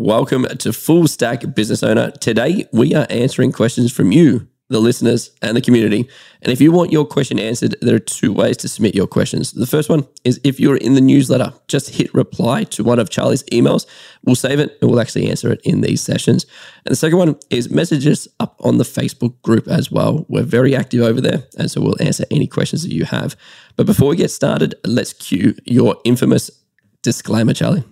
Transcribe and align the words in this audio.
Welcome 0.00 0.44
to 0.44 0.72
Full 0.72 1.08
Stack 1.08 1.56
Business 1.56 1.82
Owner. 1.82 2.12
Today, 2.12 2.66
we 2.72 2.94
are 2.94 3.08
answering 3.10 3.50
questions 3.50 3.92
from 3.92 4.12
you, 4.12 4.46
the 4.68 4.78
listeners, 4.78 5.32
and 5.42 5.56
the 5.56 5.60
community. 5.60 6.08
And 6.40 6.52
if 6.52 6.60
you 6.60 6.70
want 6.70 6.92
your 6.92 7.04
question 7.04 7.40
answered, 7.40 7.74
there 7.80 7.96
are 7.96 7.98
two 7.98 8.32
ways 8.32 8.56
to 8.58 8.68
submit 8.68 8.94
your 8.94 9.08
questions. 9.08 9.50
The 9.50 9.66
first 9.66 9.90
one 9.90 10.06
is 10.22 10.40
if 10.44 10.60
you're 10.60 10.76
in 10.76 10.94
the 10.94 11.00
newsletter, 11.00 11.52
just 11.66 11.96
hit 11.96 12.14
reply 12.14 12.62
to 12.62 12.84
one 12.84 13.00
of 13.00 13.10
Charley's 13.10 13.42
emails. 13.50 13.86
We'll 14.24 14.36
save 14.36 14.60
it 14.60 14.78
and 14.80 14.88
we'll 14.88 15.00
actually 15.00 15.28
answer 15.28 15.50
it 15.50 15.60
in 15.64 15.80
these 15.80 16.00
sessions. 16.00 16.46
And 16.84 16.92
the 16.92 16.96
second 16.96 17.18
one 17.18 17.36
is 17.50 17.68
message 17.68 18.06
us 18.06 18.28
up 18.38 18.54
on 18.60 18.78
the 18.78 18.84
Facebook 18.84 19.42
group 19.42 19.66
as 19.66 19.90
well. 19.90 20.26
We're 20.28 20.44
very 20.44 20.76
active 20.76 21.00
over 21.00 21.20
there. 21.20 21.42
And 21.58 21.68
so 21.68 21.80
we'll 21.80 22.00
answer 22.00 22.24
any 22.30 22.46
questions 22.46 22.84
that 22.84 22.94
you 22.94 23.04
have. 23.04 23.34
But 23.74 23.86
before 23.86 24.10
we 24.10 24.16
get 24.16 24.30
started, 24.30 24.76
let's 24.84 25.12
cue 25.12 25.56
your 25.64 25.96
infamous 26.04 26.52
disclaimer, 27.02 27.52
Charley. 27.52 27.82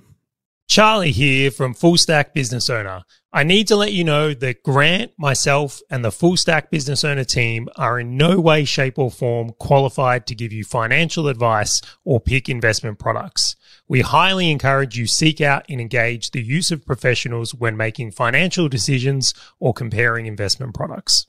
Charley 0.68 1.12
here 1.12 1.50
from 1.52 1.74
Full 1.74 1.96
Stack 1.96 2.34
Business 2.34 2.68
Owner. 2.68 3.02
I 3.32 3.44
need 3.44 3.68
to 3.68 3.76
let 3.76 3.92
you 3.92 4.02
know 4.02 4.34
that 4.34 4.62
Grant, 4.64 5.12
myself, 5.16 5.80
and 5.90 6.04
the 6.04 6.10
Full 6.10 6.36
Stack 6.36 6.70
Business 6.70 7.04
Owner 7.04 7.22
team 7.22 7.68
are 7.76 8.00
in 8.00 8.16
no 8.16 8.40
way, 8.40 8.64
shape, 8.64 8.98
or 8.98 9.10
form 9.10 9.52
qualified 9.60 10.26
to 10.26 10.34
give 10.34 10.52
you 10.52 10.64
financial 10.64 11.28
advice 11.28 11.80
or 12.04 12.18
pick 12.18 12.48
investment 12.48 12.98
products. 12.98 13.54
We 13.86 14.00
highly 14.00 14.50
encourage 14.50 14.98
you 14.98 15.06
seek 15.06 15.40
out 15.40 15.64
and 15.68 15.80
engage 15.80 16.32
the 16.32 16.42
use 16.42 16.72
of 16.72 16.84
professionals 16.84 17.54
when 17.54 17.76
making 17.76 18.10
financial 18.10 18.68
decisions 18.68 19.34
or 19.60 19.72
comparing 19.72 20.26
investment 20.26 20.74
products. 20.74 21.26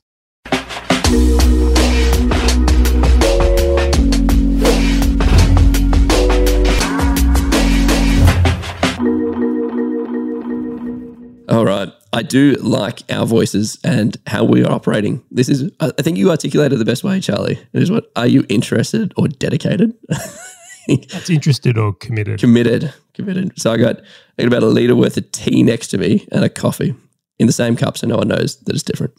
All 11.48 11.64
right. 11.64 11.90
I 12.12 12.22
do 12.22 12.52
like 12.54 13.02
our 13.10 13.26
voices 13.26 13.78
and 13.84 14.16
how 14.26 14.44
we 14.44 14.64
are 14.64 14.70
operating. 14.70 15.22
This 15.30 15.48
is, 15.48 15.70
I 15.80 15.90
think 16.02 16.18
you 16.18 16.30
articulated 16.30 16.78
the 16.78 16.84
best 16.84 17.04
way, 17.04 17.20
Charley. 17.20 17.58
It 17.72 17.82
is 17.82 17.90
what, 17.90 18.10
are 18.16 18.26
you 18.26 18.44
interested 18.48 19.12
or 19.16 19.28
dedicated? 19.28 19.94
That's 20.08 21.30
interested 21.30 21.76
or 21.76 21.92
committed. 21.94 22.40
committed. 22.40 22.92
Committed. 23.14 23.58
So 23.60 23.72
I 23.72 23.76
got, 23.76 24.00
I 24.38 24.42
got 24.42 24.46
about 24.46 24.62
a 24.62 24.66
litre 24.66 24.94
worth 24.96 25.16
of 25.16 25.30
tea 25.32 25.62
next 25.62 25.88
to 25.88 25.98
me 25.98 26.26
and 26.32 26.44
a 26.44 26.48
coffee 26.48 26.94
in 27.38 27.46
the 27.46 27.52
same 27.52 27.76
cup 27.76 27.98
so 27.98 28.06
no 28.06 28.16
one 28.16 28.28
knows 28.28 28.56
that 28.60 28.74
it's 28.74 28.82
different. 28.82 29.14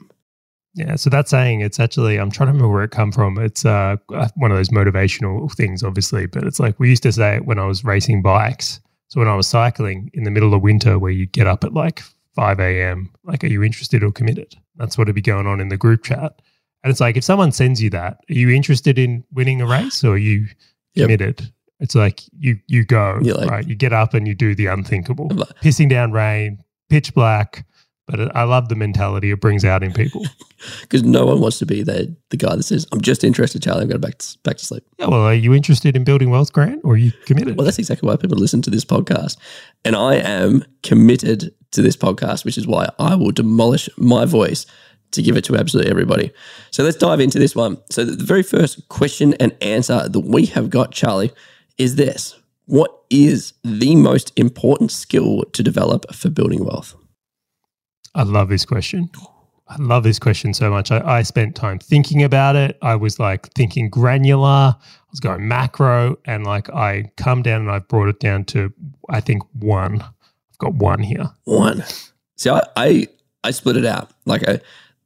Yeah, 0.75 0.95
so 0.95 1.09
that 1.09 1.27
saying, 1.27 1.61
it's 1.61 1.79
actually, 1.79 2.19
I'm 2.19 2.29
trying 2.29 2.47
to 2.47 2.53
remember 2.53 2.71
where 2.73 2.83
it 2.83 2.91
come 2.91 3.11
from. 3.11 3.39
It's 3.39 3.65
uh, 3.65 3.97
one 4.35 4.51
of 4.51 4.57
those 4.57 4.69
motivational 4.69 5.51
things, 5.53 5.83
obviously, 5.83 6.27
but 6.27 6.43
it's 6.43 6.59
like 6.59 6.79
we 6.79 6.89
used 6.89 7.03
to 7.03 7.11
say 7.11 7.37
it 7.37 7.45
when 7.45 7.57
I 7.57 7.65
was 7.65 7.83
racing 7.83 8.21
bikes. 8.21 8.79
So 9.07 9.19
when 9.19 9.27
I 9.27 9.35
was 9.35 9.47
cycling 9.47 10.11
in 10.13 10.23
the 10.23 10.31
middle 10.31 10.53
of 10.53 10.61
winter, 10.61 10.99
where 10.99 11.11
you 11.11 11.25
get 11.25 11.47
up 11.47 11.63
at 11.63 11.73
like 11.73 12.03
5 12.35 12.59
a.m. 12.59 13.09
Like, 13.23 13.43
are 13.43 13.47
you 13.47 13.63
interested 13.63 14.03
or 14.03 14.11
committed? 14.11 14.55
That's 14.75 14.97
what 14.97 15.07
would 15.07 15.15
be 15.15 15.21
going 15.21 15.47
on 15.47 15.59
in 15.59 15.69
the 15.69 15.77
group 15.77 16.03
chat. 16.03 16.41
And 16.83 16.91
it's 16.91 17.01
like, 17.01 17.17
if 17.17 17.23
someone 17.23 17.51
sends 17.51 17.81
you 17.81 17.89
that, 17.89 18.17
are 18.29 18.33
you 18.33 18.49
interested 18.49 18.97
in 18.97 19.23
winning 19.33 19.61
a 19.61 19.65
race 19.67 20.03
or 20.03 20.13
are 20.13 20.17
you 20.17 20.47
Yep. 20.95 21.05
committed? 21.05 21.53
It's 21.79 21.95
like 21.95 22.21
you 22.37 22.57
you 22.67 22.83
go 22.83 23.19
like- 23.21 23.49
right. 23.49 23.67
You 23.67 23.75
get 23.75 23.93
up 23.93 24.13
and 24.13 24.27
you 24.27 24.35
do 24.35 24.55
the 24.55 24.65
unthinkable, 24.67 25.29
like- 25.33 25.49
pissing 25.61 25.89
down 25.89 26.11
rain, 26.11 26.59
pitch 26.89 27.13
black. 27.13 27.65
But 28.07 28.35
I 28.35 28.41
love 28.43 28.69
the 28.69 28.75
mentality 28.75 29.29
it 29.29 29.39
brings 29.39 29.63
out 29.63 29.83
in 29.83 29.93
people. 29.93 30.25
Because 30.81 31.03
no 31.03 31.25
one 31.25 31.39
wants 31.39 31.57
to 31.59 31.65
be 31.65 31.83
the, 31.83 32.13
the 32.31 32.35
guy 32.37 32.53
that 32.53 32.63
says, 32.63 32.85
I'm 32.91 32.99
just 32.99 33.23
interested, 33.23 33.63
Charley. 33.63 33.83
I'm 33.83 33.87
going 33.87 34.01
back 34.01 34.17
to, 34.17 34.37
back 34.43 34.57
to 34.57 34.65
sleep. 34.65 34.83
yeah. 34.97 35.05
Well, 35.07 35.21
are 35.21 35.33
you 35.33 35.53
interested 35.53 35.95
in 35.95 36.03
building 36.03 36.31
wealth, 36.31 36.51
Grant, 36.51 36.81
or 36.83 36.95
are 36.95 36.97
you 36.97 37.13
committed? 37.25 37.55
Well, 37.55 37.63
that's 37.63 37.79
exactly 37.79 38.07
why 38.07 38.17
people 38.17 38.37
listen 38.37 38.61
to 38.63 38.69
this 38.69 38.83
podcast. 38.83 39.37
And 39.85 39.95
I 39.95 40.15
am 40.15 40.65
committed 40.83 41.53
to 41.71 41.81
this 41.81 41.95
podcast, 41.95 42.45
which 42.45 42.57
is 42.57 42.67
why 42.67 42.89
I 42.97 43.15
will 43.15 43.31
demolish 43.31 43.89
my 43.97 44.25
voice 44.25 44.65
to 45.11 45.21
give 45.21 45.37
it 45.37 45.43
to 45.45 45.57
absolutely 45.57 45.91
everybody. 45.91 46.31
So 46.71 46.83
let's 46.83 46.97
dive 46.97 47.19
into 47.19 47.39
this 47.39 47.55
one. 47.55 47.77
So, 47.89 48.05
the 48.05 48.23
very 48.23 48.43
first 48.43 48.87
question 48.89 49.33
and 49.39 49.55
answer 49.61 50.07
that 50.07 50.19
we 50.19 50.45
have 50.47 50.69
got, 50.69 50.91
Charley, 50.91 51.31
is 51.77 51.95
this 51.95 52.35
What 52.65 52.91
is 53.09 53.53
the 53.63 53.95
most 53.95 54.31
important 54.35 54.91
skill 54.91 55.43
to 55.53 55.63
develop 55.63 56.13
for 56.13 56.29
building 56.29 56.63
wealth? 56.63 56.95
I 58.15 58.23
love 58.23 58.49
this 58.49 58.65
question. 58.65 59.09
I 59.67 59.75
love 59.77 60.03
this 60.03 60.17
question 60.17 60.53
so 60.55 60.71
much. 60.71 60.91
I, 60.91 61.19
I 61.19 61.21
spent 61.21 61.55
time 61.55 61.77
thinking 61.77 62.23
about 62.23 62.55
it. 62.55 62.77
I 62.81 62.95
was 62.95 63.19
like 63.19 63.53
thinking 63.53 63.87
granular. 63.89 64.75
I 64.75 65.11
was 65.11 65.19
going 65.19 65.47
macro, 65.47 66.17
and 66.25 66.45
like 66.45 66.69
I 66.71 67.11
come 67.17 67.43
down 67.43 67.61
and 67.61 67.71
I've 67.71 67.87
brought 67.87 68.09
it 68.09 68.19
down 68.19 68.45
to 68.45 68.73
I 69.09 69.21
think 69.21 69.43
one. 69.53 70.03
Got 70.59 70.75
one 70.75 70.99
here. 70.99 71.29
One. 71.45 71.83
See, 72.37 72.49
I, 72.49 72.61
I, 72.75 73.07
I 73.43 73.51
split 73.51 73.77
it 73.77 73.85
out. 73.85 74.11
Like, 74.25 74.43
a 74.43 74.61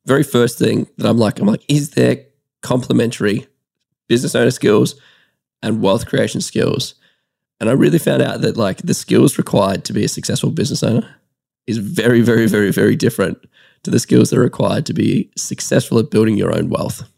very 0.05 0.23
first 0.23 0.59
thing 0.59 0.87
that 0.97 1.07
I'm 1.07 1.17
like, 1.17 1.39
I'm 1.39 1.47
like, 1.47 1.63
is 1.67 1.91
there 1.91 2.25
complementary 2.61 3.47
business 4.07 4.35
owner 4.35 4.51
skills 4.51 4.95
and 5.61 5.81
wealth 5.81 6.07
creation 6.07 6.41
skills? 6.41 6.95
And 7.59 7.69
I 7.69 7.73
really 7.73 7.99
found 7.99 8.21
out 8.21 8.41
that 8.41 8.57
like 8.57 8.79
the 8.79 8.93
skills 8.93 9.37
required 9.37 9.85
to 9.85 9.93
be 9.93 10.03
a 10.03 10.09
successful 10.09 10.51
business 10.51 10.83
owner 10.83 11.15
is 11.67 11.77
very, 11.77 12.21
very, 12.21 12.47
very, 12.47 12.71
very 12.71 12.95
different 12.95 13.37
to 13.83 13.91
the 13.91 13.99
skills 13.99 14.29
that 14.29 14.39
are 14.39 14.41
required 14.41 14.85
to 14.87 14.93
be 14.93 15.31
successful 15.37 15.99
at 15.99 16.11
building 16.11 16.35
your 16.35 16.53
own 16.53 16.69
wealth. 16.69 17.09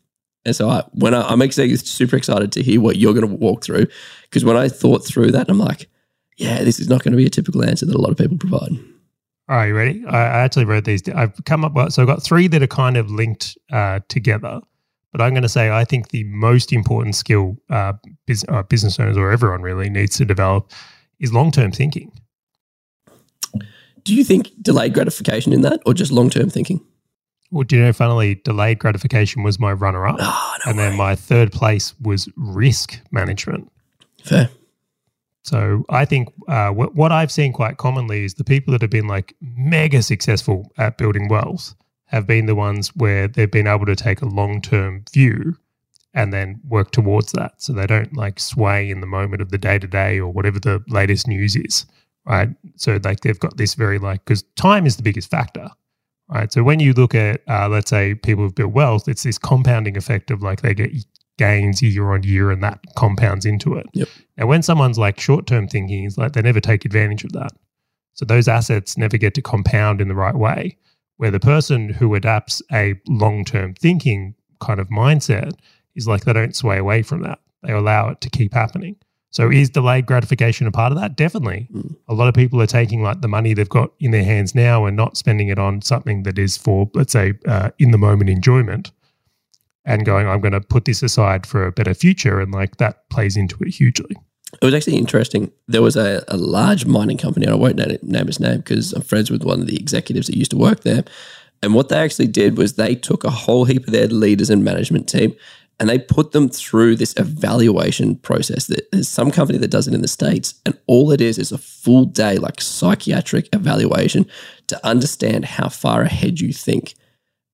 And 0.46 0.56
so 0.56 0.70
I, 0.70 0.84
when 0.92 1.16
I, 1.16 1.22
I'm 1.22 1.42
actually 1.42 1.76
super 1.78 2.16
excited 2.16 2.52
to 2.52 2.62
hear 2.62 2.80
what 2.80 2.98
you're 2.98 3.16
going 3.16 3.28
to 3.28 3.36
walk 3.36 3.64
through, 3.64 3.88
because 4.24 4.46
when 4.46 4.58
I 4.58 4.70
thought 4.70 5.04
through 5.04 5.32
that, 5.32 5.50
I'm 5.50 5.58
like, 5.58 5.90
yeah, 6.38 6.64
this 6.64 6.80
is 6.80 6.90
not 6.90 7.04
going 7.04 7.12
to 7.12 7.18
be 7.18 7.26
a 7.26 7.30
typical 7.30 7.64
answer 7.64 7.86
that 7.86 7.96
a 7.96 8.02
lot 8.02 8.12
of 8.12 8.18
people 8.18 8.38
provide. 8.38 8.72
All 9.48 9.58
right, 9.58 9.68
you 9.68 9.76
ready? 9.76 10.04
I, 10.08 10.20
actually 10.20 10.66
wrote 10.66 10.86
these. 10.86 11.08
I've 11.10 11.34
come 11.46 11.64
up 11.64 11.74
with 11.74 11.94
so 11.94 12.02
I've 12.02 12.08
got 12.08 12.24
three 12.24 12.48
that 12.48 12.64
are 12.64 12.68
kind 12.68 12.98
of 12.98 13.12
linked 13.12 13.58
uh, 13.72 14.00
together. 14.08 14.60
But 15.12 15.22
I'm 15.22 15.32
going 15.32 15.44
to 15.44 15.50
say 15.50 15.72
I 15.72 15.86
think 15.86 16.10
the 16.10 16.26
most 16.26 16.74
important 16.74 17.16
skill 17.16 17.56
uh, 17.70 17.94
bus- 18.28 18.44
uh, 18.50 18.64
business 18.64 19.00
owners 19.00 19.18
or 19.18 19.32
everyone 19.32 19.62
really 19.62 19.90
needs 19.90 20.18
to 20.18 20.26
develop 20.26 20.72
is 21.20 21.32
long 21.32 21.52
term 21.52 21.72
thinking. 21.72 22.12
Do 24.04 24.14
you 24.14 24.24
think 24.24 24.52
delayed 24.62 24.94
gratification 24.94 25.54
in 25.54 25.62
that 25.62 25.80
or 25.86 25.94
just 25.94 26.12
long 26.12 26.30
term 26.30 26.50
thinking? 26.50 26.84
Well, 27.52 27.64
do 27.64 27.78
you 27.78 27.84
know, 27.84 27.94
funnily, 27.94 28.36
delayed 28.36 28.80
gratification 28.80 29.44
was 29.44 29.60
my 29.60 29.72
runner 29.72 30.06
up. 30.08 30.18
Oh, 30.20 30.56
no 30.66 30.72
and 30.72 30.80
then 30.80 30.98
my 30.98 31.16
third 31.16 31.52
place 31.52 31.94
was 32.02 32.28
risk 32.36 33.00
management. 33.12 33.72
Fair. 34.24 34.50
So 35.46 35.86
I 35.90 36.06
think 36.06 36.30
uh, 36.48 36.72
what, 36.72 37.12
I've 37.12 37.32
seen 37.32 37.54
quite 37.54 37.78
commonly 37.78 38.26
is 38.26 38.34
the 38.34 38.44
people 38.44 38.72
that 38.72 38.82
have 38.82 38.90
been 38.90 39.08
like 39.08 39.36
mega 39.42 40.02
successful 40.02 40.72
at 40.80 40.98
building 40.98 41.28
wealth 41.28 41.76
have 42.06 42.26
been 42.26 42.48
the 42.48 42.56
ones 42.56 42.90
where 42.96 43.28
they've 43.28 43.52
been 43.52 43.68
able 43.68 43.86
to 43.86 43.96
take 43.96 44.24
a 44.24 44.26
long 44.26 44.60
term 44.60 45.04
view 45.14 45.56
and 46.16 46.34
then 46.34 46.60
work 46.68 46.90
towards 46.90 47.32
that. 47.34 47.62
So 47.62 47.74
they 47.74 47.86
don't 47.86 48.18
like 48.18 48.40
sway 48.40 48.90
in 48.90 49.02
the 49.02 49.08
moment 49.08 49.40
of 49.44 49.52
the 49.52 49.60
day 49.60 49.78
to 49.78 49.86
day 49.86 50.20
or 50.20 50.34
whatever 50.34 50.60
the 50.60 50.84
latest 50.88 51.28
news 51.28 51.56
is, 51.56 51.86
right? 52.26 52.50
So 52.76 53.00
like 53.04 53.20
they've 53.20 53.40
got 53.40 53.58
this 53.58 53.76
very 53.76 54.00
like, 54.00 54.26
because 54.26 54.42
time 54.56 54.88
is 54.88 54.98
the 54.98 55.04
biggest 55.04 55.30
factor, 55.30 55.70
right? 56.28 56.52
So 56.52 56.64
when 56.64 56.80
you 56.80 56.94
look 56.94 57.14
at, 57.14 57.42
uh, 57.48 57.70
let's 57.70 57.92
say 57.92 58.16
people 58.16 58.46
who've 58.46 58.56
built 58.56 58.74
wealth, 58.74 59.08
it's 59.08 59.22
this 59.22 59.38
compounding 59.38 59.96
effect 59.96 60.32
of 60.32 60.42
like 60.42 60.62
they 60.62 60.74
get 60.74 60.92
gains 61.38 61.82
year 61.82 62.12
on 62.12 62.24
year 62.24 62.52
and 62.52 62.64
that 62.64 62.80
compounds 62.96 63.46
into 63.46 63.76
it. 63.76 63.88
Yep. 63.94 64.08
Now, 64.38 64.48
when 64.48 64.64
someone's 64.64 64.98
like 64.98 65.20
short 65.20 65.48
term 65.48 65.68
thinking, 65.68 66.04
is 66.04 66.18
like 66.18 66.34
they 66.34 66.42
never 66.42 66.60
take 66.60 66.86
advantage 66.86 67.24
of 67.24 67.34
that. 67.34 67.52
So 68.14 68.26
those 68.26 68.48
assets 68.48 68.98
never 68.98 69.18
get 69.18 69.34
to 69.36 69.42
compound 69.42 70.02
in 70.02 70.08
the 70.08 70.16
right 70.16 70.36
way. 70.36 70.78
Where 71.18 71.32
the 71.32 71.40
person 71.40 71.90
who 71.90 72.16
adapts 72.16 72.62
a 72.72 72.96
long 73.08 73.46
term 73.46 73.74
thinking 73.74 74.36
kind 74.60 74.80
of 74.80 74.90
mindset 74.90 75.54
is 75.96 76.08
like 76.08 76.26
they 76.26 76.34
don't 76.34 76.56
sway 76.56 76.78
away 76.78 77.02
from 77.02 77.22
that. 77.24 77.40
They 77.64 77.74
allow 77.74 78.10
it 78.10 78.22
to 78.22 78.30
keep 78.30 78.54
happening. 78.54 78.98
So 79.30 79.52
is 79.52 79.70
delayed 79.70 80.06
gratification 80.06 80.66
a 80.66 80.72
part 80.72 80.94
of 80.94 80.98
that? 80.98 81.18
Definitely. 81.18 81.68
Mm. 81.74 81.98
A 82.08 82.14
lot 82.14 82.30
of 82.30 82.34
people 82.34 82.62
are 82.62 82.68
taking 82.68 83.04
like 83.04 83.20
the 83.20 83.28
money 83.28 83.54
they've 83.54 83.68
got 83.68 83.92
in 84.00 84.12
their 84.12 84.24
hands 84.24 84.56
now 84.56 84.86
and 84.86 84.96
not 84.96 85.18
spending 85.18 85.50
it 85.50 85.60
on 85.60 85.82
something 85.82 86.24
that 86.24 86.40
is 86.40 86.56
for, 86.56 86.90
let's 86.94 87.12
say, 87.12 87.34
uh, 87.46 87.72
in 87.78 87.92
the 87.92 87.98
moment 87.98 88.30
enjoyment 88.30 88.92
and 89.86 90.06
going, 90.06 90.28
I'm 90.28 90.42
going 90.42 90.54
to 90.54 90.62
put 90.62 90.86
this 90.86 91.04
aside 91.04 91.46
for 91.46 91.66
a 91.66 91.72
better 91.72 91.94
future. 91.94 92.40
And 92.40 92.52
like 92.52 92.78
that 92.78 93.10
plays 93.10 93.38
into 93.38 93.58
it 93.62 93.70
hugely. 93.70 94.16
It 94.62 94.66
was 94.66 94.74
actually 94.74 94.98
interesting. 94.98 95.52
There 95.68 95.82
was 95.82 95.96
a, 95.96 96.24
a 96.28 96.38
large 96.38 96.86
mining 96.86 97.18
company, 97.18 97.46
and 97.46 97.54
I 97.54 97.58
won't 97.58 97.76
name, 97.76 97.98
name 98.02 98.28
his 98.28 98.40
name 98.40 98.58
because 98.58 98.94
I'm 98.94 99.02
friends 99.02 99.30
with 99.30 99.44
one 99.44 99.60
of 99.60 99.68
the 99.68 99.76
executives 99.76 100.28
that 100.28 100.38
used 100.38 100.52
to 100.52 100.58
work 100.58 100.82
there. 100.82 101.04
And 101.62 101.74
what 101.74 101.90
they 101.90 101.98
actually 101.98 102.28
did 102.28 102.58
was 102.58 102.74
they 102.74 102.96
took 102.96 103.24
a 103.24 103.30
whole 103.30 103.66
heap 103.66 103.88
of 103.88 103.92
their 103.92 104.08
leaders 104.08 104.50
and 104.50 104.64
management 104.64 105.10
team 105.10 105.36
and 105.80 105.90
they 105.90 106.00
put 106.00 106.32
them 106.32 106.48
through 106.48 106.96
this 106.96 107.14
evaluation 107.18 108.16
process. 108.16 108.68
That 108.68 108.90
There's 108.92 109.10
some 109.10 109.32
company 109.32 109.58
that 109.60 109.72
does 109.72 109.88
it 109.88 109.94
in 109.94 110.02
the 110.02 110.08
States, 110.08 110.56
and 110.66 110.78
all 110.88 111.12
it 111.12 111.22
is 111.22 111.38
is 111.38 111.52
a 111.52 111.58
full 111.58 112.06
day, 112.06 112.38
like 112.38 112.62
psychiatric 112.62 113.50
evaluation 113.54 114.26
to 114.68 114.88
understand 114.88 115.46
how 115.46 115.70
far 115.70 116.04
ahead 116.04 116.40
you 116.40 116.54
think 116.54 116.96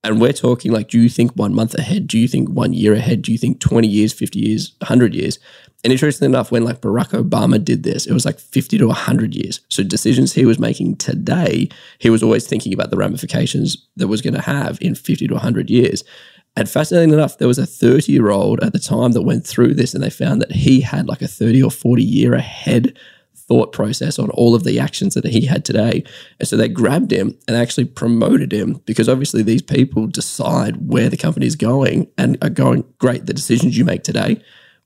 And 0.03 0.19
we're 0.19 0.33
talking 0.33 0.71
like, 0.71 0.87
do 0.87 0.99
you 0.99 1.09
think 1.09 1.31
one 1.33 1.53
month 1.53 1.75
ahead? 1.75 2.07
Do 2.07 2.17
you 2.17 2.27
think 2.27 2.49
one 2.49 2.73
year 2.73 2.93
ahead? 2.93 3.21
Do 3.21 3.31
you 3.31 3.37
think 3.37 3.59
20 3.59 3.87
years, 3.87 4.13
50 4.13 4.39
years, 4.39 4.73
100 4.79 5.13
years? 5.13 5.37
And 5.83 5.93
interestingly 5.93 6.31
enough, 6.31 6.51
when 6.51 6.63
like 6.63 6.81
Barack 6.81 7.09
Obama 7.09 7.63
did 7.63 7.83
this, 7.83 8.07
it 8.07 8.13
was 8.13 8.25
like 8.25 8.39
50 8.39 8.79
to 8.79 8.87
100 8.87 9.35
years. 9.35 9.61
So 9.69 9.83
decisions 9.83 10.33
he 10.33 10.45
was 10.45 10.59
making 10.59 10.97
today, 10.97 11.69
he 11.99 12.09
was 12.09 12.23
always 12.23 12.47
thinking 12.47 12.73
about 12.73 12.89
the 12.89 12.97
ramifications 12.97 13.87
that 13.95 14.07
was 14.07 14.21
going 14.21 14.33
to 14.33 14.41
have 14.41 14.79
in 14.81 14.95
50 14.95 15.27
to 15.27 15.33
100 15.33 15.69
years. 15.69 16.03
And 16.55 16.69
fascinating 16.69 17.13
enough, 17.13 17.37
there 17.37 17.47
was 17.47 17.59
a 17.59 17.65
30 17.65 18.11
year 18.11 18.29
old 18.29 18.59
at 18.61 18.73
the 18.73 18.79
time 18.79 19.11
that 19.13 19.21
went 19.21 19.45
through 19.45 19.75
this 19.75 19.93
and 19.93 20.03
they 20.03 20.09
found 20.09 20.41
that 20.41 20.51
he 20.51 20.81
had 20.81 21.07
like 21.07 21.21
a 21.21 21.27
30 21.27 21.63
or 21.63 21.71
40 21.71 22.03
year 22.03 22.33
ahead 22.33 22.97
thought 23.51 23.73
process 23.73 24.17
on 24.17 24.29
all 24.29 24.55
of 24.55 24.63
the 24.63 24.79
actions 24.79 25.13
that 25.13 25.25
he 25.25 25.45
had 25.45 25.65
today. 25.65 26.05
And 26.39 26.47
so 26.47 26.55
they 26.55 26.69
grabbed 26.69 27.11
him 27.11 27.37
and 27.49 27.57
actually 27.57 27.83
promoted 27.83 28.53
him 28.53 28.81
because 28.85 29.09
obviously 29.09 29.43
these 29.43 29.61
people 29.61 30.07
decide 30.07 30.87
where 30.89 31.09
the 31.09 31.17
company 31.17 31.47
is 31.47 31.57
going 31.57 32.07
and 32.17 32.37
are 32.41 32.49
going, 32.49 32.85
great, 32.97 33.25
the 33.25 33.33
decisions 33.33 33.77
you 33.77 33.83
make 33.83 34.03
today, 34.03 34.41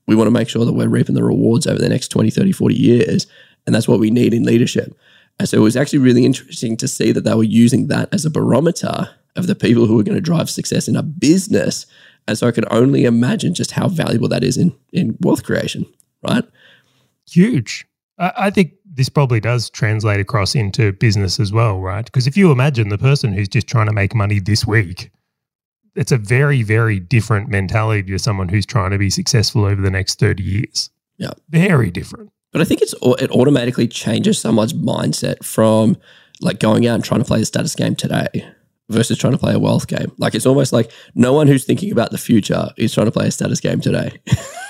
we 0.08 0.16
want 0.16 0.26
to 0.26 0.32
make 0.32 0.50
sure 0.50 0.66
that 0.66 0.74
we're 0.74 0.88
reaping 0.88 1.14
the 1.14 1.24
rewards 1.24 1.68
over 1.68 1.78
the 1.78 1.90
next 1.90 2.08
20, 2.08 2.32
30, 2.32 2.52
40 2.54 2.74
years. 2.74 3.28
And 3.68 3.76
that's 3.76 3.88
what 3.88 4.00
we 4.00 4.10
need 4.10 4.34
in 4.34 4.46
leadership. 4.46 4.98
And 5.38 5.48
so 5.48 5.58
it 5.58 5.62
was 5.62 5.78
actually 5.78 6.00
really 6.00 6.26
interesting 6.26 6.76
to 6.78 6.88
see 6.88 7.12
that 7.12 7.24
they 7.24 7.36
were 7.36 7.44
using 7.44 7.86
that 7.90 8.12
as 8.12 8.26
a 8.26 8.32
barometer 8.32 9.12
of 9.36 9.46
the 9.46 9.54
people 9.54 9.86
who 9.86 10.00
are 10.00 10.04
going 10.04 10.18
to 10.18 10.22
drive 10.22 10.50
success 10.50 10.88
in 10.88 10.96
a 10.96 11.04
business. 11.04 11.86
And 12.28 12.36
so 12.36 12.48
I 12.48 12.52
can 12.52 12.66
only 12.72 13.06
imagine 13.06 13.54
just 13.54 13.74
how 13.74 13.90
valuable 13.90 14.30
that 14.30 14.44
is 14.44 14.58
in, 14.58 14.76
in 14.92 15.18
wealth 15.22 15.44
creation, 15.44 15.86
right? 16.28 16.46
Huge. 17.30 17.86
I 18.18 18.50
think 18.50 18.74
this 18.86 19.10
probably 19.10 19.40
does 19.40 19.70
translate 19.70 20.20
across 20.20 20.56
into 20.56 20.94
business 20.94 21.40
as 21.40 21.52
well, 21.52 21.80
right? 21.80 22.06
Because 22.06 22.28
if 22.28 22.38
you 22.38 22.52
imagine 22.52 22.90
the 22.90 22.98
person 22.98 23.34
who's 23.34 23.50
just 23.50 23.68
trying 23.68 23.88
to 23.88 23.94
make 23.94 24.16
money 24.16 24.40
this 24.40 24.66
week, 24.66 25.12
it's 25.96 26.12
a 26.12 26.18
very, 26.18 26.64
very 26.64 27.00
different 27.00 27.50
mentality 27.50 28.04
to 28.04 28.20
someone 28.20 28.50
who's 28.50 28.66
trying 28.66 28.92
to 28.92 28.98
be 28.98 29.10
successful 29.10 29.66
over 29.66 29.82
the 29.82 29.92
next 29.92 30.20
30 30.20 30.44
years. 30.44 30.90
Yeah. 31.18 31.32
Very 31.50 31.92
different. 31.92 32.32
But 32.52 32.62
I 32.62 32.66
think 32.66 32.82
it's 32.82 32.94
it 33.20 33.32
automatically 33.32 33.88
changes 33.88 34.40
someone's 34.40 34.74
mindset 34.74 35.44
from 35.44 35.98
like 36.40 36.60
going 36.60 36.88
out 36.88 36.96
and 36.96 37.04
trying 37.04 37.22
to 37.22 37.26
play 37.26 37.40
the 37.40 37.46
status 37.46 37.76
game 37.76 37.96
today 37.96 38.48
versus 38.90 39.18
trying 39.18 39.34
to 39.34 39.40
play 39.40 39.54
a 39.54 39.60
wealth 39.60 39.88
game. 39.88 40.12
Like 40.18 40.36
it's 40.36 40.46
almost 40.46 40.72
like 40.72 40.92
no 41.16 41.34
one 41.34 41.48
who's 41.48 41.66
thinking 41.66 41.92
about 41.92 42.12
the 42.12 42.18
future 42.18 42.70
is 42.78 42.94
trying 42.94 43.08
to 43.08 43.12
play 43.12 43.28
a 43.28 43.32
status 43.32 43.60
game 43.60 43.82
today. 43.82 44.22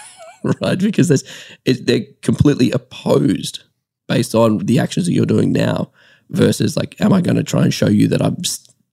right? 0.62 0.80
Because 0.80 1.08
there's, 1.08 1.24
it, 1.66 1.86
they're 1.86 2.06
completely 2.22 2.72
opposed 2.72 3.64
based 4.08 4.36
on 4.36 4.60
the 4.60 4.80
actions 4.80 5.06
that 5.06 5.14
you're 5.14 5.26
doing 5.26 5.52
now 5.52 5.92
versus 6.30 6.78
like, 6.78 7.00
am 7.02 7.14
I 7.14 7.22
going 7.22 7.38
to 7.38 7.44
try 7.44 7.64
and 7.64 7.74
show 7.74 7.90
you 7.90 8.08
that 8.10 8.22
I'm 8.22 8.38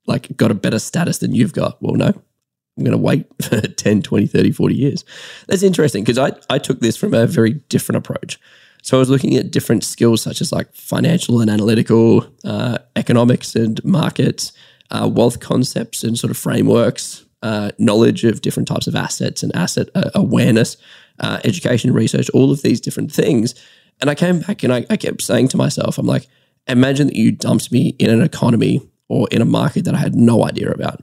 like 0.07 0.37
got 0.37 0.51
a 0.51 0.55
better 0.55 0.79
status 0.79 1.19
than 1.19 1.35
you've 1.35 1.53
got? 1.53 1.81
Well, 1.83 1.95
no, 1.95 2.07
I'm 2.07 2.85
going 2.85 2.93
to 2.93 2.99
wait 2.99 3.27
for 3.43 3.61
10, 3.61 4.03
20, 4.03 4.27
30, 4.27 4.53
40 4.53 4.75
years. 4.75 5.05
That's 5.49 5.63
interesting 5.63 6.05
because 6.05 6.19
I, 6.19 6.33
I 6.51 6.59
took 6.59 6.81
this 6.81 6.97
from 6.97 7.15
a 7.15 7.27
very 7.27 7.55
different 7.69 7.99
approach. 7.99 8.39
So 8.83 8.97
I 8.97 9.01
was 9.01 9.11
looking 9.11 9.37
at 9.37 9.53
different 9.53 9.85
skills 9.85 10.23
such 10.23 10.41
as 10.41 10.51
like 10.51 10.75
financial 10.75 11.41
and 11.41 11.49
analytical, 11.49 12.27
uh, 12.45 12.79
economics 12.97 13.55
and 13.55 13.83
markets, 13.85 14.53
uh, 14.91 15.09
wealth 15.13 15.39
concepts 15.39 16.03
and 16.03 16.19
sort 16.19 16.33
of 16.33 16.37
frameworks, 16.37 17.25
uh, 17.43 17.71
knowledge 17.79 18.25
of 18.25 18.43
different 18.43 18.69
types 18.69 18.87
of 18.87 18.97
assets 18.97 19.43
and 19.43 19.55
asset 19.55 19.89
uh, 19.95 20.11
awareness, 20.15 20.77
uh, 21.23 21.41
education, 21.45 21.93
research, 21.93 22.29
all 22.31 22.51
of 22.51 22.63
these 22.63 22.81
different 22.81 23.13
things. 23.13 23.55
And 24.01 24.11
I 24.11 24.15
came 24.15 24.41
back 24.41 24.63
and 24.63 24.73
I, 24.73 24.85
I 24.91 24.97
kept 24.97 25.23
saying 25.23 25.49
to 25.49 25.57
myself, 25.57 25.99
I'm 25.99 26.07
like, 26.07 26.27
imagine 26.67 27.07
that 27.07 27.17
you 27.17 27.33
dumped 27.33 27.73
me 27.73 27.95
in 27.99 28.11
an 28.11 28.23
economy 28.23 28.81
or 29.09 29.29
in 29.31 29.43
a 29.43 29.47
market 29.47 29.85
that 29.85 29.95
I 29.95 29.99
had 29.99 30.15
no 30.15 30.45
idea 30.45 30.71
about. 30.71 31.03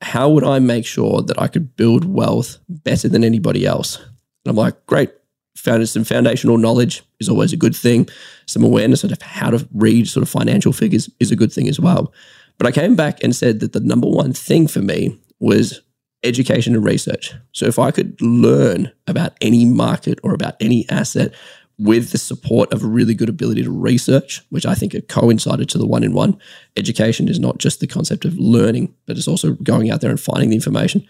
How 0.00 0.28
would 0.28 0.44
I 0.44 0.58
make 0.58 0.84
sure 0.84 1.22
that 1.22 1.40
I 1.40 1.46
could 1.46 1.76
build 1.76 2.04
wealth 2.04 2.58
better 2.68 3.08
than 3.08 3.22
anybody 3.22 3.64
else? 3.64 3.96
And 3.98 4.50
I'm 4.50 4.56
like, 4.56 4.86
great. 4.86 5.10
Found 5.58 5.86
some 5.88 6.02
foundational 6.02 6.58
knowledge 6.58 7.02
is 7.20 7.28
always 7.28 7.52
a 7.52 7.58
good 7.58 7.76
thing. 7.76 8.08
Some 8.46 8.64
awareness 8.64 9.04
of 9.04 9.12
how 9.22 9.50
to 9.50 9.68
read 9.72 10.08
sort 10.08 10.22
of 10.22 10.28
financial 10.28 10.72
figures 10.72 11.08
is 11.20 11.30
a 11.30 11.36
good 11.36 11.52
thing 11.52 11.68
as 11.68 11.78
well. 11.78 12.12
But 12.58 12.66
I 12.66 12.72
came 12.72 12.96
back 12.96 13.22
and 13.22 13.36
said 13.36 13.60
that 13.60 13.72
the 13.72 13.80
number 13.80 14.08
one 14.08 14.32
thing 14.32 14.66
for 14.66 14.80
me 14.80 15.18
was 15.38 15.80
education 16.24 16.74
and 16.74 16.84
research. 16.84 17.34
So 17.52 17.66
if 17.66 17.78
I 17.78 17.90
could 17.90 18.20
learn 18.20 18.92
about 19.06 19.32
any 19.40 19.64
market 19.64 20.18
or 20.22 20.34
about 20.34 20.54
any 20.60 20.88
asset 20.88 21.34
with 21.78 22.12
the 22.12 22.18
support 22.18 22.72
of 22.72 22.84
a 22.84 22.86
really 22.86 23.14
good 23.14 23.28
ability 23.28 23.62
to 23.64 23.70
research, 23.70 24.42
which 24.50 24.66
I 24.66 24.74
think 24.74 24.94
are 24.94 25.00
coincided 25.00 25.68
to 25.70 25.78
the 25.78 25.86
one 25.86 26.04
in 26.04 26.12
one, 26.12 26.38
education 26.76 27.28
is 27.28 27.40
not 27.40 27.58
just 27.58 27.80
the 27.80 27.86
concept 27.86 28.24
of 28.24 28.38
learning, 28.38 28.94
but 29.06 29.16
it's 29.16 29.26
also 29.26 29.54
going 29.54 29.90
out 29.90 30.00
there 30.00 30.10
and 30.10 30.20
finding 30.20 30.50
the 30.50 30.56
information. 30.56 31.04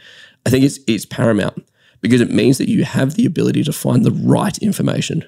I 0.47 0.51
think 0.51 0.65
it's 0.65 0.79
it's 0.87 1.05
paramount 1.05 1.67
because 2.01 2.21
it 2.21 2.31
means 2.31 2.59
that 2.59 2.69
you 2.69 2.85
have 2.85 3.15
the 3.15 3.27
ability 3.27 3.65
to 3.65 3.73
find 3.73 4.05
the 4.05 4.13
right 4.13 4.57
information, 4.59 5.25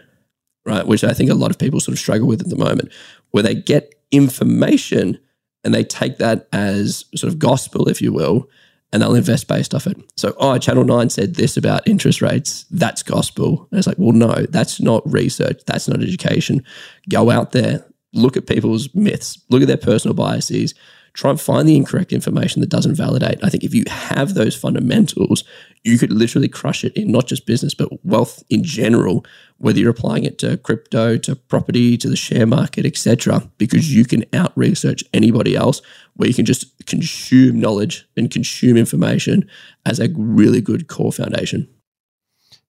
right? 0.64 0.86
Which 0.86 1.04
I 1.04 1.12
think 1.12 1.30
a 1.30 1.34
lot 1.34 1.50
of 1.50 1.58
people 1.58 1.80
sort 1.80 1.94
of 1.94 1.98
struggle 1.98 2.26
with 2.26 2.40
at 2.40 2.48
the 2.48 2.56
moment, 2.56 2.92
where 3.32 3.42
they 3.42 3.54
get 3.54 3.94
information 4.10 5.18
and 5.62 5.74
they 5.74 5.84
take 5.84 6.18
that 6.18 6.48
as 6.52 7.04
sort 7.14 7.32
of 7.32 7.38
gospel, 7.38 7.88
if 7.88 8.00
you 8.00 8.12
will, 8.12 8.48
and 8.94 9.02
they'll 9.02 9.16
invest 9.16 9.48
based 9.48 9.74
off 9.74 9.88
it. 9.88 9.96
So, 10.16 10.36
oh, 10.38 10.56
Channel 10.56 10.84
9 10.84 11.10
said 11.10 11.34
this 11.34 11.56
about 11.56 11.86
interest 11.86 12.22
rates. 12.22 12.64
That's 12.70 13.02
gospel. 13.02 13.66
And 13.72 13.78
it's 13.78 13.88
like, 13.88 13.98
well, 13.98 14.12
no, 14.12 14.46
that's 14.50 14.80
not 14.80 15.02
research. 15.04 15.62
That's 15.66 15.88
not 15.88 16.00
education. 16.00 16.62
Go 17.08 17.28
out 17.28 17.50
there, 17.50 17.84
look 18.12 18.36
at 18.36 18.46
people's 18.46 18.94
myths, 18.94 19.36
look 19.50 19.62
at 19.62 19.66
their 19.66 19.76
personal 19.76 20.14
biases, 20.14 20.74
try 21.12 21.30
and 21.30 21.40
find 21.40 21.68
the 21.68 21.74
incorrect 21.74 22.12
information 22.12 22.60
that 22.60 22.70
doesn't 22.70 22.94
validate. 22.94 23.42
I 23.42 23.48
think 23.48 23.64
if 23.64 23.74
you 23.74 23.82
have 23.88 24.34
those 24.34 24.54
fundamentals, 24.54 25.42
you 25.84 25.98
could 25.98 26.10
literally 26.10 26.48
crush 26.48 26.82
it 26.82 26.94
in 26.94 27.12
not 27.12 27.26
just 27.26 27.46
business, 27.46 27.74
but 27.74 28.04
wealth 28.04 28.42
in 28.48 28.64
general, 28.64 29.24
whether 29.58 29.78
you're 29.78 29.90
applying 29.90 30.24
it 30.24 30.38
to 30.38 30.56
crypto, 30.56 31.18
to 31.18 31.36
property, 31.36 31.98
to 31.98 32.08
the 32.08 32.16
share 32.16 32.46
market, 32.46 32.86
etc., 32.86 33.48
because 33.58 33.94
you 33.94 34.06
can 34.06 34.24
out 34.32 34.52
research 34.56 35.04
anybody 35.12 35.54
else 35.54 35.82
where 36.16 36.28
you 36.28 36.34
can 36.34 36.46
just 36.46 36.86
consume 36.86 37.60
knowledge 37.60 38.08
and 38.16 38.30
consume 38.30 38.78
information 38.78 39.48
as 39.84 40.00
a 40.00 40.08
really 40.16 40.62
good 40.62 40.88
core 40.88 41.12
foundation. 41.12 41.68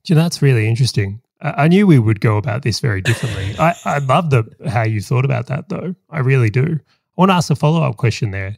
You 0.06 0.16
know, 0.16 0.22
that's 0.22 0.42
really 0.42 0.68
interesting. 0.68 1.22
I 1.42 1.68
knew 1.68 1.88
we 1.88 2.00
would 2.00 2.22
go 2.22 2.38
about 2.38 2.64
this 2.64 2.80
very 2.80 3.02
differently. 3.02 3.56
I, 3.60 3.76
I 3.86 3.98
love 4.00 4.30
the 4.30 4.44
how 4.68 4.84
you 4.84 5.02
thought 5.02 5.26
about 5.26 5.48
that 5.48 5.70
though. 5.70 5.96
I 6.10 6.20
really 6.20 6.50
do. 6.50 6.80
I 6.80 7.22
want 7.22 7.30
to 7.30 7.36
ask 7.36 7.50
a 7.50 7.56
follow 7.56 7.82
up 7.82 7.98
question 7.98 8.32
there. 8.32 8.58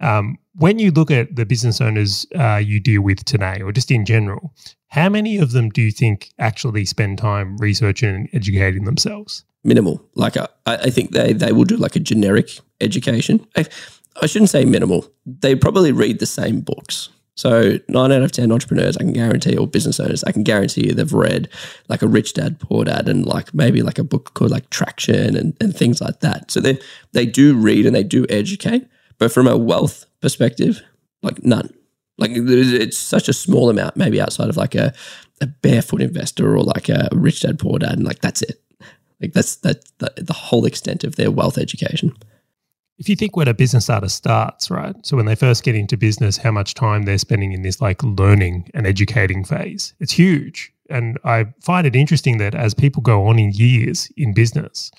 Um, 0.00 0.38
when 0.54 0.78
you 0.78 0.90
look 0.90 1.10
at 1.10 1.34
the 1.36 1.46
business 1.46 1.80
owners 1.80 2.26
uh, 2.38 2.56
you 2.56 2.80
deal 2.80 3.02
with 3.02 3.24
today, 3.24 3.60
or 3.62 3.72
just 3.72 3.90
in 3.90 4.04
general, 4.04 4.52
how 4.88 5.08
many 5.08 5.38
of 5.38 5.52
them 5.52 5.70
do 5.70 5.82
you 5.82 5.90
think 5.90 6.30
actually 6.38 6.84
spend 6.84 7.18
time 7.18 7.56
researching 7.58 8.14
and 8.14 8.28
educating 8.32 8.84
themselves? 8.84 9.44
Minimal. 9.64 10.02
Like 10.14 10.36
I, 10.36 10.48
I 10.66 10.90
think 10.90 11.12
they 11.12 11.32
they 11.32 11.52
will 11.52 11.64
do 11.64 11.76
like 11.76 11.96
a 11.96 12.00
generic 12.00 12.58
education. 12.80 13.46
I, 13.56 13.66
I 14.22 14.26
shouldn't 14.26 14.50
say 14.50 14.64
minimal. 14.64 15.06
They 15.26 15.54
probably 15.54 15.92
read 15.92 16.18
the 16.18 16.26
same 16.26 16.60
books. 16.60 17.08
So 17.34 17.78
nine 17.88 18.10
out 18.10 18.22
of 18.22 18.32
ten 18.32 18.50
entrepreneurs, 18.50 18.96
I 18.96 19.04
can 19.04 19.12
guarantee, 19.12 19.56
or 19.56 19.68
business 19.68 20.00
owners, 20.00 20.24
I 20.24 20.32
can 20.32 20.42
guarantee 20.42 20.88
you 20.88 20.92
they've 20.92 21.12
read 21.12 21.48
like 21.88 22.02
a 22.02 22.08
Rich 22.08 22.34
Dad 22.34 22.58
Poor 22.58 22.84
Dad, 22.84 23.08
and 23.08 23.24
like 23.26 23.54
maybe 23.54 23.82
like 23.82 23.98
a 23.98 24.04
book 24.04 24.34
called 24.34 24.50
like 24.50 24.70
Traction 24.70 25.36
and, 25.36 25.56
and 25.60 25.76
things 25.76 26.00
like 26.00 26.18
that. 26.20 26.50
So 26.50 26.60
they 26.60 26.78
they 27.12 27.26
do 27.26 27.56
read 27.56 27.86
and 27.86 27.94
they 27.94 28.02
do 28.02 28.26
educate, 28.28 28.88
but 29.18 29.32
from 29.32 29.46
a 29.46 29.56
wealth 29.56 30.06
perspective, 30.20 30.82
like 31.22 31.42
none. 31.44 31.72
Like 32.16 32.32
it's 32.34 32.98
such 32.98 33.28
a 33.28 33.32
small 33.32 33.70
amount, 33.70 33.96
maybe 33.96 34.20
outside 34.20 34.48
of 34.48 34.56
like 34.56 34.74
a, 34.74 34.92
a 35.40 35.46
barefoot 35.46 36.02
investor 36.02 36.56
or 36.56 36.64
like 36.64 36.88
a 36.88 37.08
Rich 37.12 37.42
Dad 37.42 37.58
Poor 37.58 37.78
Dad, 37.78 37.92
and 37.92 38.04
like 38.04 38.20
that's 38.20 38.42
it. 38.42 38.60
Like 39.20 39.32
that's 39.32 39.56
that's 39.56 39.90
the, 39.98 40.12
the 40.16 40.32
whole 40.32 40.64
extent 40.64 41.04
of 41.04 41.16
their 41.16 41.30
wealth 41.30 41.58
education 41.58 42.12
if 42.98 43.08
you 43.08 43.16
think 43.16 43.36
when 43.36 43.48
a 43.48 43.54
business 43.54 43.88
artist 43.88 44.16
starts, 44.16 44.70
right? 44.70 44.94
So 45.06 45.16
when 45.16 45.26
they 45.26 45.36
first 45.36 45.62
get 45.62 45.76
into 45.76 45.96
business, 45.96 46.36
how 46.36 46.50
much 46.50 46.74
time 46.74 47.04
they're 47.04 47.18
spending 47.18 47.52
in 47.52 47.62
this 47.62 47.80
like 47.80 48.02
learning 48.02 48.70
and 48.74 48.86
educating 48.86 49.44
phase, 49.44 49.94
it's 50.00 50.12
huge. 50.12 50.72
And 50.90 51.18
I 51.24 51.46
find 51.60 51.86
it 51.86 51.94
interesting 51.94 52.38
that 52.38 52.54
as 52.54 52.74
people 52.74 53.02
go 53.02 53.26
on 53.26 53.38
in 53.38 53.52
years 53.52 54.10
in 54.16 54.34
business, 54.34 54.90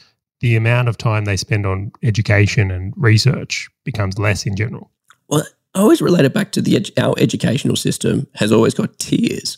the 0.41 0.55
amount 0.55 0.87
of 0.87 0.97
time 0.97 1.25
they 1.25 1.37
spend 1.37 1.65
on 1.65 1.91
education 2.03 2.71
and 2.71 2.93
research 2.95 3.69
becomes 3.83 4.17
less 4.17 4.45
in 4.45 4.55
general. 4.55 4.89
Well, 5.27 5.45
I 5.75 5.79
always 5.79 6.01
relate 6.01 6.25
it 6.25 6.33
back 6.33 6.51
to 6.53 6.61
the 6.61 6.91
our 6.97 7.15
educational 7.17 7.75
system 7.75 8.27
has 8.35 8.51
always 8.51 8.73
got 8.73 8.97
tiers. 8.99 9.57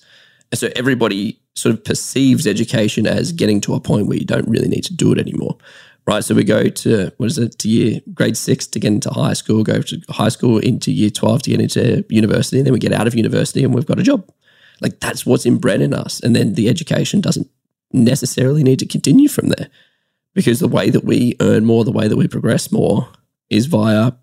And 0.52 0.60
so 0.60 0.70
everybody 0.76 1.40
sort 1.56 1.76
of 1.76 1.84
perceives 1.84 2.46
education 2.46 3.08
as 3.08 3.32
getting 3.32 3.62
to 3.62 3.74
a 3.74 3.80
point 3.80 4.08
where 4.08 4.18
you 4.18 4.26
don't 4.26 4.48
really 4.48 4.68
need 4.68 4.84
to 4.86 4.94
do 4.94 5.12
it 5.12 5.20
anymore 5.20 5.58
right? 6.08 6.24
So 6.24 6.36
we 6.36 6.44
go 6.44 6.68
to 6.68 7.12
what 7.18 7.28
is 7.28 7.38
it 7.38 7.58
to 7.60 7.70
year 7.70 8.02
grade 8.14 8.38
six 8.38 8.68
to 8.68 8.80
get 8.80 8.92
into 8.92 9.10
high 9.10 9.34
school, 9.34 9.64
go 9.64 9.82
to 9.82 10.02
high 10.10 10.30
school 10.30 10.58
into 10.58 10.92
year 10.92 11.10
twelve 11.10 11.44
to 11.44 11.52
get 11.52 11.62
into 11.62 12.06
university, 12.10 12.58
and 12.58 12.66
then 12.66 12.74
we 12.74 12.80
get 12.80 12.94
out 12.94 13.08
of 13.08 13.16
university 13.16 13.64
and 13.64 13.74
we've 13.74 13.86
got 13.86 14.00
a 14.00 14.04
job. 14.04 14.30
Like 14.82 15.00
that's 15.00 15.26
what's 15.26 15.46
inbred 15.46 15.82
in 15.82 15.94
us, 15.94 16.20
and 16.22 16.36
then 16.36 16.54
the 16.54 16.70
education 16.70 17.22
doesn't 17.22 17.50
necessarily 17.94 18.64
need 18.64 18.80
to 18.80 18.86
continue 18.86 19.28
from 19.28 19.50
there 19.50 19.70
because 20.34 20.60
the 20.60 20.68
way 20.68 20.90
that 20.90 21.04
we 21.04 21.36
earn 21.40 21.66
more, 21.66 21.84
the 21.84 21.92
way 21.92 22.08
that 22.08 22.18
we 22.18 22.28
progress 22.28 22.72
more, 22.72 23.10
is 23.50 23.66
via 23.66 24.14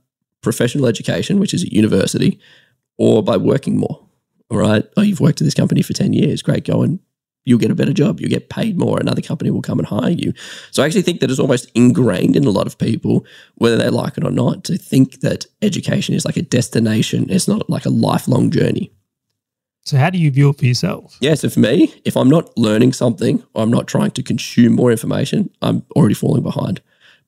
professional 0.41 0.87
education, 0.87 1.39
which 1.39 1.53
is 1.55 1.65
at 1.65 1.73
university, 1.73 2.41
or 2.97 3.23
by 3.23 3.37
working 3.37 3.77
more. 3.77 4.07
All 4.51 4.59
right. 4.59 4.85
Oh, 4.97 5.03
you've 5.03 5.21
worked 5.21 5.41
at 5.41 5.45
this 5.45 5.55
company 5.55 5.83
for 5.83 5.93
10 5.93 6.13
years. 6.13 6.43
Great. 6.43 6.65
Go 6.65 6.83
and 6.83 6.99
you'll 7.45 7.59
get 7.59 7.71
a 7.71 7.75
better 7.75 7.93
job. 7.93 8.21
You'll 8.21 8.31
get 8.31 8.51
paid 8.51 8.79
more. 8.79 8.99
Another 8.99 9.23
company 9.23 9.51
will 9.51 9.63
come 9.63 9.79
and 9.79 9.89
hire 9.89 10.11
you. 10.11 10.33
So 10.71 10.83
I 10.83 10.87
actually 10.87 11.03
think 11.03 11.21
that 11.21 11.31
it's 11.31 11.41
almost 11.41 11.71
ingrained 11.75 12.37
in 12.37 12.45
a 12.45 12.51
lot 12.51 12.67
of 12.67 12.79
people, 12.79 13.27
whether 13.57 13.77
they 13.77 13.89
like 13.89 14.19
it 14.19 14.25
or 14.25 14.31
not, 14.31 14.65
to 14.65 14.77
think 14.77 15.21
that 15.21 15.47
education 15.63 16.15
is 16.15 16.25
like 16.25 16.37
a 16.37 16.43
destination. 16.43 17.27
It's 17.31 17.49
not 17.49 17.69
like 17.69 17.87
a 17.87 17.91
lifelong 17.91 18.51
journey. 18.51 18.93
So 19.85 19.97
how 19.97 20.11
do 20.11 20.19
you 20.19 20.31
view 20.31 20.51
it 20.51 20.59
for 20.59 20.67
yourself? 20.67 21.17
Yeah. 21.21 21.35
So 21.35 21.49
for 21.49 21.61
me, 21.61 21.95
if 22.05 22.17
I'm 22.17 22.29
not 22.29 22.57
learning 22.59 22.93
something 22.93 23.43
or 23.55 23.63
I'm 23.63 23.71
not 23.71 23.89
trying 23.89 24.11
to 24.13 24.23
consume 24.23 24.75
more 24.75 24.91
information, 24.91 25.51
I'm 25.63 25.83
already 25.97 26.15
falling 26.15 26.43
behind 26.43 26.83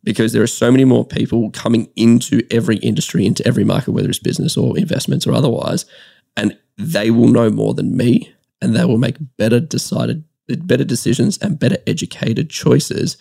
because 0.04 0.32
there 0.32 0.42
are 0.42 0.46
so 0.46 0.70
many 0.70 0.84
more 0.84 1.04
people 1.04 1.50
coming 1.50 1.88
into 1.96 2.42
every 2.50 2.76
industry, 2.78 3.26
into 3.26 3.46
every 3.46 3.64
market, 3.64 3.92
whether 3.92 4.08
it's 4.08 4.18
business 4.18 4.56
or 4.56 4.78
investments 4.78 5.26
or 5.26 5.32
otherwise, 5.32 5.86
and 6.36 6.56
they 6.76 7.10
will 7.10 7.28
know 7.28 7.50
more 7.50 7.74
than 7.74 7.96
me 7.96 8.32
and 8.62 8.74
they 8.74 8.84
will 8.84 8.98
make 8.98 9.16
better 9.36 9.60
decided 9.60 10.24
better 10.48 10.84
decisions 10.84 11.38
and 11.38 11.58
better 11.58 11.76
educated 11.86 12.50
choices 12.50 13.16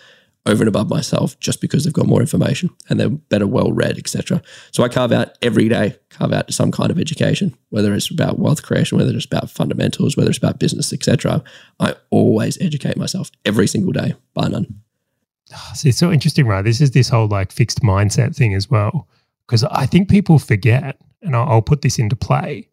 over 0.46 0.64
and 0.64 0.68
above 0.68 0.90
myself 0.90 1.40
just 1.40 1.62
because 1.62 1.84
they've 1.84 1.94
got 1.94 2.08
more 2.08 2.22
information 2.22 2.70
and 2.90 3.00
they're 3.00 3.10
better 3.10 3.46
well 3.46 3.72
read 3.72 3.98
etc 3.98 4.42
so 4.72 4.84
i 4.84 4.88
carve 4.88 5.12
out 5.12 5.38
every 5.42 5.68
day 5.68 5.96
carve 6.10 6.34
out 6.34 6.52
some 6.52 6.72
kind 6.72 6.92
of 6.92 6.98
education 6.98 7.56
whether 7.70 7.94
it's 7.94 8.10
about 8.10 8.40
wealth 8.40 8.64
creation 8.64 8.98
whether 8.98 9.16
it's 9.16 9.26
about 9.26 9.50
fundamentals 9.50 10.16
whether 10.16 10.30
it's 10.30 10.38
about 10.38 10.60
business 10.60 10.94
etc 10.94 11.44
i 11.80 11.94
always 12.10 12.60
educate 12.62 12.98
myself 12.98 13.30
every 13.46 13.68
single 13.68 13.92
day 13.92 14.14
by 14.34 14.48
none 14.48 14.82
ah, 15.54 15.72
See, 15.76 15.90
it's 15.90 15.98
so 15.98 16.12
interesting, 16.12 16.48
right? 16.48 16.64
This 16.64 16.82
is 16.82 16.92
this 16.92 17.10
whole 17.10 17.28
like 17.28 17.52
fixed 17.52 17.82
mindset 17.82 18.36
thing 18.36 18.54
as 18.54 18.70
well. 18.70 19.08
Because 19.46 19.64
I 19.64 19.88
think 19.88 20.10
people 20.10 20.38
forget, 20.38 21.02
and 21.24 21.36
I'll, 21.36 21.50
I'll, 21.50 21.62
put 21.62 21.82
this 21.82 21.98
into 21.98 22.16
play, 22.16 22.70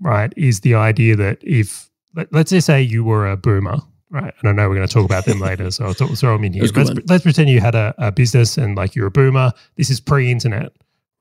right? 0.00 0.32
Is 0.34 0.60
the 0.60 0.74
idea 0.74 1.14
that 1.16 1.38
if, 1.42 1.90
let, 2.14 2.34
us 2.34 2.48
just 2.48 2.66
say 2.66 2.80
you 2.80 3.04
were 3.04 3.30
a 3.30 3.36
boomer, 3.36 3.76
right? 4.10 4.32
And 4.40 4.48
I 4.48 4.52
know 4.52 4.68
we're 4.68 4.76
going 4.76 4.86
to 4.86 4.92
talk 4.92 5.04
about 5.04 5.24
them 5.24 5.40
later, 5.40 5.70
so 5.70 5.86
I'll 5.86 5.94
throw 5.94 6.32
them 6.36 6.44
in 6.44 6.52
here. 6.52 6.64
Let's, 6.74 6.90
let's, 7.08 7.22
pretend 7.22 7.50
you 7.50 7.60
had 7.60 7.74
a, 7.74 7.94
a 7.98 8.12
business 8.12 8.56
and 8.56 8.76
like 8.76 8.94
you're 8.94 9.06
a 9.06 9.10
boomer. 9.10 9.52
This 9.76 9.90
is 9.90 10.00
pre 10.00 10.30
internet, 10.30 10.72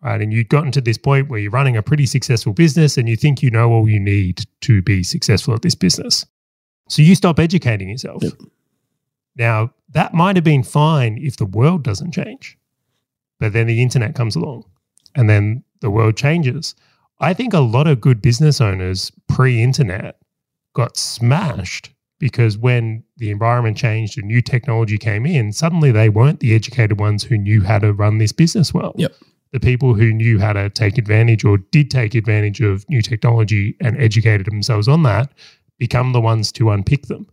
right? 0.01 0.21
And 0.21 0.31
you've 0.31 0.49
gotten 0.49 0.71
to 0.73 0.81
this 0.81 0.97
point 0.97 1.29
where 1.29 1.39
you're 1.39 1.51
running 1.51 1.77
a 1.77 1.83
pretty 1.83 2.05
successful 2.05 2.53
business 2.53 2.97
and 2.97 3.09
you 3.09 3.15
think 3.15 3.41
you 3.41 3.49
know 3.49 3.71
all 3.71 3.89
you 3.89 3.99
need 3.99 4.45
to 4.61 4.81
be 4.81 5.03
successful 5.03 5.53
at 5.53 5.61
this 5.61 5.75
business. 5.75 6.25
So 6.89 7.01
you 7.01 7.15
stop 7.15 7.39
educating 7.39 7.89
yourself. 7.89 8.23
Yep. 8.23 8.33
Now, 9.35 9.73
that 9.89 10.13
might 10.13 10.35
have 10.35 10.45
been 10.45 10.63
fine 10.63 11.17
if 11.19 11.37
the 11.37 11.45
world 11.45 11.83
doesn't 11.83 12.11
change. 12.11 12.57
But 13.39 13.53
then 13.53 13.67
the 13.67 13.81
internet 13.81 14.15
comes 14.15 14.35
along 14.35 14.65
and 15.13 15.29
then 15.29 15.63
the 15.81 15.89
world 15.89 16.15
changes. 16.15 16.75
I 17.19 17.33
think 17.33 17.53
a 17.53 17.59
lot 17.59 17.87
of 17.87 18.01
good 18.01 18.21
business 18.21 18.61
owners 18.61 19.11
pre 19.27 19.61
internet 19.61 20.17
got 20.73 20.97
smashed 20.97 21.91
because 22.19 22.57
when 22.57 23.03
the 23.17 23.29
environment 23.29 23.77
changed 23.77 24.17
and 24.17 24.27
new 24.27 24.41
technology 24.41 24.98
came 24.98 25.25
in, 25.25 25.51
suddenly 25.51 25.91
they 25.91 26.10
weren't 26.10 26.39
the 26.39 26.55
educated 26.55 27.00
ones 27.00 27.24
who 27.24 27.38
knew 27.38 27.63
how 27.63 27.79
to 27.79 27.93
run 27.93 28.17
this 28.17 28.31
business 28.31 28.74
well. 28.74 28.93
Yep. 28.95 29.13
The 29.51 29.60
people 29.60 29.93
who 29.93 30.12
knew 30.13 30.39
how 30.39 30.53
to 30.53 30.69
take 30.69 30.98
advantage 30.98 31.45
or 31.45 31.57
did 31.57 31.89
take 31.89 32.15
advantage 32.15 32.62
of 32.62 32.88
new 32.89 33.01
technology 33.01 33.75
and 33.81 34.00
educated 34.01 34.48
themselves 34.48 34.88
on 34.88 35.03
that 35.03 35.31
become 35.77 36.13
the 36.13 36.22
ones 36.22 36.51
to 36.53 36.72
unpick 36.72 37.07
them. 37.07 37.27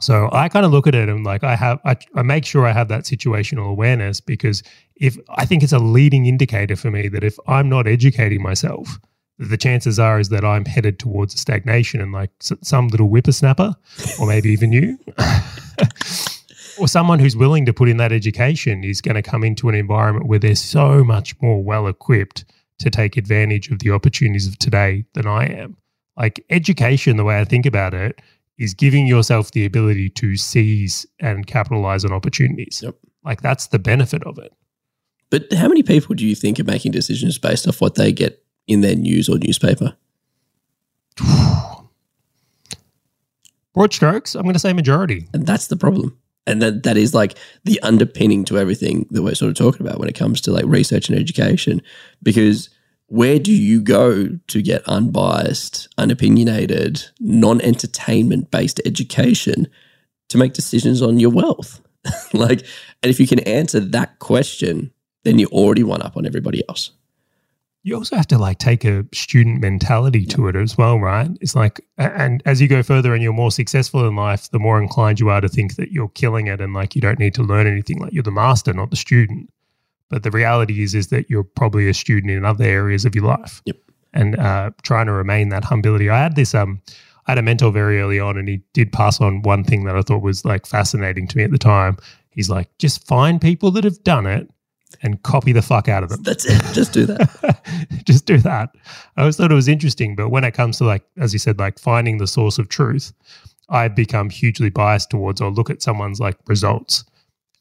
So 0.00 0.28
I 0.32 0.48
kind 0.48 0.64
of 0.64 0.70
look 0.70 0.86
at 0.86 0.94
it 0.94 1.08
and 1.08 1.24
like 1.24 1.42
I 1.42 1.56
have 1.56 1.80
I, 1.84 1.96
I 2.14 2.22
make 2.22 2.44
sure 2.44 2.66
I 2.66 2.72
have 2.72 2.88
that 2.88 3.02
situational 3.02 3.68
awareness 3.68 4.20
because 4.20 4.62
if 4.96 5.18
I 5.30 5.44
think 5.44 5.62
it's 5.62 5.72
a 5.72 5.78
leading 5.78 6.26
indicator 6.26 6.76
for 6.76 6.90
me 6.90 7.08
that 7.08 7.24
if 7.24 7.36
I'm 7.48 7.68
not 7.68 7.88
educating 7.88 8.40
myself, 8.40 9.00
the 9.38 9.56
chances 9.56 9.98
are 9.98 10.18
is 10.18 10.30
that 10.30 10.44
I'm 10.44 10.64
headed 10.64 10.98
towards 10.98 11.34
a 11.34 11.38
stagnation 11.38 12.00
and 12.00 12.12
like 12.12 12.30
some 12.40 12.88
little 12.88 13.08
whippersnapper, 13.08 13.74
or 14.20 14.26
maybe 14.26 14.50
even 14.50 14.72
you, 14.72 14.98
or 16.78 16.88
someone 16.88 17.20
who's 17.20 17.36
willing 17.36 17.64
to 17.66 17.72
put 17.72 17.88
in 17.88 17.98
that 17.98 18.12
education 18.12 18.82
is 18.82 19.00
going 19.00 19.14
to 19.14 19.22
come 19.22 19.44
into 19.44 19.68
an 19.68 19.74
environment 19.74 20.26
where 20.26 20.38
they're 20.40 20.56
so 20.56 21.04
much 21.04 21.40
more 21.40 21.62
well 21.62 21.86
equipped 21.86 22.44
to 22.78 22.90
take 22.90 23.16
advantage 23.16 23.70
of 23.70 23.78
the 23.78 23.90
opportunities 23.90 24.46
of 24.46 24.58
today 24.58 25.04
than 25.14 25.26
I 25.26 25.46
am. 25.46 25.76
Like 26.16 26.44
education, 26.50 27.16
the 27.16 27.24
way 27.24 27.40
I 27.40 27.44
think 27.44 27.64
about 27.64 27.94
it, 27.94 28.20
is 28.58 28.74
giving 28.74 29.06
yourself 29.06 29.52
the 29.52 29.64
ability 29.64 30.10
to 30.10 30.36
seize 30.36 31.06
and 31.20 31.46
capitalize 31.46 32.04
on 32.04 32.12
opportunities. 32.12 32.80
Yep. 32.82 32.96
Like 33.24 33.40
that's 33.40 33.68
the 33.68 33.78
benefit 33.78 34.24
of 34.24 34.38
it. 34.38 34.52
But 35.30 35.52
how 35.52 35.68
many 35.68 35.82
people 35.82 36.14
do 36.14 36.26
you 36.26 36.34
think 36.34 36.58
are 36.58 36.64
making 36.64 36.92
decisions 36.92 37.38
based 37.38 37.68
off 37.68 37.80
what 37.80 37.94
they 37.94 38.10
get 38.10 38.42
in 38.68 38.82
their 38.82 38.94
news 38.94 39.28
or 39.28 39.38
newspaper? 39.38 39.96
Broad 43.74 43.92
strokes, 43.92 44.34
I'm 44.34 44.42
going 44.42 44.54
to 44.54 44.60
say 44.60 44.72
majority. 44.72 45.28
And 45.32 45.46
that's 45.46 45.66
the 45.66 45.76
problem. 45.76 46.16
And 46.46 46.62
that, 46.62 46.84
that 46.84 46.96
is 46.96 47.12
like 47.12 47.36
the 47.64 47.78
underpinning 47.82 48.44
to 48.46 48.58
everything 48.58 49.06
that 49.10 49.22
we're 49.22 49.34
sort 49.34 49.50
of 49.50 49.56
talking 49.56 49.86
about 49.86 49.98
when 49.98 50.08
it 50.08 50.14
comes 50.14 50.40
to 50.42 50.50
like 50.50 50.64
research 50.66 51.08
and 51.08 51.18
education. 51.18 51.82
Because 52.22 52.70
where 53.08 53.38
do 53.38 53.52
you 53.52 53.80
go 53.80 54.38
to 54.46 54.62
get 54.62 54.86
unbiased, 54.88 55.88
unopinionated, 55.98 57.08
non 57.20 57.60
entertainment 57.60 58.50
based 58.50 58.80
education 58.84 59.66
to 60.28 60.38
make 60.38 60.52
decisions 60.52 61.02
on 61.02 61.18
your 61.18 61.30
wealth? 61.30 61.80
like, 62.32 62.60
and 63.02 63.10
if 63.10 63.18
you 63.20 63.26
can 63.26 63.40
answer 63.40 63.80
that 63.80 64.18
question, 64.18 64.92
then 65.24 65.38
you 65.38 65.46
already 65.48 65.82
won 65.82 66.02
up 66.02 66.16
on 66.16 66.26
everybody 66.26 66.62
else. 66.68 66.92
You 67.84 67.94
also 67.94 68.16
have 68.16 68.26
to 68.28 68.38
like 68.38 68.58
take 68.58 68.84
a 68.84 69.04
student 69.14 69.60
mentality 69.60 70.26
to 70.26 70.48
it 70.48 70.56
as 70.56 70.76
well, 70.76 70.98
right? 70.98 71.30
It's 71.40 71.54
like, 71.54 71.80
and 71.96 72.42
as 72.44 72.60
you 72.60 72.68
go 72.68 72.82
further 72.82 73.14
and 73.14 73.22
you're 73.22 73.32
more 73.32 73.52
successful 73.52 74.06
in 74.06 74.16
life, 74.16 74.50
the 74.50 74.58
more 74.58 74.82
inclined 74.82 75.20
you 75.20 75.30
are 75.30 75.40
to 75.40 75.48
think 75.48 75.76
that 75.76 75.92
you're 75.92 76.08
killing 76.08 76.48
it 76.48 76.60
and 76.60 76.74
like 76.74 76.94
you 76.94 77.00
don't 77.00 77.18
need 77.18 77.34
to 77.34 77.42
learn 77.42 77.66
anything, 77.66 77.98
like 77.98 78.12
you're 78.12 78.22
the 78.22 78.30
master, 78.30 78.72
not 78.72 78.90
the 78.90 78.96
student. 78.96 79.48
But 80.10 80.22
the 80.22 80.30
reality 80.30 80.82
is, 80.82 80.94
is 80.94 81.08
that 81.08 81.30
you're 81.30 81.44
probably 81.44 81.88
a 81.88 81.94
student 81.94 82.32
in 82.32 82.44
other 82.44 82.64
areas 82.64 83.04
of 83.04 83.14
your 83.14 83.24
life. 83.24 83.62
Yep. 83.64 83.76
And 84.12 84.38
uh, 84.38 84.70
trying 84.82 85.06
to 85.06 85.12
remain 85.12 85.50
that 85.50 85.64
humility. 85.64 86.10
I 86.10 86.18
had 86.18 86.34
this, 86.34 86.54
um, 86.54 86.80
I 87.26 87.32
had 87.32 87.38
a 87.38 87.42
mentor 87.42 87.70
very 87.70 88.00
early 88.00 88.18
on, 88.18 88.38
and 88.38 88.48
he 88.48 88.62
did 88.72 88.90
pass 88.90 89.20
on 89.20 89.42
one 89.42 89.64
thing 89.64 89.84
that 89.84 89.96
I 89.96 90.02
thought 90.02 90.22
was 90.22 90.44
like 90.44 90.66
fascinating 90.66 91.28
to 91.28 91.36
me 91.36 91.44
at 91.44 91.50
the 91.50 91.58
time. 91.58 91.98
He's 92.30 92.48
like, 92.48 92.68
just 92.78 93.06
find 93.06 93.40
people 93.40 93.70
that 93.72 93.84
have 93.84 94.02
done 94.02 94.26
it 94.26 94.50
and 95.02 95.22
copy 95.22 95.52
the 95.52 95.62
fuck 95.62 95.88
out 95.88 96.02
of 96.02 96.08
them. 96.08 96.22
That's 96.22 96.44
it. 96.44 96.62
Just 96.74 96.92
do 96.92 97.06
that. 97.06 97.86
just 98.04 98.26
do 98.26 98.38
that. 98.38 98.70
I 99.16 99.22
always 99.22 99.36
thought 99.36 99.52
it 99.52 99.54
was 99.54 99.68
interesting, 99.68 100.14
but 100.16 100.30
when 100.30 100.44
it 100.44 100.52
comes 100.52 100.78
to 100.78 100.84
like, 100.84 101.04
as 101.16 101.32
you 101.32 101.38
said, 101.38 101.58
like 101.58 101.78
finding 101.78 102.18
the 102.18 102.26
source 102.26 102.58
of 102.58 102.68
truth, 102.68 103.12
I've 103.68 103.94
become 103.94 104.30
hugely 104.30 104.70
biased 104.70 105.10
towards 105.10 105.40
or 105.40 105.50
look 105.50 105.70
at 105.70 105.82
someone's 105.82 106.20
like 106.20 106.36
results 106.46 107.04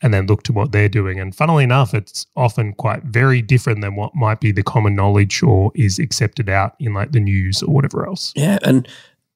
and 0.02 0.14
then 0.14 0.28
look 0.28 0.44
to 0.44 0.54
what 0.54 0.72
they're 0.72 0.90
doing. 0.90 1.20
And 1.20 1.36
funnily 1.36 1.64
enough, 1.64 1.94
it's 1.94 2.28
often 2.36 2.74
quite 2.74 3.04
very 3.04 3.42
different 3.42 3.82
than 3.82 3.96
what 3.96 4.16
might 4.16 4.40
be 4.40 4.52
the 4.52 4.64
common 4.64 4.96
knowledge 4.96 5.42
or 5.42 5.72
is 5.76 6.00
accepted 6.00 6.50
out 6.50 6.76
in 6.80 6.94
like 6.94 7.12
the 7.12 7.20
news 7.20 7.64
or 7.64 7.74
whatever 7.74 8.06
else. 8.06 8.32
Yeah. 8.36 8.60
And 8.64 8.88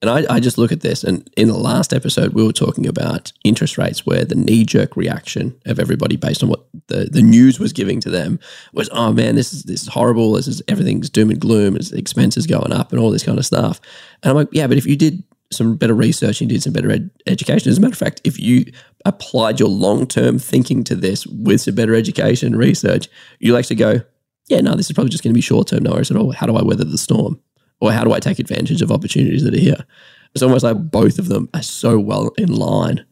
and 0.01 0.10
I, 0.10 0.36
I 0.36 0.39
just 0.39 0.58
look 0.58 0.72
at 0.72 0.81
this, 0.81 1.03
and 1.03 1.29
in 1.38 1.48
the 1.48 1.58
last 1.58 1.93
episode, 1.93 2.34
we 2.34 2.43
were 2.43 2.53
talking 2.53 2.88
about 2.88 3.31
interest 3.43 3.77
rates, 3.77 4.05
where 4.05 4.25
the 4.25 4.36
knee 4.36 4.65
jerk 4.65 4.98
reaction 4.98 5.60
of 5.65 5.79
everybody, 5.79 6.15
based 6.15 6.41
on 6.41 6.50
what 6.50 6.65
the, 6.88 7.10
the 7.12 7.22
news 7.22 7.60
was 7.60 7.72
giving 7.72 8.00
to 8.01 8.10
them, 8.10 8.39
was, 8.74 8.89
"Oh 8.91 9.13
man, 9.13 9.36
this 9.36 9.53
is 9.53 9.63
this 9.63 9.84
is 9.84 9.88
horrible. 9.89 10.34
This 10.34 10.48
is 10.48 10.62
everything's 10.67 11.10
doom 11.10 11.29
and 11.29 11.39
gloom. 11.39 11.75
It's 11.75 11.91
expenses 11.91 12.48
going 12.48 12.74
up, 12.74 12.91
and 12.91 13.00
all 13.00 13.12
this 13.12 13.24
kind 13.24 13.38
of 13.38 13.46
stuff." 13.46 13.79
And 14.24 14.31
I'm 14.31 14.36
like, 14.36 14.50
"Yeah, 14.51 14.67
but 14.67 14.77
if 14.77 14.86
you 14.86 14.96
did 14.96 15.24
some 15.51 15.75
better 15.75 15.93
research 15.93 16.41
and 16.41 16.50
did 16.50 16.63
some 16.63 16.74
better 16.74 16.91
ed- 16.91 17.12
education. 17.27 17.70
As 17.70 17.77
a 17.77 17.81
matter 17.81 17.91
of 17.91 17.98
fact, 17.98 18.22
if 18.24 18.39
you 18.39 18.65
applied 19.05 19.60
your 19.60 19.70
long 19.70 20.08
term 20.08 20.39
thinking 20.39 20.84
to 20.86 20.96
this 20.96 21.27
with 21.27 21.62
some 21.62 21.75
better 21.75 21.93
education 21.93 22.48
and 22.48 22.58
research, 22.58 23.10
you'll 23.39 23.58
actually 23.58 23.75
go, 23.75 24.01
yeah, 24.48 24.62
no, 24.62 24.75
this 24.75 24.89
is 24.89 24.93
probably 24.93 25.10
just 25.10 25.24
going 25.24 25.34
to 25.34 25.38
be 25.38 25.41
short 25.41 25.67
term. 25.67 25.84
No 25.84 25.91
worries 25.91 26.12
at 26.12 26.17
all. 26.17 26.31
How 26.31 26.48
do 26.48 26.55
I 26.55 26.63
weather 26.63 26.84
the 26.84 26.98
storm? 26.98 27.39
Or 27.82 27.92
how 27.92 28.04
do 28.04 28.14
I 28.14 28.20
take 28.20 28.40
advantage 28.40 28.82
of 28.82 28.92
opportunities 28.92 29.44
that 29.44 29.54
are 29.54 29.60
here? 29.60 29.86
It's 30.34 30.44
almost 30.44 30.64
like 30.64 30.78
both 30.78 31.20
of 31.20 31.28
them 31.28 31.50
are 31.54 31.64
so 31.64 32.00
well 32.00 32.32
in 32.38 32.54
line. 32.54 33.06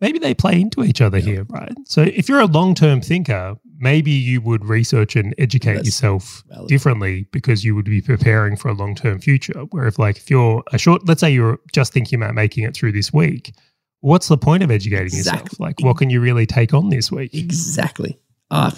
Maybe 0.00 0.18
they 0.18 0.32
play 0.32 0.60
into 0.60 0.84
each 0.84 1.00
other 1.00 1.18
here, 1.18 1.44
right? 1.50 1.74
So 1.84 2.02
if 2.02 2.28
you're 2.28 2.40
a 2.40 2.46
long 2.46 2.74
term 2.74 3.00
thinker, 3.00 3.56
maybe 3.78 4.12
you 4.12 4.40
would 4.40 4.64
research 4.64 5.16
and 5.16 5.34
educate 5.38 5.74
That's 5.74 5.86
yourself 5.86 6.44
valid. 6.48 6.68
differently 6.68 7.26
because 7.32 7.64
you 7.64 7.74
would 7.74 7.84
be 7.84 8.00
preparing 8.00 8.56
for 8.56 8.68
a 8.68 8.74
long 8.74 8.94
term 8.94 9.18
future. 9.20 9.60
Where 9.70 9.88
if 9.88 9.98
like 9.98 10.16
if 10.16 10.30
you're 10.30 10.62
a 10.72 10.78
short, 10.78 11.06
let's 11.08 11.20
say 11.20 11.30
you're 11.30 11.58
just 11.72 11.92
thinking 11.92 12.22
about 12.22 12.34
making 12.34 12.62
it 12.64 12.74
through 12.76 12.92
this 12.92 13.12
week, 13.12 13.52
what's 14.00 14.28
the 14.28 14.38
point 14.38 14.62
of 14.62 14.70
educating 14.70 15.06
exactly. 15.06 15.42
yourself? 15.42 15.60
Like, 15.60 15.80
what 15.80 15.96
can 15.96 16.10
you 16.10 16.20
really 16.20 16.46
take 16.46 16.72
on 16.72 16.90
this 16.90 17.10
week? 17.10 17.34
Exactly. 17.34 18.18
Ah, 18.50 18.72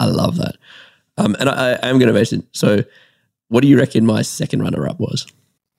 I 0.00 0.06
love 0.06 0.36
that. 0.36 0.56
Um, 1.16 1.36
and 1.38 1.48
I, 1.48 1.72
I 1.74 1.88
am 1.88 1.98
going 1.98 2.08
to 2.08 2.14
mention. 2.14 2.46
So, 2.52 2.84
what 3.54 3.62
do 3.62 3.68
you 3.68 3.78
reckon 3.78 4.04
my 4.04 4.20
second 4.20 4.62
runner 4.62 4.88
up 4.88 4.98
was? 4.98 5.28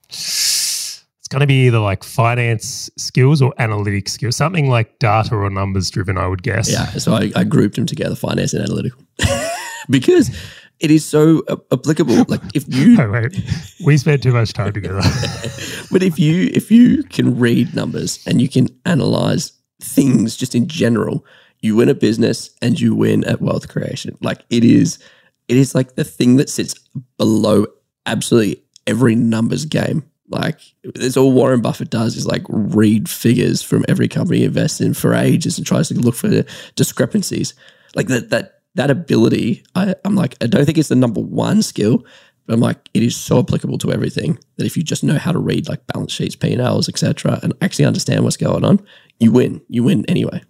it's 0.07 1.27
going 1.29 1.41
to 1.41 1.45
be 1.45 1.65
either 1.65 1.79
like 1.79 2.05
finance 2.05 2.89
skills 2.97 3.41
or 3.41 3.53
analytics 3.59 4.09
skills, 4.09 4.37
something 4.37 4.69
like 4.69 4.97
data 4.99 5.35
or 5.35 5.49
numbers 5.49 5.89
driven, 5.89 6.17
I 6.17 6.25
would 6.25 6.41
guess. 6.41 6.71
Yeah. 6.71 6.85
So 6.91 7.13
I, 7.13 7.33
I 7.35 7.43
grouped 7.43 7.75
them 7.75 7.85
together, 7.85 8.15
finance 8.15 8.53
and 8.53 8.63
analytical, 8.63 9.01
because 9.89 10.33
it 10.79 10.89
is 10.89 11.03
so 11.03 11.43
applicable. 11.69 12.23
Like 12.29 12.39
if 12.53 12.63
you, 12.73 12.95
Oh, 12.97 13.11
wait. 13.11 13.37
We 13.85 13.97
spent 13.97 14.23
too 14.23 14.31
much 14.31 14.53
time 14.53 14.71
together. 14.71 15.01
but 15.91 16.01
if 16.01 16.17
you 16.17 16.49
if 16.53 16.71
you 16.71 17.03
can 17.03 17.37
read 17.37 17.75
numbers 17.75 18.25
and 18.25 18.41
you 18.41 18.47
can 18.47 18.69
analyze 18.85 19.51
things 19.81 20.37
just 20.37 20.55
in 20.55 20.69
general, 20.69 21.25
you 21.59 21.75
win 21.75 21.89
a 21.89 21.93
business 21.93 22.51
and 22.61 22.79
you 22.79 22.95
win 22.95 23.25
at 23.25 23.41
wealth 23.41 23.67
creation. 23.67 24.17
Like 24.21 24.45
it 24.49 24.63
is, 24.63 24.97
it 25.47 25.57
is 25.57 25.75
like 25.75 25.95
the 25.95 26.03
thing 26.03 26.37
that 26.37 26.49
sits 26.49 26.75
below 27.17 27.65
absolutely 28.05 28.63
every 28.87 29.15
numbers 29.15 29.65
game. 29.65 30.03
Like 30.27 30.59
it's 30.83 31.17
all 31.17 31.31
Warren 31.31 31.61
Buffett 31.61 31.91
does 31.91 32.15
is 32.15 32.25
like 32.25 32.43
read 32.49 33.07
figures 33.09 33.61
from 33.61 33.85
every 33.87 34.07
company 34.07 34.39
he 34.39 34.45
invests 34.45 34.81
in 34.81 34.93
for 34.93 35.13
ages 35.13 35.57
and 35.57 35.67
tries 35.67 35.89
to 35.89 35.93
look 35.93 36.15
for 36.15 36.43
discrepancies. 36.75 37.53
Like 37.93 38.07
that 38.07 38.31
that 38.31 38.61
that 38.73 38.91
ability, 38.91 39.63
I, 39.73 39.95
I'm 40.03 40.15
like, 40.15 40.35
I 40.41 40.47
don't 40.47 40.65
think 40.65 40.77
it's 40.77 40.89
the 40.89 40.95
number 40.95 41.21
one 41.21 41.61
skill, 41.61 42.03
but 42.45 42.53
I'm 42.53 42.59
like, 42.59 42.89
it 42.93 43.03
is 43.03 43.15
so 43.15 43.39
applicable 43.39 43.77
to 43.79 43.91
everything 43.91 44.37
that 44.57 44.65
if 44.65 44.75
you 44.75 44.83
just 44.83 45.03
know 45.03 45.17
how 45.17 45.31
to 45.31 45.39
read 45.39 45.69
like 45.69 45.85
balance 45.87 46.11
sheets, 46.11 46.35
P 46.35 46.51
and 46.51 46.61
Ls, 46.61 46.89
etc., 46.89 47.39
and 47.41 47.53
actually 47.61 47.85
understand 47.85 48.23
what's 48.23 48.37
going 48.37 48.65
on, 48.65 48.85
you 49.19 49.31
win. 49.31 49.61
You 49.69 49.83
win 49.83 50.05
anyway. 50.07 50.41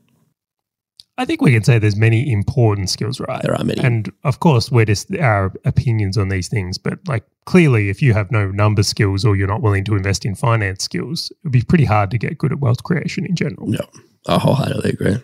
I 1.17 1.23
think 1.23 1.41
we 1.41 1.53
can 1.53 1.63
say 1.63 1.79
there's 1.79 1.95
many 1.95 2.29
important 2.29 2.89
skills, 2.89 3.21
right? 3.21 3.41
There 3.41 3.55
are 3.55 3.63
many. 3.63 3.81
And 3.81 4.11
of 4.23 4.41
course, 4.41 4.69
we're 4.69 4.85
just 4.85 5.15
our 5.15 5.53
opinions 5.63 6.17
on 6.17 6.27
these 6.27 6.49
things. 6.49 6.77
But 6.77 6.99
like 7.07 7.23
clearly, 7.45 7.89
if 7.89 8.01
you 8.01 8.13
have 8.13 8.31
no 8.31 8.51
number 8.51 8.83
skills 8.83 9.23
or 9.23 9.35
you're 9.35 9.47
not 9.47 9.61
willing 9.61 9.85
to 9.85 9.95
invest 9.95 10.25
in 10.25 10.35
finance 10.35 10.83
skills, 10.83 11.31
it 11.31 11.37
would 11.43 11.53
be 11.53 11.61
pretty 11.61 11.85
hard 11.85 12.11
to 12.11 12.17
get 12.17 12.37
good 12.37 12.51
at 12.51 12.59
wealth 12.59 12.83
creation 12.83 13.25
in 13.25 13.35
general. 13.35 13.67
No, 13.67 13.87
I 14.27 14.37
wholeheartedly 14.37 14.89
agree. 14.89 15.17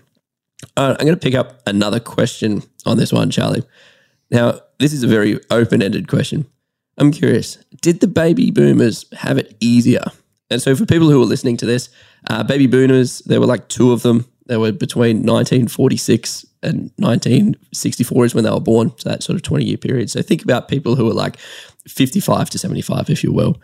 I'm 0.78 0.96
going 0.96 1.08
to 1.14 1.18
pick 1.18 1.34
up 1.34 1.62
another 1.68 2.00
question 2.00 2.64
on 2.86 2.98
this 2.98 3.12
one, 3.12 3.32
Charley. 3.32 3.64
Now, 4.30 4.60
this 4.80 4.94
is 4.94 5.04
a 5.04 5.08
very 5.08 5.40
open 5.50 5.82
ended 5.82 6.08
question. 6.08 6.46
I'm 6.98 7.12
curious 7.12 7.58
did 7.82 8.00
the 8.00 8.08
baby 8.08 8.52
boomers 8.52 9.06
have 9.14 9.38
it 9.38 9.58
easier? 9.60 10.06
And 10.50 10.62
so, 10.62 10.76
for 10.76 10.86
people 10.86 11.10
who 11.10 11.22
are 11.22 11.26
listening 11.26 11.58
to 11.58 11.66
this, 11.66 11.90
uh, 12.30 12.44
baby 12.44 12.68
boomers, 12.68 13.20
there 13.20 13.40
were 13.40 13.48
like 13.48 13.68
two 13.70 13.92
of 13.92 14.04
them. 14.04 14.26
They 14.48 14.58
were 14.58 14.72
between 14.72 15.18
1946 15.18 16.46
and 16.64 16.92
1964 16.98 18.26
is 18.26 18.36
when 18.36 18.44
they 18.44 18.50
were 18.52 18.60
born. 18.60 18.92
So, 18.98 19.10
that 19.10 19.24
sort 19.24 19.36
of 19.36 19.44
20 19.44 19.66
year 19.66 19.78
period. 19.78 20.10
So, 20.10 20.22
think 20.22 20.44
about 20.44 20.68
people 20.68 20.96
who 20.96 21.10
are 21.10 21.14
like 21.14 21.38
55 21.88 22.50
to 22.52 22.58
75, 22.58 23.10
if 23.10 23.24
you 23.24 23.32
will. 23.32 23.62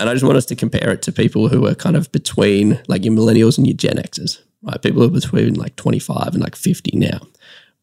And 0.00 0.08
I 0.08 0.12
just 0.12 0.24
want 0.24 0.36
us 0.36 0.46
to 0.46 0.56
compare 0.56 0.90
it 0.90 1.02
to 1.02 1.12
people 1.12 1.48
who 1.48 1.66
are 1.66 1.74
kind 1.74 1.96
of 1.96 2.10
between 2.12 2.80
like 2.86 3.04
your 3.04 3.14
millennials 3.14 3.58
and 3.58 3.66
your 3.66 3.76
Gen 3.76 3.96
Xers, 3.96 4.40
right? 4.62 4.80
People 4.80 5.02
who 5.02 5.08
are 5.08 5.20
between 5.20 5.54
like 5.54 5.74
25 5.76 6.34
and 6.34 6.40
like 6.40 6.54
50 6.54 6.96
now, 6.96 7.20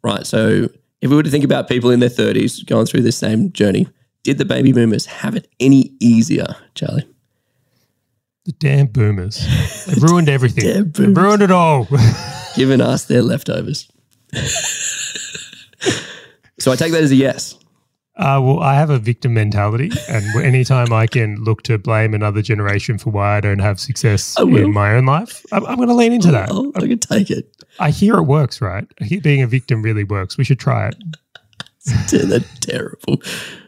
right? 0.01 0.25
So 0.25 0.69
if 1.01 1.09
we 1.09 1.15
were 1.15 1.23
to 1.23 1.29
think 1.29 1.43
about 1.43 1.67
people 1.67 1.91
in 1.91 1.99
their 1.99 2.09
30s 2.09 2.65
going 2.65 2.85
through 2.85 3.01
this 3.01 3.17
same 3.17 3.51
journey, 3.51 3.87
did 4.23 4.37
the 4.37 4.45
baby 4.45 4.71
boomers 4.71 5.05
have 5.05 5.35
it 5.35 5.47
any 5.59 5.93
easier, 5.99 6.55
Charley? 6.73 7.07
The 8.45 8.53
damn 8.53 8.87
boomers. 8.87 9.45
They've 9.85 10.01
ruined 10.01 10.29
everything. 10.29 10.91
They've 10.91 11.17
ruined 11.17 11.43
it 11.43 11.51
all. 11.51 11.87
Giving 12.55 12.81
us 12.81 13.05
their 13.05 13.21
leftovers. 13.21 13.87
so 16.59 16.71
I 16.71 16.75
take 16.75 16.91
that 16.91 17.03
as 17.03 17.11
a 17.11 17.15
yes. 17.15 17.57
Uh, 18.17 18.39
well, 18.41 18.59
I 18.61 18.75
have 18.75 18.89
a 18.89 18.97
victim 18.97 19.33
mentality, 19.33 19.91
and 20.09 20.23
anytime 20.41 20.93
I 20.93 21.05
can 21.05 21.43
look 21.43 21.63
to 21.63 21.77
blame 21.77 22.13
another 22.13 22.41
generation 22.41 22.97
for 22.97 23.09
why 23.09 23.35
I 23.35 23.41
don't 23.41 23.59
have 23.59 23.77
success 23.77 24.39
in 24.39 24.71
my 24.71 24.95
own 24.95 25.05
life, 25.05 25.45
I'm, 25.51 25.65
I'm 25.65 25.75
going 25.75 25.89
to 25.89 25.93
lean 25.93 26.13
into 26.13 26.31
that. 26.31 26.47
Oh, 26.49 26.71
I 26.77 26.87
can 26.87 26.99
take 26.99 27.29
it. 27.29 27.53
I 27.79 27.89
hear 27.89 28.15
it 28.15 28.23
works, 28.23 28.61
right? 28.61 28.87
I 29.01 29.19
being 29.21 29.41
a 29.41 29.47
victim 29.47 29.81
really 29.81 30.05
works. 30.05 30.37
We 30.37 30.45
should 30.45 30.59
try 30.59 30.87
it. 30.87 30.95
They're 32.09 32.39
terrible. 32.61 33.21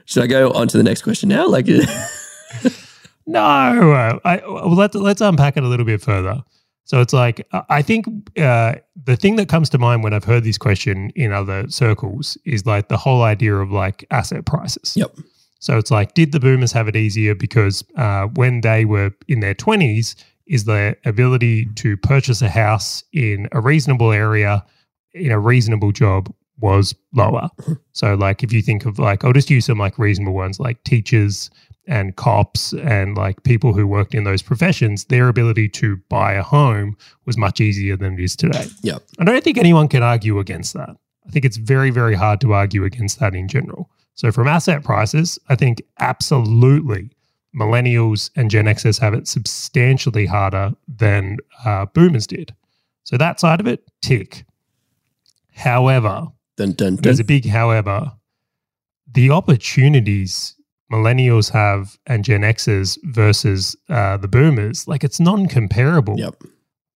Should 0.05 0.23
I 0.23 0.27
go 0.27 0.51
on 0.51 0.69
to 0.69 0.77
the 0.77 0.83
next 0.83 1.01
question 1.01 1.27
now? 1.27 1.45
Like, 1.49 1.67
No, 3.27 3.41
uh, 3.41 4.19
I, 4.23 4.37
well, 4.47 4.73
let's 4.73 4.95
let's 4.95 5.19
unpack 5.19 5.57
it 5.57 5.63
a 5.63 5.67
little 5.67 5.85
bit 5.85 6.01
further. 6.01 6.43
So 6.87 7.01
it's 7.01 7.13
like 7.13 7.45
I- 7.69 7.81
think 7.81 8.07
uh, 8.37 8.75
the 9.05 9.15
thing 9.15 9.35
that 9.35 9.49
comes 9.49 9.69
to 9.69 9.77
mind 9.77 10.03
when 10.03 10.13
I've 10.13 10.23
heard 10.23 10.43
this 10.43 10.57
question 10.57 11.11
in 11.15 11.31
other 11.33 11.69
circles 11.69 12.37
is 12.45 12.65
like 12.65 12.87
the 12.87 12.97
whole 12.97 13.21
idea 13.23 13.55
of 13.55 13.71
like 13.71 14.05
asset 14.09 14.45
prices. 14.45 14.95
Yep. 14.95 15.11
So 15.59 15.77
it's 15.77 15.91
like, 15.91 16.13
did 16.13 16.31
the 16.31 16.39
boomers 16.39 16.71
have 16.71 16.87
it 16.87 16.95
easier 16.95 17.35
because 17.35 17.83
uh, 17.97 18.27
when 18.27 18.61
they 18.61 18.85
were 18.85 19.11
in 19.27 19.41
their 19.41 19.53
twenties, 19.53 20.15
is 20.47 20.63
their 20.63 20.95
ability 21.05 21.65
to 21.75 21.97
purchase 21.97 22.41
a 22.41 22.49
house 22.49 23.03
in 23.11 23.49
a 23.51 23.59
reasonable 23.59 24.11
area 24.13 24.65
in 25.13 25.31
a 25.31 25.39
reasonable 25.39 25.91
job 25.91 26.33
was 26.59 26.95
lower. 27.13 27.49
so 27.91 28.15
like 28.15 28.43
if 28.43 28.51
you 28.53 28.61
think 28.61 28.85
of 28.85 28.97
like 28.97 29.23
I'll 29.23 29.33
just 29.33 29.49
use 29.49 29.65
some 29.65 29.77
like 29.77 29.99
reasonable 29.99 30.33
ones 30.33 30.59
like 30.59 30.83
teachers 30.83 31.49
and 31.87 32.15
cops 32.15 32.73
and 32.73 33.15
like 33.15 33.41
people 33.43 33.73
who 33.73 33.87
worked 33.87 34.13
in 34.13 34.25
those 34.25 34.41
professions, 34.41 35.05
their 35.05 35.29
ability 35.29 35.69
to 35.69 35.97
buy 36.09 36.33
a 36.33 36.43
home 36.43 36.97
was 37.25 37.37
much 37.37 37.61
easier 37.61 37.95
than 37.95 38.13
it 38.13 38.19
is 38.19 38.35
today. 38.35 38.65
Yep. 38.83 39.03
I 39.19 39.23
don't 39.23 39.43
think 39.43 39.57
anyone 39.57 39.87
can 39.87 40.03
argue 40.03 40.39
against 40.39 40.73
that. 40.73 40.95
I 41.25 41.29
think 41.29 41.45
it's 41.45 41.57
very, 41.57 41.89
very 41.89 42.15
hard 42.15 42.41
to 42.41 42.53
argue 42.53 42.83
against 42.83 43.19
that 43.19 43.33
in 43.35 43.47
general. 43.47 43.89
So, 44.15 44.31
from 44.31 44.47
asset 44.47 44.83
prices, 44.83 45.37
I 45.49 45.55
think 45.55 45.81
absolutely 45.99 47.11
millennials 47.55 48.29
and 48.35 48.49
Gen 48.49 48.65
Xers 48.65 48.99
have 48.99 49.13
it 49.13 49.27
substantially 49.27 50.25
harder 50.25 50.73
than 50.87 51.37
uh, 51.65 51.85
boomers 51.85 52.27
did. 52.27 52.53
So, 53.03 53.17
that 53.17 53.39
side 53.39 53.59
of 53.59 53.67
it, 53.67 53.83
tick. 54.01 54.45
However, 55.53 56.27
dun, 56.55 56.73
dun, 56.73 56.95
dun. 56.95 57.01
there's 57.01 57.19
a 57.19 57.23
big 57.23 57.45
however. 57.45 58.11
The 59.11 59.29
opportunities 59.31 60.56
millennials 60.91 61.51
have 61.51 61.97
and 62.05 62.23
Gen 62.23 62.41
Xers 62.41 62.97
versus 63.03 63.75
uh, 63.89 64.17
the 64.17 64.27
boomers, 64.27 64.87
like 64.87 65.03
it's 65.03 65.19
non 65.19 65.47
comparable. 65.47 66.17
Yep. 66.17 66.43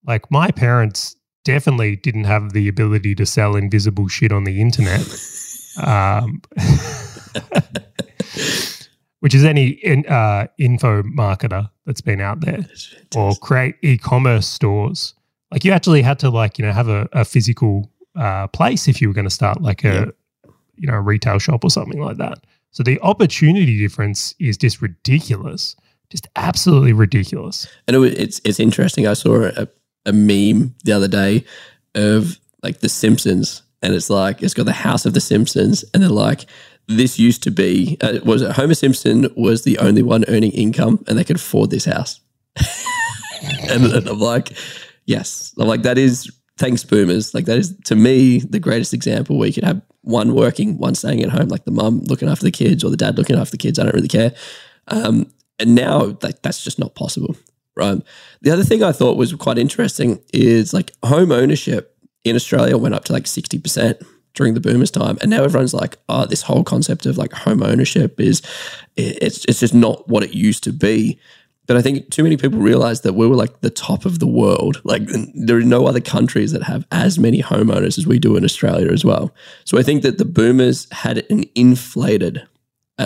Like 0.06 0.32
my 0.32 0.52
parents 0.52 1.16
definitely 1.44 1.96
didn't 1.96 2.26
have 2.26 2.54
the 2.54 2.68
ability 2.68 3.16
to 3.16 3.26
sell 3.26 3.56
invisible 3.56 4.08
shit 4.08 4.32
on 4.32 4.44
the 4.44 4.62
internet. 4.62 5.02
um, 5.84 6.42
which 9.22 9.36
is 9.36 9.46
any 9.46 9.70
in, 9.70 10.06
uh, 10.08 10.48
info 10.58 11.04
marketer 11.04 11.70
that's 11.86 12.02
been 12.02 12.20
out 12.20 12.42
there 12.42 12.66
or 13.16 13.36
create 13.36 13.76
e-commerce 13.82 14.48
stores. 14.48 15.14
Like 15.52 15.64
you 15.64 15.72
actually 15.72 16.02
had 16.02 16.20
to 16.20 16.30
like, 16.30 16.58
you 16.58 16.66
know, 16.66 16.72
have 16.72 16.88
a, 16.90 17.08
a 17.14 17.24
physical 17.24 17.90
uh, 18.16 18.48
place 18.48 18.88
if 18.88 19.02
you 19.02 19.08
were 19.08 19.14
going 19.14 19.26
to 19.26 19.30
start 19.30 19.62
like 19.62 19.84
a, 19.84 20.12
you 20.76 20.88
know, 20.88 20.96
a 20.96 21.02
retail 21.02 21.38
shop 21.40 21.64
or 21.64 21.70
something 21.70 22.02
like 22.02 22.18
that. 22.18 22.44
So 22.72 22.84
the 22.84 23.00
opportunity 23.02 23.78
difference 23.78 24.34
is 24.40 24.58
just 24.58 24.82
ridiculous, 24.82 25.76
just 26.10 26.28
absolutely 26.36 26.94
ridiculous. 26.94 27.68
And 27.88 27.98
it, 27.98 28.20
it's 28.20 28.42
it's 28.44 28.60
interesting. 28.60 29.08
I 29.08 29.14
saw 29.14 29.52
a, 29.56 29.68
a 30.06 30.14
meme 30.14 30.76
the 30.84 30.94
other 30.94 31.08
day 31.08 31.44
of 31.96 32.40
like 32.64 32.80
The 32.80 32.90
Simpsons, 32.90 33.64
and 33.82 33.94
it's 33.94 34.10
like 34.10 34.42
it's 34.42 34.54
got 34.54 34.66
the 34.66 34.72
house 34.72 35.06
of 35.06 35.14
The 35.14 35.22
Simpsons, 35.22 35.84
and 35.94 36.02
they're 36.02 36.10
like, 36.10 36.46
this 36.88 37.20
used 37.20 37.44
to 37.44 37.52
be 37.52 37.98
uh, 38.02 38.20
was 38.24 38.42
it 38.42 38.52
Homer 38.54 38.74
Simpson 38.74 39.28
was 39.36 39.64
the 39.64 39.78
only 39.80 40.02
one 40.02 40.24
earning 40.30 40.52
income, 40.52 41.04
and 41.08 41.18
they 41.18 41.26
could 41.26 41.36
afford 41.36 41.72
this 41.72 41.86
house. 41.86 42.22
and, 43.70 43.86
and 43.94 44.08
I'm 44.08 44.20
like, 44.20 44.54
yes, 45.06 45.54
I'm 45.60 45.68
like 45.68 45.84
that 45.84 45.98
is 45.98 46.32
thanks 46.62 46.84
boomers. 46.84 47.34
Like 47.34 47.46
that 47.46 47.58
is 47.58 47.76
to 47.86 47.96
me 47.96 48.40
the 48.40 48.60
greatest 48.60 48.94
example 48.94 49.38
where 49.38 49.48
you 49.48 49.54
could 49.54 49.64
have 49.66 49.82
one 50.02 50.34
working, 50.34 50.78
one 50.78 50.96
staying 50.96 51.22
at 51.24 51.30
home, 51.30 51.50
like 51.50 51.66
the 51.66 51.72
mum 51.72 52.02
looking 52.06 52.30
after 52.30 52.46
the 52.46 52.52
kids 52.52 52.84
or 52.84 52.90
the 52.90 52.98
dad 52.98 53.18
looking 53.18 53.36
after 53.36 53.52
the 53.52 53.58
kids. 53.58 53.78
I 53.78 53.84
don't 53.84 53.96
really 53.96 54.08
care. 54.08 54.34
Um, 54.88 55.32
and 55.60 55.76
now 55.76 56.18
like 56.22 56.42
that's 56.42 56.64
just 56.64 56.80
not 56.80 56.96
possible 56.96 57.36
right? 57.76 58.02
The 58.42 58.52
other 58.52 58.64
thing 58.64 58.84
I 58.84 58.92
thought 58.92 59.18
was 59.18 59.34
quite 59.34 59.58
interesting 59.58 60.22
is 60.34 60.74
like 60.74 60.92
home 61.04 61.32
ownership 61.32 61.98
in 62.24 62.36
Australia 62.36 62.78
went 62.78 62.96
up 62.96 63.06
to 63.06 63.14
like 63.14 63.24
60% 63.24 64.02
during 64.34 64.54
the 64.54 64.62
boomers 64.62 64.92
time. 64.92 65.18
And 65.22 65.30
now 65.30 65.44
everyone's 65.44 65.74
like, 65.74 65.98
oh, 66.08 66.26
this 66.26 66.44
whole 66.44 66.64
concept 66.64 67.06
of 67.06 67.18
like 67.18 67.34
home 67.34 67.64
ownership 67.64 68.20
is, 68.20 68.42
it's, 68.96 69.46
it's 69.46 69.60
just 69.60 69.74
not 69.74 70.08
what 70.08 70.24
it 70.24 70.34
used 70.34 70.64
to 70.64 70.74
be. 70.74 71.20
But 71.68 71.78
I 71.78 71.82
think 71.82 72.10
too 72.10 72.24
many 72.24 72.38
people 72.38 72.58
mm-hmm. 72.58 72.68
realize 72.68 73.02
that 73.02 73.14
we 73.14 73.28
were 73.28 73.36
like 73.36 73.62
the 73.62 73.70
top 73.70 74.06
of 74.06 74.20
the 74.20 74.28
world. 74.28 74.82
Like 74.84 75.04
there 75.34 75.58
are 75.58 75.62
no 75.62 75.86
other 75.86 76.02
countries 76.02 76.52
that 76.52 76.64
have 76.64 76.86
as 76.92 77.20
many 77.20 77.42
homeowners 77.42 77.98
as 77.98 78.08
we 78.08 78.20
do 78.20 78.36
in 78.36 78.44
Australia 78.44 78.92
as 78.92 79.06
well. 79.06 79.34
So 79.64 79.78
I 79.78 79.84
think 79.84 80.02
that 80.04 80.18
the 80.18 80.26
boomers 80.26 80.88
had 80.92 81.26
an 81.30 81.46
inflated 81.56 82.48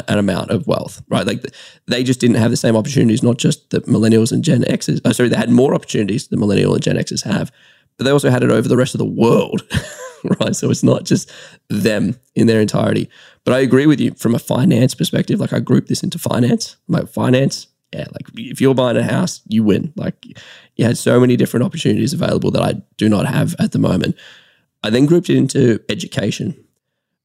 an 0.07 0.17
amount 0.17 0.51
of 0.51 0.67
wealth, 0.67 1.01
right? 1.09 1.25
Like 1.25 1.45
they 1.87 2.03
just 2.03 2.19
didn't 2.19 2.37
have 2.37 2.51
the 2.51 2.57
same 2.57 2.75
opportunities, 2.75 3.23
not 3.23 3.37
just 3.37 3.69
that 3.69 3.85
millennials 3.85 4.31
and 4.31 4.43
Gen 4.43 4.65
X's. 4.67 5.01
Oh, 5.05 5.09
uh, 5.09 5.13
sorry, 5.13 5.29
they 5.29 5.37
had 5.37 5.49
more 5.49 5.73
opportunities 5.73 6.27
than 6.27 6.39
millennial 6.39 6.73
and 6.73 6.83
Gen 6.83 6.97
X's 6.97 7.23
have, 7.23 7.51
but 7.97 8.05
they 8.05 8.11
also 8.11 8.29
had 8.29 8.43
it 8.43 8.51
over 8.51 8.67
the 8.67 8.77
rest 8.77 8.93
of 8.93 8.99
the 8.99 9.05
world, 9.05 9.61
right? 10.39 10.55
So 10.55 10.69
it's 10.69 10.83
not 10.83 11.05
just 11.05 11.31
them 11.69 12.19
in 12.35 12.47
their 12.47 12.61
entirety. 12.61 13.09
But 13.43 13.53
I 13.53 13.59
agree 13.59 13.85
with 13.85 13.99
you 13.99 14.13
from 14.15 14.35
a 14.35 14.39
finance 14.39 14.95
perspective. 14.95 15.39
Like 15.39 15.53
I 15.53 15.59
group 15.59 15.87
this 15.87 16.03
into 16.03 16.19
finance. 16.19 16.77
Like 16.87 17.07
finance, 17.07 17.67
yeah, 17.95 18.05
like 18.11 18.27
if 18.35 18.59
you're 18.59 18.75
buying 18.75 18.97
a 18.97 19.03
house, 19.03 19.41
you 19.47 19.63
win. 19.63 19.93
Like 19.95 20.25
you 20.75 20.85
had 20.85 20.97
so 20.97 21.17
many 21.19 21.37
different 21.37 21.65
opportunities 21.65 22.13
available 22.13 22.51
that 22.51 22.61
I 22.61 22.73
do 22.97 23.07
not 23.07 23.25
have 23.25 23.55
at 23.57 23.71
the 23.71 23.79
moment. 23.79 24.17
I 24.83 24.89
then 24.89 25.05
grouped 25.05 25.29
it 25.29 25.37
into 25.37 25.79
education. 25.87 26.61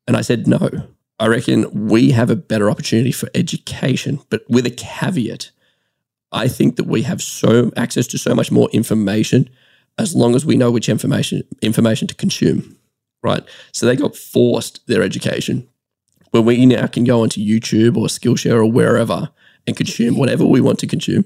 And 0.07 0.17
I 0.17 0.21
said, 0.21 0.47
no, 0.47 0.71
I 1.19 1.27
reckon 1.27 1.89
we 1.89 2.13
have 2.13 2.31
a 2.31 2.37
better 2.37 2.71
opportunity 2.71 3.11
for 3.11 3.29
education, 3.35 4.21
but 4.31 4.43
with 4.49 4.65
a 4.65 4.71
caveat. 4.71 5.51
I 6.33 6.47
think 6.47 6.77
that 6.77 6.87
we 6.87 7.03
have 7.03 7.21
so 7.21 7.73
access 7.77 8.07
to 8.09 8.19
so 8.19 8.33
much 8.33 8.53
more 8.53 8.71
information 8.71 9.51
as 9.99 10.15
long 10.15 10.37
as 10.37 10.47
we 10.47 10.57
know 10.57 10.71
which 10.71 10.89
information 10.89 11.43
information 11.61 12.07
to 12.07 12.15
consume. 12.15 12.77
Right. 13.25 13.43
So 13.73 13.87
they 13.87 13.97
got 13.97 14.15
forced 14.15 14.87
their 14.87 15.03
education. 15.03 15.69
Where 16.31 16.43
we 16.43 16.65
now 16.65 16.87
can 16.87 17.03
go 17.03 17.23
onto 17.23 17.41
YouTube 17.41 17.97
or 17.97 18.07
Skillshare 18.07 18.55
or 18.55 18.71
wherever 18.71 19.31
and 19.67 19.77
consume 19.77 20.17
whatever 20.17 20.45
we 20.45 20.61
want 20.61 20.79
to 20.81 20.87
consume. 20.87 21.25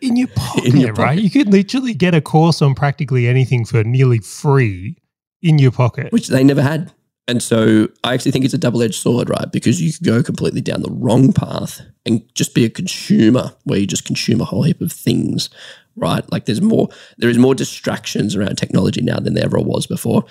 In 0.00 0.16
your 0.16 0.28
pocket, 0.28 0.64
in 0.66 0.76
your 0.78 0.92
right? 0.94 1.18
You 1.18 1.30
could 1.30 1.48
literally 1.48 1.94
get 1.94 2.14
a 2.14 2.20
course 2.20 2.60
on 2.60 2.74
practically 2.74 3.28
anything 3.28 3.64
for 3.64 3.84
nearly 3.84 4.18
free 4.18 4.96
in 5.42 5.58
your 5.58 5.72
pocket. 5.72 6.12
Which 6.12 6.28
they 6.28 6.44
never 6.44 6.62
had. 6.62 6.92
And 7.28 7.42
so 7.42 7.88
I 8.02 8.14
actually 8.14 8.32
think 8.32 8.44
it's 8.44 8.54
a 8.54 8.58
double 8.58 8.82
edged 8.82 8.96
sword, 8.96 9.28
right? 9.30 9.50
Because 9.50 9.80
you 9.80 9.92
could 9.92 10.04
go 10.04 10.22
completely 10.22 10.60
down 10.60 10.82
the 10.82 10.90
wrong 10.90 11.32
path 11.32 11.80
and 12.04 12.22
just 12.34 12.54
be 12.54 12.64
a 12.64 12.70
consumer 12.70 13.52
where 13.64 13.78
you 13.78 13.86
just 13.86 14.04
consume 14.04 14.40
a 14.40 14.44
whole 14.44 14.64
heap 14.64 14.80
of 14.80 14.92
things, 14.92 15.48
right? 15.94 16.30
Like 16.32 16.46
there's 16.46 16.60
more, 16.60 16.88
there 17.18 17.30
is 17.30 17.38
more 17.38 17.54
distractions 17.54 18.34
around 18.34 18.56
technology 18.56 19.02
now 19.02 19.20
than 19.20 19.34
there 19.34 19.44
ever 19.44 19.60
was 19.60 19.86
before. 19.86 20.24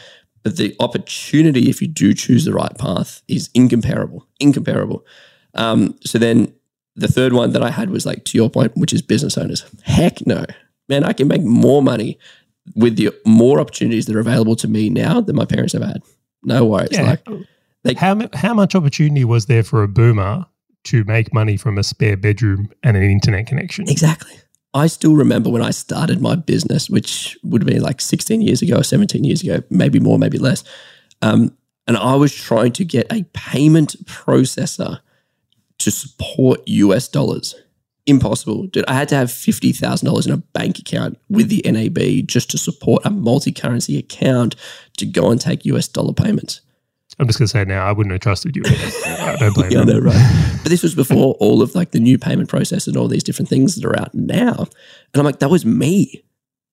But 0.43 0.57
the 0.57 0.75
opportunity, 0.79 1.69
if 1.69 1.81
you 1.81 1.87
do 1.87 2.13
choose 2.13 2.45
the 2.45 2.53
right 2.53 2.77
path, 2.77 3.21
is 3.27 3.49
incomparable, 3.53 4.27
incomparable. 4.39 5.05
Um, 5.53 5.97
so 6.03 6.17
then 6.17 6.53
the 7.01 7.07
third 7.07 7.33
one 7.33 7.51
that 7.53 7.63
I 7.63 7.69
had 7.69 7.89
was 7.89 8.05
like 8.05 8.23
to 8.25 8.37
your 8.37 8.49
point, 8.49 8.75
which 8.75 8.93
is 8.93 9.01
business 9.01 9.37
owners. 9.37 9.65
Heck 9.83 10.25
no, 10.25 10.45
man, 10.87 11.03
I 11.03 11.13
can 11.13 11.27
make 11.27 11.41
more 11.41 11.81
money 11.81 12.17
with 12.75 12.95
the 12.95 13.11
more 13.25 13.59
opportunities 13.59 14.05
that 14.05 14.15
are 14.15 14.19
available 14.19 14.55
to 14.57 14.67
me 14.67 14.89
now 14.89 15.21
than 15.21 15.35
my 15.35 15.45
parents 15.45 15.75
ever 15.75 15.85
had. 15.85 16.03
No 16.43 16.65
worries. 16.65 16.89
Yeah. 16.91 17.17
Like, 17.83 17.97
how 17.97 18.19
how 18.33 18.53
much 18.53 18.75
opportunity 18.75 19.25
was 19.25 19.47
there 19.47 19.63
for 19.63 19.83
a 19.83 19.87
boomer 19.87 20.45
to 20.85 21.03
make 21.05 21.33
money 21.33 21.57
from 21.57 21.77
a 21.77 21.83
spare 21.83 22.17
bedroom 22.17 22.69
and 22.83 22.95
an 22.95 23.03
internet 23.03 23.47
connection? 23.47 23.89
Exactly. 23.89 24.33
I 24.73 24.87
still 24.87 25.15
remember 25.15 25.49
when 25.49 25.61
I 25.61 25.71
started 25.71 26.21
my 26.21 26.35
business, 26.35 26.89
which 26.89 27.37
would 27.43 27.61
have 27.61 27.67
been 27.67 27.81
like 27.81 27.99
16 27.99 28.41
years 28.41 28.61
ago 28.61 28.77
or 28.77 28.83
17 28.83 29.23
years 29.23 29.43
ago, 29.43 29.61
maybe 29.69 29.99
more, 29.99 30.17
maybe 30.17 30.37
less. 30.37 30.63
Um, 31.21 31.55
and 31.87 31.97
I 31.97 32.15
was 32.15 32.33
trying 32.33 32.71
to 32.73 32.85
get 32.85 33.11
a 33.11 33.23
payment 33.33 33.97
processor 34.05 34.99
to 35.83 35.91
support 35.91 36.61
US 36.67 37.07
dollars. 37.07 37.55
Impossible. 38.07 38.67
Dude, 38.67 38.85
I 38.87 38.93
had 38.93 39.09
to 39.09 39.15
have 39.15 39.27
$50,000 39.29 40.25
in 40.25 40.33
a 40.33 40.37
bank 40.37 40.79
account 40.79 41.19
with 41.29 41.49
the 41.49 41.61
NAB 41.65 42.27
just 42.27 42.49
to 42.51 42.57
support 42.57 43.05
a 43.05 43.11
multi 43.11 43.51
currency 43.51 43.97
account 43.97 44.55
to 44.97 45.05
go 45.05 45.29
and 45.29 45.39
take 45.39 45.65
US 45.65 45.87
dollar 45.87 46.13
payments. 46.13 46.61
I'm 47.19 47.27
just 47.27 47.37
going 47.37 47.45
to 47.45 47.51
say 47.51 47.65
now, 47.65 47.85
I 47.85 47.91
wouldn't 47.91 48.11
have 48.13 48.21
trusted 48.21 48.55
you. 48.55 48.63
I 48.65 49.35
don't 49.39 49.53
blame 49.53 49.71
yeah, 49.71 49.83
no, 49.83 49.99
right. 49.99 50.59
But 50.63 50.69
this 50.69 50.81
was 50.81 50.95
before 50.95 51.35
all 51.35 51.61
of 51.61 51.75
like 51.75 51.91
the 51.91 51.99
new 51.99 52.17
payment 52.17 52.49
process 52.49 52.87
and 52.87 52.97
all 52.97 53.07
these 53.07 53.23
different 53.23 53.49
things 53.49 53.75
that 53.75 53.85
are 53.85 53.99
out 53.99 54.13
now. 54.15 54.55
And 54.57 55.19
I'm 55.19 55.25
like, 55.25 55.39
that 55.39 55.49
was 55.49 55.65
me. 55.65 56.23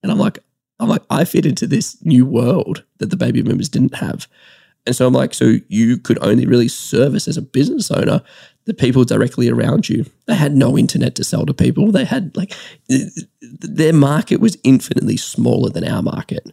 And 0.02 0.10
I'm 0.10 0.18
like, 0.18 0.38
I'm 0.80 0.88
like, 0.88 1.02
I 1.10 1.24
fit 1.24 1.44
into 1.44 1.66
this 1.66 2.02
new 2.04 2.24
world 2.24 2.84
that 2.98 3.10
the 3.10 3.16
baby 3.16 3.42
boomers 3.42 3.68
didn't 3.68 3.96
have. 3.96 4.28
And 4.86 4.96
so 4.96 5.06
I'm 5.06 5.12
like, 5.12 5.34
so 5.34 5.56
you 5.68 5.98
could 5.98 6.18
only 6.22 6.46
really 6.46 6.68
service 6.68 7.28
as 7.28 7.36
a 7.36 7.42
business 7.42 7.90
owner 7.90 8.22
the 8.68 8.74
people 8.74 9.04
directly 9.04 9.48
around 9.48 9.88
you. 9.88 10.04
They 10.26 10.36
had 10.36 10.54
no 10.54 10.78
internet 10.78 11.14
to 11.16 11.24
sell 11.24 11.44
to 11.46 11.54
people. 11.54 11.90
They 11.90 12.04
had 12.04 12.36
like 12.36 12.54
their 13.40 13.92
market 13.92 14.40
was 14.40 14.56
infinitely 14.62 15.16
smaller 15.16 15.70
than 15.70 15.88
our 15.88 16.02
market 16.02 16.52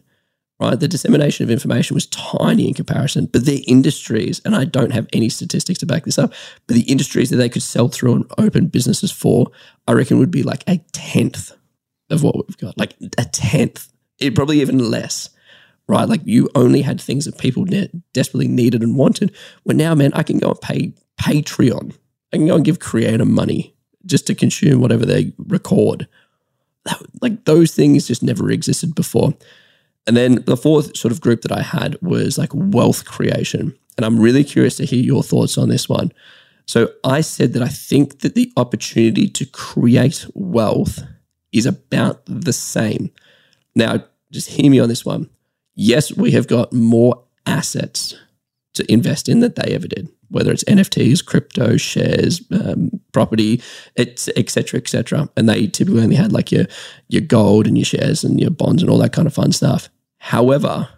right? 0.60 0.78
The 0.78 0.88
dissemination 0.88 1.44
of 1.44 1.50
information 1.50 1.94
was 1.94 2.06
tiny 2.06 2.68
in 2.68 2.74
comparison, 2.74 3.26
but 3.26 3.44
their 3.44 3.60
industries, 3.66 4.40
and 4.44 4.56
I 4.56 4.64
don't 4.64 4.92
have 4.92 5.06
any 5.12 5.28
statistics 5.28 5.78
to 5.80 5.86
back 5.86 6.04
this 6.04 6.18
up, 6.18 6.32
but 6.66 6.74
the 6.74 6.82
industries 6.82 7.30
that 7.30 7.36
they 7.36 7.48
could 7.48 7.62
sell 7.62 7.88
through 7.88 8.14
and 8.14 8.32
open 8.38 8.68
businesses 8.68 9.12
for, 9.12 9.48
I 9.86 9.92
reckon 9.92 10.18
would 10.18 10.30
be 10.30 10.42
like 10.42 10.64
a 10.66 10.78
tenth 10.92 11.52
of 12.10 12.22
what 12.22 12.36
we've 12.36 12.56
got, 12.58 12.78
like 12.78 12.94
a 13.18 13.24
tenth, 13.24 13.92
it 14.18 14.34
probably 14.34 14.60
even 14.60 14.78
less. 14.78 15.30
Right, 15.88 16.08
like 16.08 16.22
you 16.24 16.48
only 16.56 16.82
had 16.82 17.00
things 17.00 17.26
that 17.26 17.38
people 17.38 17.64
ne- 17.64 17.88
desperately 18.12 18.48
needed 18.48 18.82
and 18.82 18.96
wanted. 18.96 19.32
Well, 19.64 19.76
now, 19.76 19.94
man, 19.94 20.12
I 20.14 20.24
can 20.24 20.38
go 20.38 20.48
and 20.48 20.60
pay 20.60 20.92
Patreon. 21.20 21.94
I 22.36 22.38
can 22.38 22.46
go 22.48 22.56
and 22.56 22.64
give 22.64 22.78
creator 22.78 23.24
money 23.24 23.74
just 24.04 24.26
to 24.26 24.34
consume 24.34 24.80
whatever 24.80 25.06
they 25.06 25.32
record. 25.38 26.06
That, 26.84 27.00
like 27.22 27.46
those 27.46 27.74
things 27.74 28.06
just 28.06 28.22
never 28.22 28.50
existed 28.50 28.94
before. 28.94 29.34
And 30.06 30.16
then 30.16 30.44
the 30.44 30.56
fourth 30.56 30.96
sort 30.96 31.12
of 31.12 31.20
group 31.22 31.40
that 31.42 31.50
I 31.50 31.62
had 31.62 31.96
was 32.02 32.36
like 32.36 32.50
wealth 32.52 33.06
creation. 33.06 33.76
And 33.96 34.04
I'm 34.04 34.20
really 34.20 34.44
curious 34.44 34.76
to 34.76 34.84
hear 34.84 35.02
your 35.02 35.22
thoughts 35.22 35.56
on 35.56 35.70
this 35.70 35.88
one. 35.88 36.12
So 36.66 36.92
I 37.04 37.22
said 37.22 37.54
that 37.54 37.62
I 37.62 37.68
think 37.68 38.20
that 38.20 38.34
the 38.34 38.52
opportunity 38.56 39.28
to 39.28 39.46
create 39.46 40.26
wealth 40.34 41.00
is 41.52 41.64
about 41.64 42.20
the 42.26 42.52
same. 42.52 43.10
Now, 43.74 44.04
just 44.30 44.50
hear 44.50 44.70
me 44.70 44.78
on 44.78 44.90
this 44.90 45.06
one. 45.06 45.30
Yes, 45.74 46.14
we 46.14 46.32
have 46.32 46.46
got 46.46 46.72
more 46.72 47.24
assets 47.46 48.14
to 48.74 48.92
invest 48.92 49.28
in 49.28 49.40
than 49.40 49.54
they 49.54 49.74
ever 49.74 49.88
did, 49.88 50.08
whether 50.30 50.52
it's 50.52 50.64
NFTs, 50.64 51.24
crypto, 51.24 51.76
shares, 51.76 52.42
um, 52.50 52.90
property, 53.12 53.62
et 53.96 54.18
cetera, 54.18 54.80
et 54.80 54.88
cetera. 54.88 55.28
And 55.36 55.48
they 55.48 55.66
typically 55.66 56.02
only 56.02 56.16
had 56.16 56.32
like 56.32 56.52
your 56.52 56.66
your 57.08 57.22
gold 57.22 57.66
and 57.66 57.76
your 57.76 57.84
shares 57.84 58.24
and 58.24 58.40
your 58.40 58.50
bonds 58.50 58.82
and 58.82 58.90
all 58.90 58.98
that 58.98 59.12
kind 59.12 59.26
of 59.26 59.34
fun 59.34 59.52
stuff. 59.52 59.88
However, 60.18 60.88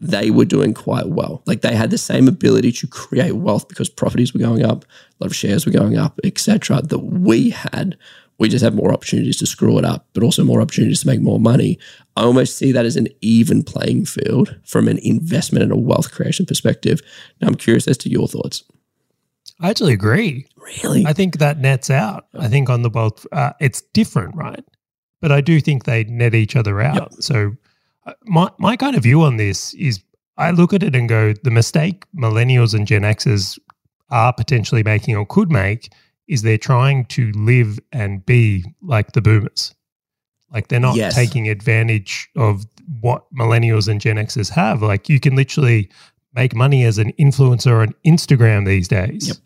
they 0.00 0.30
were 0.30 0.44
doing 0.44 0.74
quite 0.74 1.08
well. 1.08 1.42
Like 1.46 1.62
they 1.62 1.74
had 1.74 1.90
the 1.90 1.98
same 1.98 2.28
ability 2.28 2.72
to 2.72 2.86
create 2.86 3.32
wealth 3.32 3.68
because 3.68 3.88
properties 3.88 4.34
were 4.34 4.40
going 4.40 4.64
up, 4.64 4.84
a 4.84 5.24
lot 5.24 5.30
of 5.30 5.36
shares 5.36 5.64
were 5.64 5.72
going 5.72 5.96
up, 5.96 6.20
etc. 6.24 6.82
That 6.82 6.98
we 6.98 7.50
had. 7.50 7.96
We 8.38 8.48
just 8.48 8.64
have 8.64 8.74
more 8.74 8.92
opportunities 8.92 9.36
to 9.38 9.46
screw 9.46 9.78
it 9.78 9.84
up, 9.84 10.08
but 10.12 10.22
also 10.22 10.42
more 10.42 10.60
opportunities 10.60 11.00
to 11.02 11.06
make 11.06 11.20
more 11.20 11.38
money. 11.38 11.78
I 12.16 12.22
almost 12.22 12.56
see 12.56 12.72
that 12.72 12.84
as 12.84 12.96
an 12.96 13.08
even 13.20 13.62
playing 13.62 14.06
field 14.06 14.56
from 14.64 14.88
an 14.88 14.98
investment 14.98 15.62
and 15.62 15.72
a 15.72 15.76
wealth 15.76 16.12
creation 16.12 16.44
perspective. 16.44 17.00
Now, 17.40 17.48
I'm 17.48 17.54
curious 17.54 17.86
as 17.86 17.98
to 17.98 18.08
your 18.08 18.26
thoughts. 18.26 18.64
I 19.60 19.70
actually 19.70 19.92
agree. 19.92 20.46
Really? 20.56 21.06
I 21.06 21.12
think 21.12 21.38
that 21.38 21.60
nets 21.60 21.90
out. 21.90 22.26
I 22.34 22.48
think 22.48 22.68
on 22.68 22.82
the 22.82 22.90
wealth, 22.90 23.26
uh, 23.30 23.52
it's 23.60 23.82
different, 23.92 24.34
right? 24.34 24.64
But 25.20 25.30
I 25.30 25.40
do 25.40 25.60
think 25.60 25.84
they 25.84 26.04
net 26.04 26.34
each 26.34 26.56
other 26.56 26.80
out. 26.80 27.12
Yep. 27.12 27.12
So 27.20 27.56
my 28.24 28.50
my 28.58 28.76
kind 28.76 28.96
of 28.96 29.02
view 29.02 29.22
on 29.22 29.36
this 29.36 29.74
is 29.74 30.02
I 30.36 30.50
look 30.50 30.72
at 30.72 30.82
it 30.82 30.94
and 30.94 31.08
go, 31.08 31.32
the 31.32 31.50
mistake 31.50 32.04
millennials 32.16 32.74
and 32.74 32.86
Gen 32.86 33.02
Xers 33.02 33.58
are 34.10 34.32
potentially 34.32 34.82
making 34.82 35.16
or 35.16 35.24
could 35.24 35.50
make 35.50 35.92
is 36.28 36.42
they're 36.42 36.58
trying 36.58 37.04
to 37.06 37.32
live 37.32 37.78
and 37.92 38.24
be 38.24 38.64
like 38.82 39.12
the 39.12 39.22
boomers. 39.22 39.74
Like 40.52 40.68
they're 40.68 40.80
not 40.80 40.96
yes. 40.96 41.14
taking 41.14 41.48
advantage 41.48 42.28
of 42.36 42.64
what 43.00 43.24
millennials 43.34 43.88
and 43.88 44.00
Gen 44.00 44.16
Xers 44.16 44.50
have. 44.50 44.82
Like 44.82 45.08
you 45.08 45.18
can 45.20 45.34
literally 45.34 45.90
make 46.34 46.54
money 46.54 46.84
as 46.84 46.98
an 46.98 47.12
influencer 47.14 47.82
on 47.82 47.94
Instagram 48.04 48.66
these 48.66 48.88
days. 48.88 49.28
Yep 49.28 49.36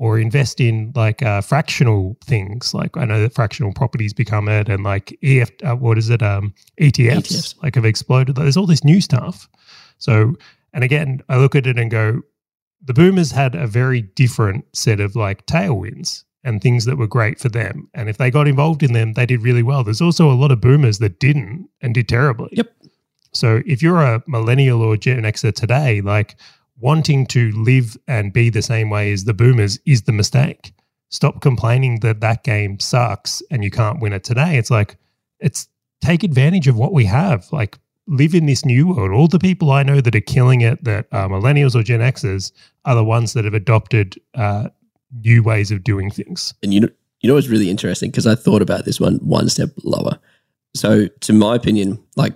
or 0.00 0.18
invest 0.18 0.62
in 0.62 0.90
like 0.96 1.22
uh, 1.22 1.42
fractional 1.42 2.16
things. 2.24 2.72
Like 2.72 2.96
I 2.96 3.04
know 3.04 3.20
that 3.20 3.34
fractional 3.34 3.70
properties 3.74 4.14
become 4.14 4.48
it, 4.48 4.66
and 4.66 4.82
like 4.82 5.16
EF, 5.22 5.50
uh, 5.62 5.76
what 5.76 5.98
is 5.98 6.08
it? 6.08 6.22
Um, 6.22 6.54
ETFs, 6.80 7.28
ETFs 7.28 7.62
like 7.62 7.74
have 7.74 7.84
exploded. 7.84 8.34
There's 8.34 8.56
all 8.56 8.66
this 8.66 8.82
new 8.82 9.02
stuff. 9.02 9.46
So, 9.98 10.36
and 10.72 10.82
again, 10.82 11.20
I 11.28 11.36
look 11.36 11.54
at 11.54 11.66
it 11.66 11.78
and 11.78 11.90
go, 11.90 12.22
the 12.82 12.94
boomers 12.94 13.32
had 13.32 13.54
a 13.54 13.66
very 13.66 14.02
different 14.02 14.64
set 14.74 15.00
of 15.00 15.16
like 15.16 15.46
tailwinds 15.46 16.24
and 16.42 16.62
things 16.62 16.86
that 16.86 16.96
were 16.96 17.06
great 17.06 17.38
for 17.38 17.48
them. 17.48 17.88
And 17.92 18.08
if 18.08 18.16
they 18.16 18.30
got 18.30 18.48
involved 18.48 18.82
in 18.82 18.94
them, 18.94 19.12
they 19.12 19.26
did 19.26 19.42
really 19.42 19.62
well. 19.62 19.84
There's 19.84 20.00
also 20.00 20.30
a 20.30 20.32
lot 20.32 20.50
of 20.50 20.60
boomers 20.60 20.98
that 20.98 21.20
didn't 21.20 21.68
and 21.82 21.94
did 21.94 22.08
terribly. 22.08 22.48
Yep. 22.52 22.72
So 23.32 23.62
if 23.66 23.82
you're 23.82 24.00
a 24.00 24.22
millennial 24.26 24.82
or 24.82 24.96
Gen 24.96 25.22
Xer 25.22 25.54
today, 25.54 26.00
like 26.00 26.36
wanting 26.78 27.26
to 27.26 27.50
live 27.52 27.96
and 28.08 28.32
be 28.32 28.48
the 28.48 28.62
same 28.62 28.88
way 28.88 29.12
as 29.12 29.24
the 29.24 29.34
boomers 29.34 29.78
is 29.86 30.02
the 30.02 30.12
mistake. 30.12 30.72
Stop 31.10 31.42
complaining 31.42 32.00
that 32.00 32.20
that 32.20 32.42
game 32.44 32.80
sucks 32.80 33.42
and 33.50 33.62
you 33.62 33.70
can't 33.70 34.00
win 34.00 34.14
it 34.14 34.24
today. 34.24 34.56
It's 34.56 34.70
like, 34.70 34.96
it's 35.40 35.68
take 36.00 36.22
advantage 36.22 36.68
of 36.68 36.76
what 36.76 36.92
we 36.92 37.04
have. 37.04 37.46
Like, 37.52 37.78
live 38.10 38.34
in 38.34 38.46
this 38.46 38.64
new 38.64 38.88
world. 38.88 39.12
All 39.12 39.28
the 39.28 39.38
people 39.38 39.70
I 39.70 39.82
know 39.82 40.00
that 40.00 40.14
are 40.14 40.20
killing 40.20 40.60
it, 40.60 40.82
that 40.84 41.06
are 41.12 41.28
millennials 41.28 41.74
or 41.74 41.82
Gen 41.82 42.00
Xers, 42.00 42.52
are 42.84 42.94
the 42.94 43.04
ones 43.04 43.32
that 43.32 43.44
have 43.44 43.54
adopted 43.54 44.20
uh, 44.34 44.68
new 45.24 45.42
ways 45.42 45.70
of 45.70 45.84
doing 45.84 46.10
things. 46.10 46.52
And 46.62 46.74
you 46.74 46.80
know, 46.80 46.88
you 47.20 47.28
know 47.28 47.34
what's 47.34 47.48
really 47.48 47.70
interesting 47.70 48.10
because 48.10 48.26
I 48.26 48.34
thought 48.34 48.62
about 48.62 48.84
this 48.84 49.00
one 49.00 49.16
one 49.18 49.48
step 49.48 49.70
lower. 49.84 50.18
So, 50.74 51.06
to 51.06 51.32
my 51.32 51.54
opinion, 51.54 52.02
like 52.16 52.34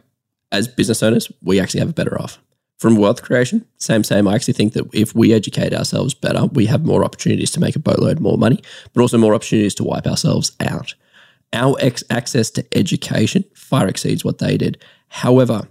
as 0.53 0.69
business 0.69 1.03
owners, 1.03 1.31
we 1.43 1.61
actually 1.61 1.81
have 1.81 1.91
a 1.91 1.95
better 1.95 2.21
off 2.21 2.39
from 2.79 2.97
wealth 2.97 3.23
creation, 3.23 3.65
same, 3.79 4.05
same. 4.05 4.29
I 4.29 4.35
actually 4.35 4.55
think 4.55 4.73
that 4.75 4.85
if 4.93 5.15
we 5.15 5.33
educate 5.33 5.73
ourselves 5.73 6.13
better, 6.15 6.47
we 6.47 6.67
have 6.67 6.85
more 6.85 7.05
opportunities 7.05 7.51
to 7.53 7.61
make 7.61 7.77
a 7.77 7.79
boatload 7.79 8.21
more 8.21 8.37
money, 8.37 8.61
but 8.93 9.01
also 9.01 9.17
more 9.17 9.35
opportunities 9.35 9.75
to 9.77 9.85
wipe 9.85 10.07
ourselves 10.07 10.53
out. 10.61 10.95
Our 11.55 11.77
ex- 11.81 12.05
access 12.11 12.51
to 12.51 12.77
education 12.77 13.45
far 13.55 13.87
exceeds 13.89 14.25
what 14.25 14.39
they 14.39 14.57
did. 14.57 14.83
However, 15.09 15.69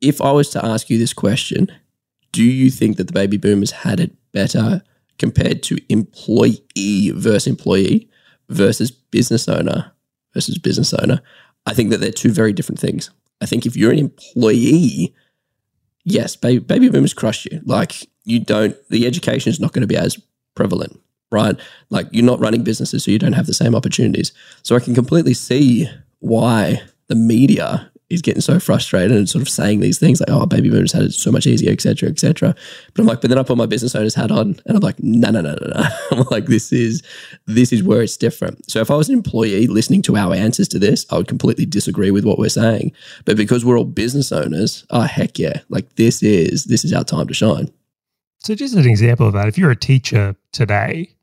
if 0.00 0.20
I 0.20 0.32
was 0.32 0.48
to 0.50 0.64
ask 0.64 0.90
you 0.90 0.98
this 0.98 1.12
question, 1.12 1.70
do 2.32 2.42
you 2.42 2.70
think 2.70 2.96
that 2.96 3.06
the 3.06 3.12
baby 3.12 3.36
boomers 3.36 3.70
had 3.70 4.00
it 4.00 4.12
better 4.32 4.82
compared 5.18 5.62
to 5.64 5.78
employee 5.88 7.12
versus 7.14 7.46
employee 7.46 8.10
versus 8.48 8.90
business 8.90 9.48
owner 9.48 9.92
versus 10.34 10.58
business 10.58 10.92
owner? 10.94 11.20
I 11.66 11.74
think 11.74 11.90
that 11.90 11.98
they're 11.98 12.10
two 12.10 12.32
very 12.32 12.52
different 12.52 12.78
things. 12.78 13.10
I 13.40 13.46
think 13.46 13.66
if 13.66 13.76
you're 13.76 13.92
an 13.92 13.98
employee, 13.98 15.14
yes, 16.04 16.36
baby, 16.36 16.58
baby 16.58 16.88
boomers 16.88 17.14
crushed 17.14 17.46
you. 17.46 17.60
Like 17.64 18.08
you 18.24 18.40
don't, 18.40 18.76
the 18.88 19.06
education 19.06 19.50
is 19.50 19.60
not 19.60 19.72
going 19.72 19.82
to 19.82 19.86
be 19.86 19.96
as 19.96 20.18
prevalent, 20.54 21.00
right? 21.30 21.56
Like 21.90 22.06
you're 22.10 22.24
not 22.24 22.40
running 22.40 22.62
businesses, 22.62 23.04
so 23.04 23.10
you 23.10 23.18
don't 23.18 23.32
have 23.32 23.46
the 23.46 23.54
same 23.54 23.74
opportunities. 23.74 24.32
So 24.62 24.76
I 24.76 24.80
can 24.80 24.94
completely 24.94 25.34
see 25.34 25.88
why 26.20 26.82
the 27.08 27.14
media 27.14 27.90
is 28.08 28.22
getting 28.22 28.40
so 28.40 28.60
frustrated 28.60 29.16
and 29.16 29.28
sort 29.28 29.42
of 29.42 29.48
saying 29.48 29.80
these 29.80 29.98
things 29.98 30.20
like, 30.20 30.30
oh, 30.30 30.46
baby 30.46 30.70
boomers 30.70 30.92
had 30.92 31.02
it 31.02 31.12
so 31.12 31.32
much 31.32 31.46
easier, 31.46 31.72
etc., 31.72 32.08
etc. 32.08 32.54
But 32.94 33.02
I'm 33.02 33.06
like, 33.06 33.20
but 33.20 33.30
then 33.30 33.38
I 33.38 33.42
put 33.42 33.56
my 33.56 33.66
business 33.66 33.96
owner's 33.96 34.14
hat 34.14 34.30
on 34.30 34.60
and 34.64 34.76
I'm 34.76 34.80
like, 34.80 35.02
no, 35.02 35.30
no, 35.30 35.40
no, 35.40 35.56
no, 35.60 35.66
no. 35.74 35.88
I'm 36.12 36.26
like, 36.30 36.46
this 36.46 36.72
is 36.72 37.02
this 37.46 37.72
is 37.72 37.82
where 37.82 38.02
it's 38.02 38.16
different. 38.16 38.70
So 38.70 38.80
if 38.80 38.90
I 38.90 38.94
was 38.96 39.08
an 39.08 39.16
employee 39.16 39.66
listening 39.66 40.02
to 40.02 40.16
our 40.16 40.34
answers 40.34 40.68
to 40.68 40.78
this, 40.78 41.04
I 41.10 41.16
would 41.16 41.28
completely 41.28 41.66
disagree 41.66 42.12
with 42.12 42.24
what 42.24 42.38
we're 42.38 42.48
saying. 42.48 42.92
But 43.24 43.36
because 43.36 43.64
we're 43.64 43.78
all 43.78 43.84
business 43.84 44.30
owners, 44.30 44.86
oh 44.90 45.02
heck 45.02 45.38
yeah, 45.38 45.60
like 45.68 45.96
this 45.96 46.22
is 46.22 46.64
this 46.64 46.84
is 46.84 46.92
our 46.92 47.04
time 47.04 47.26
to 47.26 47.34
shine. 47.34 47.72
So 48.38 48.54
just 48.54 48.76
an 48.76 48.88
example 48.88 49.26
of 49.26 49.32
that, 49.32 49.48
if 49.48 49.58
you're 49.58 49.72
a 49.72 49.76
teacher 49.76 50.36
today, 50.52 51.15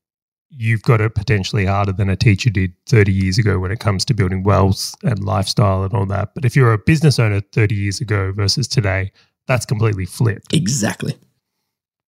you've 0.58 0.84
got 0.84 1.02
it 1.02 1.16
potentially 1.16 1.66
harder 1.66 1.92
than 1.92 2.10
a 2.10 2.16
teacher 2.16 2.50
did 2.50 2.74
30 2.88 3.12
years 3.12 3.38
ago 3.38 3.60
when 3.60 3.72
it 3.72 3.80
comes 3.80 4.06
to 4.06 4.14
building 4.14 4.44
wealth 4.44 4.94
and 5.04 5.24
lifestyle 5.24 5.84
and 5.84 5.94
all 5.94 6.06
that. 6.06 6.34
But 6.36 6.46
if 6.46 6.56
you're 6.56 6.74
a 6.74 6.78
business 6.78 7.20
owner 7.20 7.42
30 7.52 7.76
years 7.76 8.02
ago 8.02 8.32
versus 8.32 8.68
today, 8.68 9.12
that's 9.48 9.66
completely 9.66 10.06
flipped. 10.06 10.54
Exactly. 10.54 11.16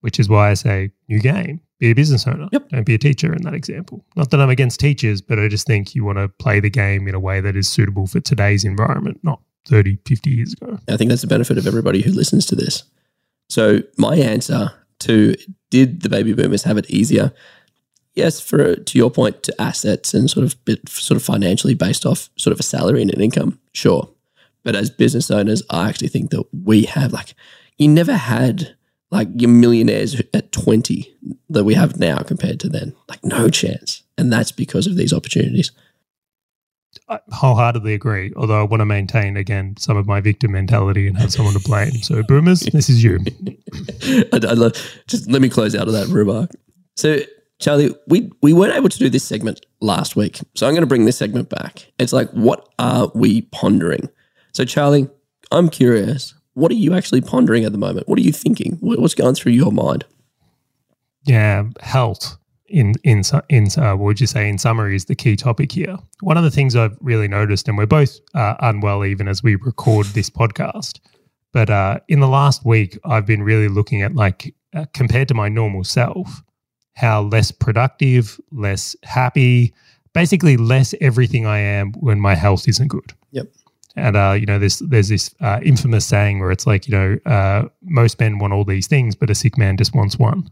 Which 0.01 0.19
is 0.19 0.29
why 0.29 0.51
I 0.51 0.53
say 0.53 0.91
new 1.09 1.19
game. 1.19 1.61
Be 1.79 1.91
a 1.91 1.95
business 1.95 2.25
owner. 2.25 2.47
Yep. 2.51 2.69
Don't 2.69 2.85
be 2.85 2.93
a 2.93 2.99
teacher 2.99 3.33
in 3.33 3.41
that 3.41 3.53
example. 3.53 4.05
Not 4.15 4.31
that 4.31 4.39
I'm 4.39 4.49
against 4.49 4.79
teachers, 4.79 5.21
but 5.21 5.39
I 5.39 5.49
just 5.49 5.67
think 5.67 5.93
you 5.93 6.05
want 6.05 6.19
to 6.19 6.29
play 6.29 6.59
the 6.59 6.69
game 6.69 7.07
in 7.07 7.15
a 7.15 7.19
way 7.19 7.41
that 7.41 7.55
is 7.55 7.67
suitable 7.67 8.07
for 8.07 8.21
today's 8.21 8.63
environment, 8.63 9.19
not 9.23 9.41
30, 9.65 9.97
50 10.05 10.29
years 10.29 10.53
ago. 10.53 10.77
I 10.87 10.95
think 10.95 11.09
that's 11.09 11.21
the 11.21 11.27
benefit 11.27 11.57
of 11.57 11.67
everybody 11.67 12.01
who 12.01 12.11
listens 12.11 12.45
to 12.45 12.55
this. 12.55 12.83
So 13.49 13.79
my 13.97 14.15
answer 14.15 14.71
to 14.99 15.35
did 15.69 16.03
the 16.03 16.09
baby 16.09 16.33
boomers 16.33 16.63
have 16.63 16.77
it 16.77 16.89
easier? 16.89 17.33
Yes, 18.15 18.39
for 18.39 18.75
to 18.75 18.97
your 18.97 19.11
point, 19.11 19.43
to 19.43 19.61
assets 19.61 20.13
and 20.13 20.29
sort 20.29 20.45
of 20.45 20.63
bit, 20.65 20.87
sort 20.89 21.17
of 21.17 21.23
financially 21.23 21.73
based 21.73 22.05
off 22.05 22.29
sort 22.37 22.51
of 22.53 22.59
a 22.59 22.63
salary 22.63 23.01
and 23.01 23.13
an 23.13 23.21
income, 23.21 23.59
sure. 23.73 24.09
But 24.63 24.75
as 24.75 24.89
business 24.89 25.29
owners, 25.29 25.61
I 25.69 25.89
actually 25.89 26.07
think 26.07 26.31
that 26.31 26.43
we 26.51 26.83
have 26.83 27.13
like 27.13 27.35
you 27.77 27.87
never 27.87 28.13
had 28.13 28.75
like 29.11 29.27
your 29.35 29.49
millionaires 29.49 30.21
at 30.33 30.51
20 30.51 31.13
that 31.49 31.63
we 31.63 31.73
have 31.73 31.99
now 31.99 32.19
compared 32.19 32.59
to 32.61 32.69
then. 32.69 32.93
Like 33.07 33.23
no 33.23 33.49
chance. 33.49 34.03
And 34.17 34.31
that's 34.31 34.51
because 34.51 34.87
of 34.87 34.95
these 34.95 35.13
opportunities. 35.13 35.71
I 37.09 37.19
wholeheartedly 37.31 37.93
agree. 37.93 38.33
Although 38.35 38.59
I 38.59 38.63
want 38.63 38.81
to 38.81 38.85
maintain 38.85 39.37
again 39.37 39.75
some 39.77 39.97
of 39.97 40.07
my 40.07 40.21
victim 40.21 40.53
mentality 40.53 41.07
and 41.07 41.17
have 41.17 41.31
someone 41.31 41.53
to 41.53 41.59
blame. 41.59 41.91
So 42.01 42.23
boomers, 42.23 42.61
this 42.61 42.89
is 42.89 43.03
you. 43.03 43.19
I, 44.33 44.39
I 44.49 44.53
love, 44.53 44.73
just 45.07 45.29
let 45.29 45.41
me 45.41 45.49
close 45.49 45.75
out 45.75 45.87
of 45.87 45.93
that 45.93 46.07
remark. 46.07 46.51
So 46.95 47.19
Charley, 47.59 47.95
we, 48.07 48.31
we 48.41 48.53
weren't 48.53 48.75
able 48.75 48.89
to 48.89 48.99
do 48.99 49.09
this 49.09 49.23
segment 49.23 49.65
last 49.79 50.15
week. 50.15 50.39
So 50.55 50.67
I'm 50.67 50.73
going 50.73 50.81
to 50.81 50.87
bring 50.87 51.05
this 51.05 51.17
segment 51.17 51.49
back. 51.49 51.91
It's 51.99 52.13
like, 52.13 52.29
what 52.31 52.67
are 52.79 53.11
we 53.15 53.43
pondering? 53.43 54.09
So, 54.51 54.65
Charley, 54.65 55.09
I'm 55.51 55.69
curious. 55.69 56.33
What 56.53 56.71
are 56.71 56.75
you 56.75 56.93
actually 56.93 57.21
pondering 57.21 57.65
at 57.65 57.71
the 57.71 57.77
moment? 57.77 58.07
What 58.07 58.19
are 58.19 58.23
you 58.23 58.31
thinking? 58.31 58.77
What's 58.81 59.15
going 59.15 59.35
through 59.35 59.53
your 59.53 59.71
mind? 59.71 60.05
Yeah, 61.25 61.65
health 61.81 62.37
in 62.67 62.93
in 63.03 63.23
in 63.49 63.67
uh, 63.77 63.95
what 63.95 64.05
would 64.05 64.21
you 64.21 64.27
say 64.27 64.49
in 64.49 64.57
summary 64.57 64.95
is 64.95 65.05
the 65.05 65.15
key 65.15 65.35
topic 65.35 65.71
here. 65.71 65.97
One 66.21 66.37
of 66.37 66.43
the 66.43 66.51
things 66.51 66.75
I've 66.75 66.97
really 67.01 67.27
noticed, 67.27 67.67
and 67.67 67.77
we're 67.77 67.85
both 67.85 68.19
uh, 68.33 68.55
unwell 68.59 69.05
even 69.05 69.27
as 69.27 69.43
we 69.43 69.55
record 69.55 70.07
this 70.07 70.29
podcast, 70.29 70.99
but 71.51 71.69
uh, 71.69 71.99
in 72.07 72.19
the 72.19 72.27
last 72.27 72.65
week 72.65 72.97
I've 73.05 73.25
been 73.25 73.43
really 73.43 73.67
looking 73.67 74.01
at 74.01 74.15
like 74.15 74.53
uh, 74.73 74.85
compared 74.93 75.27
to 75.29 75.33
my 75.33 75.49
normal 75.49 75.83
self, 75.83 76.43
how 76.95 77.21
less 77.21 77.51
productive, 77.51 78.39
less 78.51 78.95
happy, 79.03 79.73
basically 80.13 80.57
less 80.57 80.93
everything 81.01 81.45
I 81.45 81.59
am 81.59 81.93
when 81.93 82.19
my 82.19 82.35
health 82.35 82.67
isn't 82.67 82.87
good. 82.87 83.13
Yep. 83.31 83.47
And 83.97 84.17
uh, 84.17 84.35
you 84.37 84.45
know, 84.45 84.59
there's 84.59 84.79
there's 84.79 85.09
this 85.09 85.33
uh, 85.39 85.59
infamous 85.63 86.05
saying 86.05 86.39
where 86.39 86.51
it's 86.51 86.67
like, 86.67 86.87
you 86.87 86.97
know, 86.97 87.17
uh, 87.25 87.67
most 87.83 88.19
men 88.19 88.39
want 88.39 88.53
all 88.53 88.65
these 88.65 88.87
things, 88.87 89.15
but 89.15 89.29
a 89.29 89.35
sick 89.35 89.57
man 89.57 89.77
just 89.77 89.95
wants 89.95 90.17
one, 90.17 90.49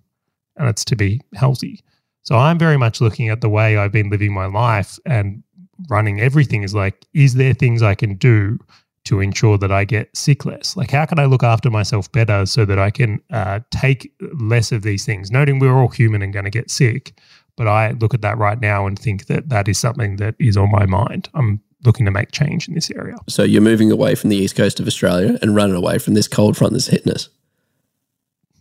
and 0.56 0.70
it's 0.70 0.86
to 0.86 0.96
be 0.96 1.20
healthy. 1.34 1.82
So 2.22 2.38
I'm 2.38 2.58
very 2.58 2.78
much 2.78 3.02
looking 3.02 3.28
at 3.28 3.42
the 3.42 3.50
way 3.50 3.76
I've 3.78 3.92
been 3.92 4.10
living 4.10 4.34
my 4.34 4.46
life 4.46 4.98
and 5.06 5.44
running 5.90 6.22
everything 6.22 6.64
is 6.64 6.74
like, 6.74 7.06
is 7.14 7.34
there 7.34 7.54
things 7.54 7.82
I 7.82 7.96
can 7.96 8.16
do 8.16 8.60
to 9.06 9.20
ensure 9.20 9.58
that 9.58 9.72
I 9.72 9.86
get 9.86 10.16
sick 10.16 10.46
less? 10.46 10.76
Like, 10.78 10.92
how 10.92 11.06
can 11.06 11.20
I 11.20 11.26
look 11.26 11.44
after 11.44 11.70
myself 11.70 12.12
better 12.12 12.46
so 12.46 12.66
that 12.66 12.80
I 12.80 12.90
can 12.90 13.22
uh, 13.32 13.60
take 13.72 14.12
less 14.40 14.72
of 14.72 14.82
these 14.84 15.06
things? 15.06 15.32
Noting 15.32 15.60
we're 15.60 15.78
all 15.78 15.90
human 15.90 16.22
and 16.22 16.34
going 16.34 16.46
to 16.46 16.52
get 16.52 16.72
sick, 16.72 17.14
but 17.56 17.68
I 17.68 17.92
look 17.92 18.14
at 18.14 18.22
that 18.22 18.38
right 18.38 18.60
now 18.60 18.88
and 18.88 18.98
think 18.98 19.28
that 19.28 19.50
that 19.50 19.68
is 19.68 19.80
something 19.80 20.18
that 20.18 20.36
is 20.40 20.58
on 20.58 20.72
my 20.72 20.86
mind. 20.86 21.30
I'm 21.34 21.62
looking 21.86 22.06
to 22.06 22.12
make 22.12 22.32
change 22.32 22.68
in 22.68 22.74
this 22.74 22.90
area. 22.92 23.16
So 23.28 23.44
you're 23.44 23.62
moving 23.62 23.92
away 23.92 24.16
from 24.16 24.30
the 24.30 24.38
east 24.38 24.56
coast 24.56 24.80
of 24.80 24.88
Australia 24.88 25.38
and 25.42 25.56
running 25.56 25.76
away 25.76 26.00
from 26.00 26.14
this 26.14 26.28
cold 26.28 26.58
front 26.58 26.74
that's 26.74 26.88
hitting 26.88 27.12
us. 27.14 27.30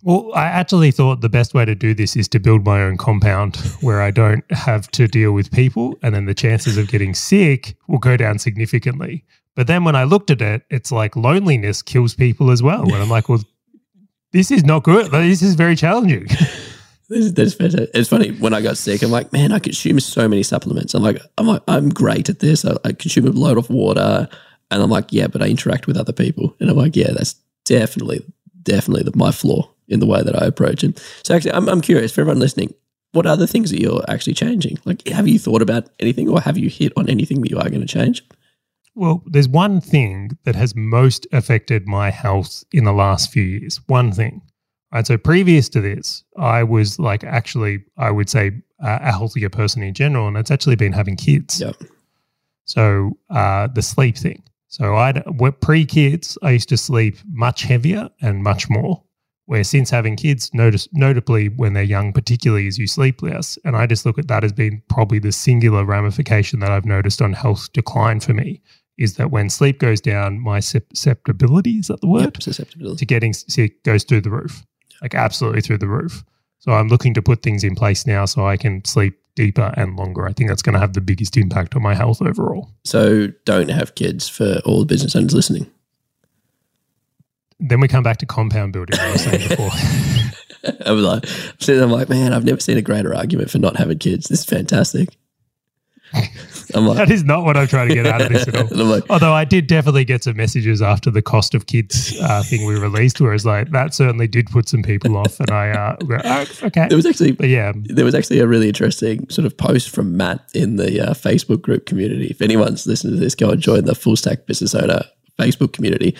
Well, 0.04 0.32
I 0.34 0.46
actually 0.46 0.90
thought 0.90 1.20
the 1.20 1.28
best 1.28 1.54
way 1.54 1.64
to 1.64 1.76
do 1.76 1.94
this 1.94 2.16
is 2.16 2.26
to 2.28 2.40
build 2.40 2.64
my 2.64 2.82
own 2.82 2.96
compound 2.96 3.56
where 3.80 4.02
I 4.02 4.10
don't 4.10 4.44
have 4.50 4.90
to 4.92 5.06
deal 5.06 5.32
with 5.32 5.52
people, 5.52 5.96
and 6.02 6.14
then 6.14 6.26
the 6.26 6.34
chances 6.34 6.76
of 6.76 6.88
getting 6.88 7.14
sick 7.14 7.76
will 7.86 7.98
go 7.98 8.16
down 8.16 8.40
significantly. 8.40 9.24
But 9.54 9.66
then 9.66 9.84
when 9.84 9.96
I 9.96 10.04
looked 10.04 10.30
at 10.30 10.40
it, 10.40 10.62
it's 10.70 10.90
like 10.90 11.14
loneliness 11.14 11.82
kills 11.82 12.14
people 12.14 12.50
as 12.50 12.62
well. 12.62 12.82
And 12.82 12.94
I'm 12.94 13.10
like, 13.10 13.28
well, 13.28 13.42
this 14.32 14.50
is 14.50 14.64
not 14.64 14.82
good. 14.82 15.10
This 15.10 15.42
is 15.42 15.54
very 15.54 15.76
challenging. 15.76 16.26
this, 17.08 17.32
That's 17.32 17.54
fantastic. 17.54 17.90
It's 17.94 18.08
funny 18.08 18.30
when 18.32 18.54
I 18.54 18.62
got 18.62 18.78
sick. 18.78 19.02
I'm 19.02 19.10
like, 19.10 19.32
man, 19.32 19.52
I 19.52 19.58
consume 19.58 20.00
so 20.00 20.26
many 20.26 20.42
supplements. 20.42 20.94
I'm 20.94 21.02
like, 21.02 21.20
I'm 21.36 21.46
like, 21.46 21.62
I'm 21.68 21.90
great 21.90 22.28
at 22.30 22.38
this. 22.38 22.64
I, 22.64 22.76
I 22.84 22.92
consume 22.92 23.26
a 23.26 23.30
load 23.30 23.58
of 23.58 23.68
water, 23.68 24.28
and 24.70 24.82
I'm 24.82 24.90
like, 24.90 25.12
yeah, 25.12 25.26
but 25.26 25.42
I 25.42 25.48
interact 25.48 25.86
with 25.86 25.98
other 25.98 26.12
people, 26.14 26.56
and 26.58 26.70
I'm 26.70 26.76
like, 26.76 26.96
yeah, 26.96 27.12
that's 27.12 27.34
definitely, 27.64 28.24
definitely 28.62 29.02
the, 29.02 29.16
my 29.16 29.30
flaw 29.30 29.68
in 29.88 30.00
the 30.00 30.06
way 30.06 30.22
that 30.22 30.40
I 30.40 30.46
approach 30.46 30.82
it. 30.82 30.98
So 31.24 31.34
actually, 31.34 31.52
I'm, 31.52 31.68
I'm 31.68 31.82
curious 31.82 32.12
for 32.12 32.22
everyone 32.22 32.40
listening. 32.40 32.72
What 33.12 33.26
other 33.26 33.46
things 33.46 33.70
that 33.70 33.80
you're 33.80 34.02
actually 34.08 34.32
changing? 34.32 34.78
Like, 34.86 35.06
have 35.08 35.28
you 35.28 35.38
thought 35.38 35.60
about 35.60 35.90
anything, 36.00 36.30
or 36.30 36.40
have 36.40 36.56
you 36.56 36.70
hit 36.70 36.94
on 36.96 37.10
anything 37.10 37.42
that 37.42 37.50
you 37.50 37.58
are 37.58 37.68
going 37.68 37.86
to 37.86 37.86
change? 37.86 38.24
Well, 38.94 39.22
there's 39.26 39.48
one 39.48 39.80
thing 39.80 40.36
that 40.44 40.54
has 40.54 40.74
most 40.76 41.26
affected 41.32 41.86
my 41.86 42.10
health 42.10 42.64
in 42.72 42.84
the 42.84 42.92
last 42.92 43.32
few 43.32 43.42
years. 43.42 43.80
One 43.86 44.12
thing. 44.12 44.42
Right. 44.92 45.06
So 45.06 45.16
previous 45.16 45.70
to 45.70 45.80
this, 45.80 46.22
I 46.36 46.62
was 46.62 46.98
like 46.98 47.24
actually, 47.24 47.84
I 47.96 48.10
would 48.10 48.28
say 48.28 48.52
uh, 48.82 48.98
a 49.00 49.12
healthier 49.12 49.48
person 49.48 49.82
in 49.82 49.94
general, 49.94 50.28
and 50.28 50.36
it's 50.36 50.50
actually 50.50 50.76
been 50.76 50.92
having 50.92 51.16
kids. 51.16 51.60
Yep. 51.60 51.76
So 52.66 53.16
uh, 53.30 53.68
the 53.68 53.82
sleep 53.82 54.16
thing. 54.16 54.42
So 54.68 54.96
I 54.96 55.12
pre 55.60 55.86
kids, 55.86 56.36
I 56.42 56.50
used 56.50 56.68
to 56.70 56.76
sleep 56.76 57.16
much 57.30 57.62
heavier 57.62 58.10
and 58.20 58.42
much 58.42 58.68
more. 58.68 59.02
Where 59.46 59.64
since 59.64 59.90
having 59.90 60.16
kids, 60.16 60.50
notice 60.54 60.88
notably 60.92 61.48
when 61.48 61.72
they're 61.72 61.82
young, 61.82 62.12
particularly 62.12 62.68
as 62.68 62.78
you 62.78 62.86
sleep 62.86 63.22
less, 63.22 63.58
and 63.64 63.76
I 63.76 63.86
just 63.86 64.06
look 64.06 64.18
at 64.18 64.28
that 64.28 64.44
as 64.44 64.52
being 64.52 64.82
probably 64.88 65.18
the 65.18 65.32
singular 65.32 65.84
ramification 65.84 66.60
that 66.60 66.70
I've 66.70 66.84
noticed 66.84 67.20
on 67.20 67.32
health 67.32 67.72
decline 67.72 68.20
for 68.20 68.34
me 68.34 68.62
is 68.98 69.16
that 69.16 69.30
when 69.30 69.50
sleep 69.50 69.78
goes 69.78 70.00
down, 70.00 70.38
my 70.40 70.60
susceptibility 70.60 71.78
is 71.78 71.88
that 71.88 72.00
the 72.00 72.06
word? 72.06 72.22
Yep, 72.22 72.42
susceptibility 72.42 72.98
to 72.98 73.06
getting 73.06 73.32
sick 73.32 73.82
goes 73.84 74.04
through 74.04 74.20
the 74.20 74.30
roof, 74.30 74.64
like 75.00 75.14
absolutely 75.14 75.60
through 75.60 75.78
the 75.78 75.88
roof. 75.88 76.24
So 76.58 76.72
I'm 76.72 76.88
looking 76.88 77.14
to 77.14 77.22
put 77.22 77.42
things 77.42 77.64
in 77.64 77.74
place 77.74 78.06
now 78.06 78.24
so 78.24 78.46
I 78.46 78.56
can 78.56 78.84
sleep 78.84 79.18
deeper 79.34 79.72
and 79.76 79.96
longer. 79.96 80.28
I 80.28 80.32
think 80.32 80.48
that's 80.48 80.62
going 80.62 80.74
to 80.74 80.78
have 80.78 80.92
the 80.92 81.00
biggest 81.00 81.36
impact 81.36 81.74
on 81.74 81.82
my 81.82 81.94
health 81.94 82.22
overall. 82.22 82.70
So 82.84 83.28
don't 83.44 83.70
have 83.70 83.94
kids 83.94 84.28
for 84.28 84.60
all 84.64 84.80
the 84.80 84.86
business 84.86 85.16
owners 85.16 85.34
listening. 85.34 85.70
Then 87.58 87.80
we 87.80 87.88
come 87.88 88.02
back 88.02 88.18
to 88.18 88.26
compound 88.26 88.72
building. 88.72 88.98
I 88.98 89.12
was 89.12 89.22
saying 89.22 89.48
before. 89.48 89.70
I 90.86 90.92
was 90.92 91.04
like, 91.04 91.24
I'm 91.68 91.90
like, 91.90 92.08
man, 92.08 92.32
I've 92.32 92.44
never 92.44 92.60
seen 92.60 92.76
a 92.76 92.82
greater 92.82 93.14
argument 93.14 93.50
for 93.50 93.58
not 93.58 93.76
having 93.76 93.98
kids. 93.98 94.28
This 94.28 94.40
is 94.40 94.44
fantastic. 94.44 95.08
I'm 96.74 96.86
like, 96.86 96.96
that 96.96 97.10
is 97.10 97.24
not 97.24 97.44
what 97.44 97.56
I'm 97.56 97.66
trying 97.66 97.88
to 97.88 97.94
get 97.94 98.06
out 98.06 98.20
of 98.20 98.28
this 98.28 98.48
at 98.48 98.56
all. 98.56 98.84
Like, 98.84 99.04
Although 99.10 99.32
I 99.32 99.44
did 99.44 99.66
definitely 99.66 100.04
get 100.04 100.24
some 100.24 100.36
messages 100.36 100.82
after 100.82 101.10
the 101.10 101.22
cost 101.22 101.54
of 101.54 101.66
kids 101.66 102.18
uh, 102.20 102.42
thing 102.42 102.66
we 102.66 102.78
released, 102.78 103.20
whereas 103.20 103.44
like 103.44 103.70
that 103.70 103.94
certainly 103.94 104.26
did 104.26 104.46
put 104.48 104.68
some 104.68 104.82
people 104.82 105.16
off, 105.16 105.40
and 105.40 105.50
I 105.50 105.70
uh, 105.70 105.96
go, 105.96 106.18
oh, 106.24 106.46
okay. 106.64 106.88
There 106.88 106.96
was 106.96 107.06
actually, 107.06 107.32
but 107.32 107.48
yeah, 107.48 107.72
there 107.76 108.04
was 108.04 108.14
actually 108.14 108.40
a 108.40 108.46
really 108.46 108.68
interesting 108.68 109.28
sort 109.28 109.46
of 109.46 109.56
post 109.56 109.90
from 109.90 110.16
Matt 110.16 110.40
in 110.54 110.76
the 110.76 111.10
uh, 111.10 111.14
Facebook 111.14 111.62
group 111.62 111.86
community. 111.86 112.26
If 112.26 112.42
anyone's 112.42 112.86
listening 112.86 113.14
to 113.14 113.20
this, 113.20 113.34
go 113.34 113.50
and 113.50 113.60
join 113.60 113.84
the 113.84 113.94
Full 113.94 114.16
Stack 114.16 114.46
Business 114.46 114.74
Owner 114.74 115.02
Facebook 115.38 115.72
community. 115.72 116.16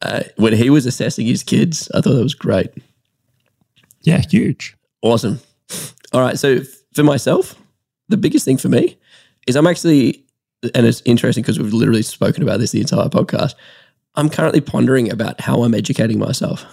Uh, 0.00 0.22
when 0.36 0.52
he 0.52 0.68
was 0.68 0.84
assessing 0.86 1.26
his 1.26 1.42
kids, 1.42 1.90
I 1.94 2.00
thought 2.00 2.14
that 2.14 2.22
was 2.22 2.34
great. 2.34 2.70
Yeah, 4.00 4.20
huge. 4.28 4.76
Awesome. 5.00 5.40
All 6.12 6.20
right. 6.20 6.38
So 6.38 6.60
for 6.92 7.02
myself, 7.02 7.54
the 8.08 8.16
biggest 8.16 8.44
thing 8.44 8.58
for 8.58 8.68
me 8.68 8.98
is 9.46 9.56
I'm 9.56 9.66
actually, 9.66 10.24
and 10.74 10.86
it's 10.86 11.02
interesting 11.04 11.42
because 11.42 11.58
we've 11.58 11.72
literally 11.72 12.02
spoken 12.02 12.42
about 12.42 12.60
this 12.60 12.72
the 12.72 12.80
entire 12.80 13.08
podcast. 13.08 13.54
I'm 14.14 14.28
currently 14.28 14.60
pondering 14.60 15.10
about 15.10 15.40
how 15.40 15.62
I'm 15.62 15.74
educating 15.74 16.18
myself. 16.18 16.66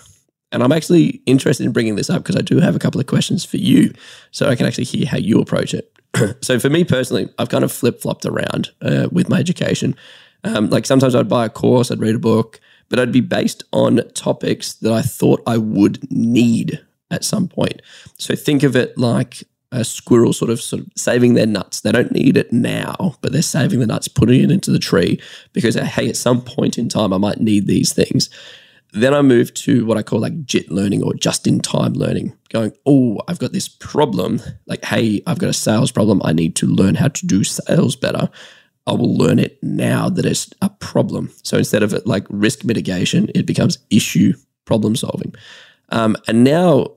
And 0.52 0.64
I'm 0.64 0.72
actually 0.72 1.22
interested 1.26 1.66
in 1.66 1.72
bringing 1.72 1.96
this 1.96 2.10
up 2.10 2.24
because 2.24 2.36
I 2.36 2.42
do 2.42 2.60
have 2.60 2.76
a 2.76 2.80
couple 2.80 3.00
of 3.00 3.08
questions 3.08 3.46
for 3.46 3.58
you 3.58 3.94
so 4.32 4.50
I 4.50 4.56
can 4.56 4.66
actually 4.66 4.86
hear 4.86 5.06
how 5.06 5.18
you 5.18 5.40
approach 5.40 5.74
it. 5.74 5.94
so 6.42 6.60
for 6.60 6.70
me 6.70 6.84
personally, 6.84 7.30
I've 7.38 7.50
kind 7.50 7.64
of 7.64 7.72
flip 7.72 8.02
flopped 8.02 8.26
around 8.26 8.72
uh, 8.82 9.10
with 9.12 9.30
my 9.30 9.40
education. 9.40 9.96
Um, 10.44 10.70
like 10.70 10.86
sometimes 10.86 11.14
I'd 11.14 11.30
buy 11.30 11.46
a 11.46 11.50
course, 11.50 11.92
I'd 11.92 12.00
read 12.00 12.16
a 12.16 12.20
book, 12.20 12.60
but 12.90 13.00
I'd 13.00 13.12
be 13.12 13.22
based 13.22 13.64
on 13.72 14.02
topics 14.14 14.74
that 14.76 14.92
I 14.92 15.02
thought 15.02 15.44
I 15.46 15.58
would 15.58 16.12
need 16.12 16.84
at 17.12 17.24
some 17.24 17.48
point. 17.48 17.82
So 18.18 18.36
think 18.36 18.64
of 18.64 18.76
it 18.76 18.98
like 18.98 19.44
a 19.72 19.84
squirrel 19.84 20.34
sort 20.34 20.50
of 20.50 20.62
sort 20.62 20.82
of 20.82 20.88
saving 20.96 21.36
their 21.36 21.46
nuts. 21.46 21.82
They 21.82 21.92
don't 21.92 22.12
need 22.12 22.38
it 22.38 22.52
now, 22.52 23.16
but 23.22 23.32
they're 23.32 23.42
saving 23.42 23.80
the 23.80 23.88
nuts, 23.88 24.08
putting 24.08 24.44
it 24.44 24.52
into 24.52 24.72
the 24.72 24.80
tree 24.80 25.22
because 25.54 25.76
hey, 25.76 26.10
at 26.10 26.18
some 26.18 26.42
point 26.42 26.78
in 26.78 26.90
time 26.90 27.14
I 27.14 27.18
might 27.18 27.40
need 27.40 27.68
these 27.68 27.94
things. 27.94 28.30
Then 28.92 29.14
I 29.14 29.22
move 29.22 29.54
to 29.54 29.86
what 29.86 29.98
I 29.98 30.04
call 30.04 30.20
like 30.20 30.46
JIT 30.46 30.72
learning 30.72 31.04
or 31.04 31.14
just 31.14 31.46
in 31.46 31.60
time 31.60 31.94
learning, 31.94 32.36
going, 32.50 32.72
oh, 32.88 33.20
I've 33.28 33.38
got 33.38 33.52
this 33.52 33.68
problem. 33.68 34.42
Like, 34.66 34.84
hey, 34.84 35.22
I've 35.28 35.38
got 35.38 35.50
a 35.52 35.54
sales 35.54 35.92
problem. 35.92 36.22
I 36.24 36.34
need 36.34 36.56
to 36.56 36.66
learn 36.66 36.96
how 36.96 37.10
to 37.10 37.28
do 37.28 37.44
sales 37.44 37.96
better. 37.96 38.30
I 38.88 38.94
will 38.94 39.16
learn 39.16 39.38
it 39.38 39.62
now 39.62 40.10
that 40.10 40.26
it's 40.26 40.50
a 40.64 40.70
problem. 40.70 41.32
So 41.44 41.58
instead 41.58 41.84
of 41.84 41.94
like 42.08 42.26
risk 42.30 42.66
mitigation, 42.66 43.30
it 43.36 43.46
becomes 43.46 43.78
issue 43.92 44.34
problem 44.66 44.96
solving. 44.96 45.36
Um, 45.90 46.18
and 46.28 46.44
now, 46.44 46.88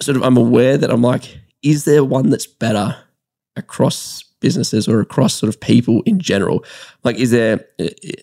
sort 0.00 0.16
of, 0.18 0.22
I'm 0.22 0.36
aware 0.36 0.76
that 0.76 0.90
I'm 0.90 1.02
like, 1.02 1.38
is 1.62 1.84
there 1.84 2.04
one 2.04 2.30
that's 2.30 2.46
better 2.46 2.96
across 3.56 4.22
businesses 4.40 4.88
or 4.88 5.00
across 5.00 5.34
sort 5.34 5.48
of 5.48 5.60
people 5.60 6.02
in 6.02 6.20
general? 6.20 6.64
Like, 7.04 7.16
is 7.16 7.30
there, 7.30 7.64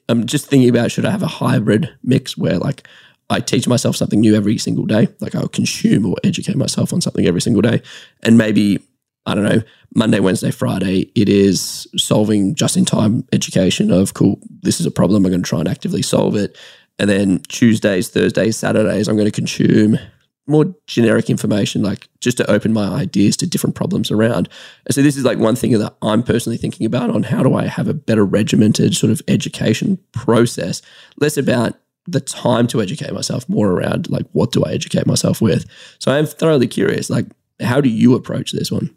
I'm 0.09 0.25
just 0.25 0.47
thinking 0.47 0.69
about 0.69 0.91
should 0.91 1.05
I 1.05 1.11
have 1.11 1.23
a 1.23 1.27
hybrid 1.27 1.89
mix 2.03 2.37
where 2.37 2.57
like 2.57 2.87
I 3.29 3.39
teach 3.39 3.67
myself 3.67 3.95
something 3.95 4.19
new 4.19 4.35
every 4.35 4.57
single 4.57 4.85
day, 4.85 5.07
like 5.19 5.35
I'll 5.35 5.47
consume 5.47 6.05
or 6.05 6.15
educate 6.23 6.55
myself 6.55 6.93
on 6.93 7.01
something 7.01 7.25
every 7.25 7.41
single 7.41 7.61
day. 7.61 7.81
And 8.23 8.37
maybe, 8.37 8.79
I 9.25 9.33
don't 9.33 9.43
know, 9.43 9.61
Monday, 9.95 10.19
Wednesday, 10.19 10.51
Friday, 10.51 11.11
it 11.15 11.27
is 11.27 11.87
solving 11.97 12.53
just 12.53 12.77
in 12.77 12.85
time 12.85 13.27
education 13.33 13.91
of 13.91 14.13
cool, 14.13 14.39
this 14.61 14.79
is 14.79 14.85
a 14.85 14.91
problem, 14.91 15.25
I'm 15.25 15.31
going 15.31 15.43
to 15.43 15.49
try 15.49 15.59
and 15.59 15.67
actively 15.67 16.03
solve 16.03 16.35
it. 16.35 16.57
And 16.99 17.09
then 17.09 17.39
Tuesdays, 17.49 18.09
Thursdays, 18.09 18.57
Saturdays, 18.57 19.07
I'm 19.07 19.15
going 19.15 19.25
to 19.25 19.31
consume 19.31 19.97
more 20.47 20.73
generic 20.87 21.29
information, 21.29 21.81
like 21.81 22.07
just 22.19 22.37
to 22.37 22.49
open 22.49 22.73
my 22.73 22.87
ideas 22.87 23.35
to 23.37 23.47
different 23.47 23.75
problems 23.75 24.11
around. 24.11 24.47
And 24.85 24.93
so 24.93 25.01
this 25.01 25.17
is 25.17 25.23
like 25.23 25.39
one 25.39 25.55
thing 25.55 25.71
that 25.71 25.95
I'm 26.01 26.23
personally 26.23 26.57
thinking 26.57 26.85
about 26.85 27.09
on 27.09 27.23
how 27.23 27.43
do 27.43 27.55
I 27.55 27.65
have 27.65 27.87
a 27.87 27.93
better 27.93 28.25
regimented 28.25 28.95
sort 28.95 29.11
of 29.11 29.21
education 29.27 29.97
process, 30.11 30.81
less 31.17 31.37
about 31.37 31.75
the 32.07 32.21
time 32.21 32.67
to 32.67 32.81
educate 32.81 33.13
myself, 33.13 33.49
more 33.49 33.71
around 33.71 34.09
like 34.09 34.25
what 34.33 34.51
do 34.51 34.63
I 34.63 34.71
educate 34.71 35.07
myself 35.07 35.41
with. 35.41 35.65
So 35.99 36.11
I'm 36.11 36.27
thoroughly 36.27 36.67
curious, 36.67 37.09
like 37.09 37.25
how 37.59 37.81
do 37.81 37.89
you 37.89 38.13
approach 38.13 38.51
this 38.51 38.71
one? 38.71 38.95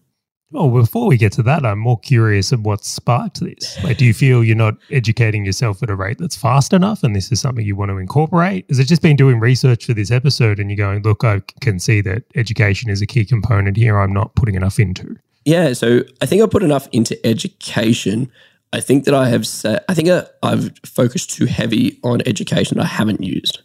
Well, 0.51 0.71
before 0.71 1.07
we 1.07 1.19
get 1.19 1.33
to 1.33 1.43
that, 1.43 1.67
I'm 1.67 1.79
more 1.79 1.99
curious 1.99 2.53
of 2.53 2.65
what 2.65 2.83
sparked 2.83 3.41
this. 3.41 3.83
Like, 3.85 3.99
do 3.99 4.07
you 4.07 4.15
feel 4.15 4.43
you're 4.43 4.57
not 4.57 4.77
educating 4.91 5.45
yourself 5.45 5.83
at 5.83 5.91
a 5.91 5.95
rate 5.95 6.17
that's 6.19 6.37
fast 6.37 6.73
enough 6.73 7.03
and 7.03 7.15
this 7.15 7.31
is 7.31 7.39
something 7.39 7.67
you 7.67 7.77
want 7.77 7.91
to 7.91 7.99
incorporate? 7.99 8.65
Is 8.69 8.79
it 8.79 8.85
just 8.85 9.03
been 9.03 9.17
doing 9.17 9.41
research 9.41 9.85
for 9.85 9.93
this 9.93 10.11
episode 10.11 10.59
and 10.59 10.71
you're 10.71 10.79
going, 10.79 11.03
look, 11.03 11.23
I 11.23 11.43
can 11.61 11.79
see 11.79 12.01
that 12.01 12.23
education 12.35 12.89
is 12.89 13.03
a 13.03 13.07
key 13.07 13.27
component 13.27 13.77
here 13.77 14.01
I'm 14.01 14.13
not 14.13 14.35
putting 14.37 14.55
enough 14.55 14.79
into? 14.79 15.17
Yeah. 15.45 15.75
So 15.75 16.03
I 16.23 16.27
think 16.27 16.43
I 16.43 16.47
put 16.47 16.63
enough 16.63 16.89
into 16.93 17.25
education. 17.27 18.33
I 18.73 18.81
think 18.81 19.05
that 19.05 19.15
I 19.15 19.29
have 19.29 19.47
set, 19.47 19.85
I 19.87 19.93
think 19.93 20.09
uh, 20.09 20.25
I've 20.43 20.73
focused 20.87 21.31
too 21.31 21.45
heavy 21.45 21.99
on 22.03 22.23
education 22.25 22.81
I 22.81 22.87
haven't 22.87 23.23
used. 23.23 23.61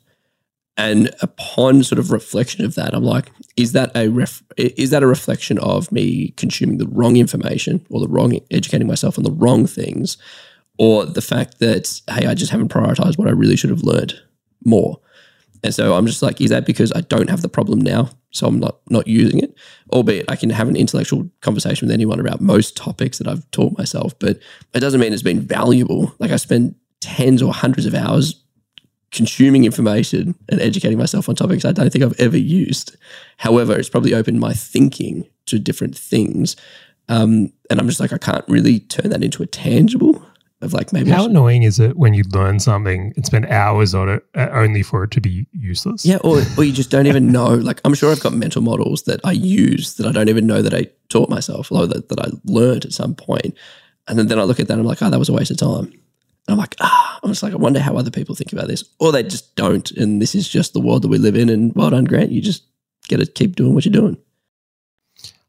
And 0.76 1.14
upon 1.22 1.84
sort 1.84 2.00
of 2.00 2.12
reflection 2.12 2.66
of 2.66 2.76
that, 2.76 2.96
I'm 2.96 3.04
like, 3.04 3.32
is 3.56 3.74
that 3.74 3.92
a 3.96 4.08
ref- 4.08 4.42
is 4.58 4.90
that 4.90 5.04
a 5.04 5.08
reflection 5.08 5.60
of 5.60 5.92
me 5.92 6.30
consuming 6.36 6.80
the 6.80 6.88
wrong 6.88 7.16
information 7.16 7.86
or 7.90 8.00
the 8.00 8.08
wrong 8.08 8.40
educating 8.50 8.88
myself 8.88 9.18
on 9.18 9.24
the 9.24 9.32
wrong 9.32 9.68
things, 9.68 10.18
or 10.80 11.06
the 11.06 11.22
fact 11.22 11.60
that 11.60 12.02
hey, 12.10 12.26
I 12.26 12.34
just 12.34 12.52
haven't 12.52 12.72
prioritized 12.72 13.20
what 13.20 13.28
I 13.28 13.32
really 13.32 13.56
should 13.56 13.70
have 13.70 13.84
learned 13.84 14.20
more. 14.66 15.00
And 15.64 15.74
so 15.74 15.94
I'm 15.94 16.08
just 16.08 16.22
like, 16.22 16.42
is 16.42 16.50
that 16.50 16.66
because 16.66 16.92
I 16.94 17.02
don't 17.02 17.30
have 17.30 17.42
the 17.42 17.50
problem 17.50 17.80
now, 17.80 18.10
so 18.32 18.48
I'm 18.48 18.60
not 18.60 18.80
not 18.90 19.08
using 19.08 19.40
it? 19.40 19.56
Albeit 19.92 20.30
I 20.30 20.36
can 20.36 20.50
have 20.50 20.68
an 20.68 20.76
intellectual 20.76 21.30
conversation 21.42 21.88
with 21.88 21.94
anyone 21.94 22.20
about 22.20 22.42
most 22.42 22.76
topics 22.76 23.20
that 23.20 23.28
I've 23.28 23.50
taught 23.52 23.78
myself, 23.78 24.18
but 24.18 24.40
it 24.74 24.80
doesn't 24.80 25.00
mean 25.00 25.14
it's 25.14 25.22
been 25.22 25.40
valuable. 25.40 26.16
Like 26.18 26.32
I 26.32 26.38
spend 26.38 26.74
tens 27.00 27.44
or 27.44 27.54
hundreds 27.54 27.86
of 27.86 27.94
hours 27.94 28.43
consuming 29.14 29.64
information 29.64 30.36
and 30.50 30.60
educating 30.60 30.98
myself 30.98 31.30
on 31.30 31.36
topics 31.36 31.64
I 31.64 31.72
don't 31.72 31.90
think 31.92 32.04
I've 32.04 32.20
ever 32.20 32.38
used. 32.38 32.98
However, 33.38 33.78
it's 33.78 33.90
probably 33.90 34.14
opened 34.14 34.40
my 34.40 34.54
thinking 34.54 35.30
to 35.46 35.60
different 35.60 35.98
things. 35.98 36.56
Um, 37.08 37.54
and 37.70 37.80
I'm 37.80 37.88
just 37.88 38.00
like, 38.00 38.12
I 38.12 38.18
can't 38.18 38.46
really 38.48 38.82
turn 38.82 39.12
that 39.12 39.24
into 39.24 39.44
a 39.44 39.46
tangible 39.46 40.26
of 40.62 40.74
like 40.74 40.92
maybe. 40.92 41.12
How 41.12 41.26
annoying 41.26 41.64
is 41.64 41.80
it 41.80 41.96
when 41.96 42.14
you 42.14 42.24
learn 42.32 42.60
something 42.60 43.14
and 43.16 43.26
spend 43.26 43.46
hours 43.48 43.94
on 43.94 44.10
it 44.10 44.26
uh, 44.36 44.50
only 44.52 44.82
for 44.82 45.04
it 45.04 45.12
to 45.12 45.22
be 45.22 45.46
useless? 45.52 46.06
Yeah, 46.06 46.18
or, 46.24 46.42
or 46.58 46.64
you 46.64 46.74
just 46.74 46.90
don't 46.90 47.08
even 47.08 47.32
know. 47.32 47.54
Like, 47.54 47.82
I'm 47.86 47.94
sure 47.94 48.12
I've 48.12 48.22
got 48.22 48.34
mental 48.34 48.62
models 48.62 49.04
that 49.04 49.20
I 49.24 49.34
use 49.34 49.96
that 49.96 50.08
I 50.08 50.12
don't 50.12 50.30
even 50.30 50.48
know 50.48 50.62
that 50.62 50.74
I 50.74 50.88
taught 51.10 51.30
myself 51.30 51.72
or 51.72 51.86
that, 51.88 52.10
that 52.10 52.20
I 52.20 52.30
learned 52.46 52.86
at 52.86 52.94
some 52.94 53.14
point. 53.14 53.56
And 54.08 54.18
then, 54.18 54.28
then 54.28 54.40
I 54.40 54.44
look 54.44 54.60
at 54.60 54.68
that 54.68 54.74
and 54.74 54.82
I'm 54.82 54.88
like, 54.88 55.02
oh, 55.02 55.10
that 55.10 55.20
was 55.20 55.30
a 55.30 55.34
waste 55.34 55.52
of 55.52 55.58
time. 55.58 55.94
I'm 56.48 56.58
like, 56.58 56.76
ah, 56.82 57.20
I'm 57.24 57.30
just 57.30 57.44
like, 57.44 57.54
I 57.54 57.58
wonder 57.58 57.80
how 57.80 57.96
other 57.96 58.12
people 58.12 58.36
think 58.36 58.52
about 58.52 58.68
this. 58.68 58.84
Or 59.00 59.12
they 59.12 59.24
just 59.24 59.56
don't. 59.56 59.90
And 59.92 60.22
this 60.22 60.36
is 60.36 60.48
just 60.48 60.74
the 60.74 60.82
world 60.82 61.04
that 61.04 61.08
we 61.08 61.18
live 61.18 61.36
in. 61.36 61.50
And 61.50 61.74
well 61.74 61.90
done, 61.90 62.04
Grant. 62.04 62.32
You 62.32 62.42
just 62.42 62.64
get 63.08 63.18
to 63.18 63.26
keep 63.26 63.56
doing 63.56 63.74
what 63.74 63.86
you're 63.86 63.94
doing. 63.94 64.18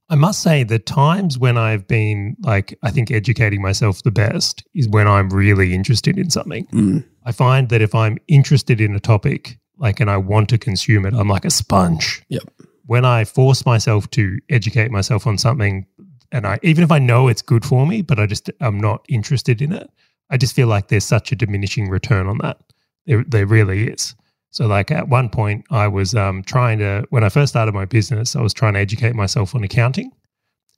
I 0.08 0.16
must 0.16 0.42
say, 0.42 0.64
the 0.64 0.78
times 0.78 1.38
when 1.38 1.56
I've 1.56 1.88
been 1.88 2.36
like, 2.40 2.78
I 2.82 2.90
think 2.90 3.10
educating 3.10 3.62
myself 3.62 4.02
the 4.02 4.10
best 4.10 4.62
is 4.74 4.88
when 4.88 5.08
I'm 5.08 5.30
really 5.30 5.74
interested 5.74 6.18
in 6.18 6.30
something. 6.30 6.66
Mm. 6.66 7.04
I 7.24 7.32
find 7.32 7.70
that 7.70 7.80
if 7.80 7.94
I'm 7.94 8.18
interested 8.28 8.80
in 8.80 8.94
a 8.94 9.00
topic, 9.00 9.58
like, 9.78 10.00
and 10.00 10.10
I 10.10 10.18
want 10.18 10.50
to 10.50 10.58
consume 10.58 11.06
it, 11.06 11.14
I'm 11.14 11.28
like 11.28 11.46
a 11.46 11.50
sponge. 11.50 12.22
Yep. 12.28 12.42
When 12.86 13.04
I 13.06 13.24
force 13.24 13.64
myself 13.64 14.08
to 14.10 14.38
educate 14.50 14.90
myself 14.90 15.26
on 15.26 15.38
something, 15.38 15.86
and 16.30 16.46
I, 16.46 16.60
even 16.62 16.84
if 16.84 16.92
I 16.92 16.98
know 16.98 17.28
it's 17.28 17.42
good 17.42 17.64
for 17.64 17.86
me, 17.86 18.02
but 18.02 18.20
I 18.20 18.26
just, 18.26 18.50
I'm 18.60 18.78
not 18.78 19.04
interested 19.08 19.62
in 19.62 19.72
it, 19.72 19.90
I 20.30 20.36
just 20.36 20.54
feel 20.54 20.68
like 20.68 20.88
there's 20.88 21.04
such 21.04 21.32
a 21.32 21.36
diminishing 21.36 21.88
return 21.88 22.26
on 22.26 22.38
that. 22.38 22.58
There, 23.06 23.24
there 23.26 23.46
really 23.46 23.88
is. 23.88 24.14
So, 24.50 24.66
like 24.66 24.90
at 24.90 25.08
one 25.08 25.28
point, 25.28 25.64
I 25.70 25.88
was 25.88 26.14
um, 26.14 26.42
trying 26.44 26.78
to, 26.78 27.04
when 27.10 27.24
I 27.24 27.28
first 27.28 27.52
started 27.52 27.74
my 27.74 27.84
business, 27.84 28.36
I 28.36 28.40
was 28.40 28.54
trying 28.54 28.74
to 28.74 28.80
educate 28.80 29.14
myself 29.14 29.54
on 29.54 29.64
accounting 29.64 30.12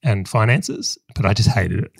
and 0.02 0.28
finances, 0.28 0.98
but 1.14 1.26
I 1.26 1.34
just 1.34 1.50
hated 1.50 1.80
it. 1.80 1.92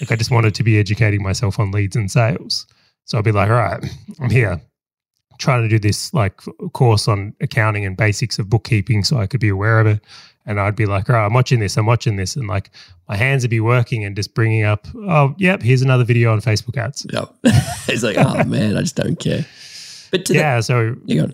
Like, 0.00 0.12
I 0.12 0.16
just 0.16 0.30
wanted 0.30 0.54
to 0.56 0.62
be 0.62 0.78
educating 0.78 1.22
myself 1.22 1.58
on 1.58 1.70
leads 1.70 1.96
and 1.96 2.10
sales. 2.10 2.66
So 3.06 3.18
I'd 3.18 3.24
be 3.24 3.32
like, 3.32 3.48
all 3.48 3.56
right, 3.56 3.84
I'm 4.20 4.30
here 4.30 4.60
trying 5.42 5.62
to 5.62 5.68
do 5.68 5.78
this 5.78 6.14
like 6.14 6.40
course 6.72 7.08
on 7.08 7.34
accounting 7.40 7.84
and 7.84 7.96
basics 7.96 8.38
of 8.38 8.48
bookkeeping 8.48 9.04
so 9.04 9.18
I 9.18 9.26
could 9.26 9.40
be 9.40 9.48
aware 9.48 9.80
of 9.80 9.86
it 9.86 10.00
and 10.46 10.60
I'd 10.60 10.76
be 10.76 10.86
like, 10.86 11.08
"All 11.08 11.16
right, 11.16 11.24
I'm 11.24 11.34
watching 11.34 11.60
this, 11.60 11.76
I'm 11.76 11.86
watching 11.86 12.16
this," 12.16 12.36
and 12.36 12.48
like 12.48 12.70
my 13.08 13.16
hands 13.16 13.42
would 13.42 13.50
be 13.50 13.60
working 13.60 14.04
and 14.04 14.16
just 14.16 14.34
bringing 14.34 14.64
up, 14.64 14.86
"Oh, 14.94 15.34
yep, 15.38 15.62
here's 15.62 15.82
another 15.82 16.04
video 16.04 16.32
on 16.32 16.40
Facebook 16.40 16.76
ads." 16.76 17.06
Yep. 17.12 17.34
it's 17.88 18.02
like, 18.02 18.16
oh 18.18 18.44
man, 18.44 18.76
I 18.76 18.80
just 18.80 18.96
don't 18.96 19.18
care. 19.18 19.46
But 20.10 20.28
yeah, 20.30 20.56
the, 20.56 20.62
so 20.62 20.96
you. 21.06 21.32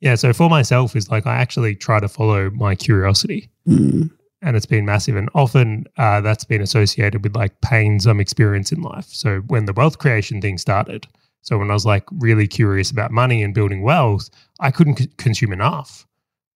Yeah, 0.00 0.14
so 0.14 0.32
for 0.32 0.48
myself 0.48 0.94
is 0.94 1.10
like 1.10 1.26
I 1.26 1.36
actually 1.36 1.74
try 1.74 1.98
to 1.98 2.08
follow 2.08 2.50
my 2.50 2.74
curiosity, 2.74 3.48
mm. 3.66 4.08
and 4.42 4.56
it's 4.56 4.66
been 4.66 4.84
massive. 4.84 5.16
And 5.16 5.28
often 5.34 5.86
uh, 5.96 6.20
that's 6.20 6.44
been 6.44 6.62
associated 6.62 7.24
with 7.24 7.34
like 7.34 7.60
pains 7.62 8.06
I'm 8.06 8.20
experiencing 8.20 8.78
in 8.78 8.84
life. 8.84 9.06
So 9.06 9.40
when 9.48 9.64
the 9.64 9.72
wealth 9.72 9.98
creation 9.98 10.40
thing 10.40 10.58
started, 10.58 11.08
so 11.42 11.58
when 11.58 11.70
I 11.70 11.74
was 11.74 11.86
like 11.86 12.04
really 12.12 12.46
curious 12.46 12.90
about 12.90 13.10
money 13.10 13.42
and 13.42 13.54
building 13.54 13.82
wealth, 13.82 14.28
I 14.60 14.70
couldn't 14.70 14.98
c- 14.98 15.10
consume 15.16 15.52
enough. 15.52 16.06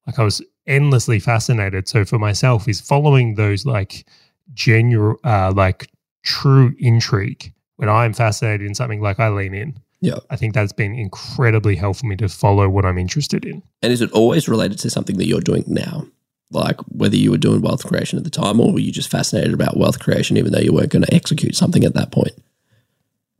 Like 0.07 0.18
I 0.18 0.24
was 0.24 0.43
endlessly 0.66 1.18
fascinated. 1.18 1.89
So 1.89 2.05
for 2.05 2.18
myself, 2.18 2.68
is 2.68 2.80
following 2.80 3.35
those 3.35 3.64
like 3.64 4.07
genuine, 4.55 5.16
uh, 5.24 5.53
like 5.55 5.89
true 6.24 6.74
intrigue. 6.78 7.53
When 7.76 7.89
I'm 7.89 8.12
fascinated 8.12 8.66
in 8.66 8.74
something, 8.74 9.01
like 9.01 9.18
I 9.18 9.28
lean 9.28 9.55
in. 9.55 9.78
Yeah, 10.01 10.18
I 10.30 10.37
think 10.37 10.55
that's 10.55 10.72
been 10.72 10.95
incredibly 10.95 11.76
helpful 11.76 12.01
for 12.03 12.07
me 12.09 12.16
to 12.16 12.28
follow 12.28 12.68
what 12.68 12.85
I'm 12.85 12.99
interested 12.99 13.45
in. 13.45 13.62
And 13.83 13.93
is 13.93 14.01
it 14.01 14.11
always 14.12 14.49
related 14.49 14.78
to 14.80 14.91
something 14.91 15.16
that 15.16 15.26
you're 15.26 15.41
doing 15.41 15.64
now? 15.66 16.07
Like 16.51 16.80
whether 16.89 17.16
you 17.16 17.30
were 17.30 17.39
doing 17.39 17.62
wealth 17.62 17.87
creation 17.87 18.18
at 18.18 18.24
the 18.24 18.30
time, 18.30 18.61
or 18.61 18.72
were 18.72 18.80
you 18.80 18.93
just 18.93 19.11
fascinated 19.11 19.55
about 19.55 19.76
wealth 19.76 20.01
creation, 20.01 20.37
even 20.37 20.53
though 20.53 20.61
you 20.61 20.72
weren't 20.72 20.91
going 20.91 21.05
to 21.05 21.14
execute 21.14 21.57
something 21.57 21.85
at 21.85 21.95
that 21.95 22.12
point? 22.12 22.33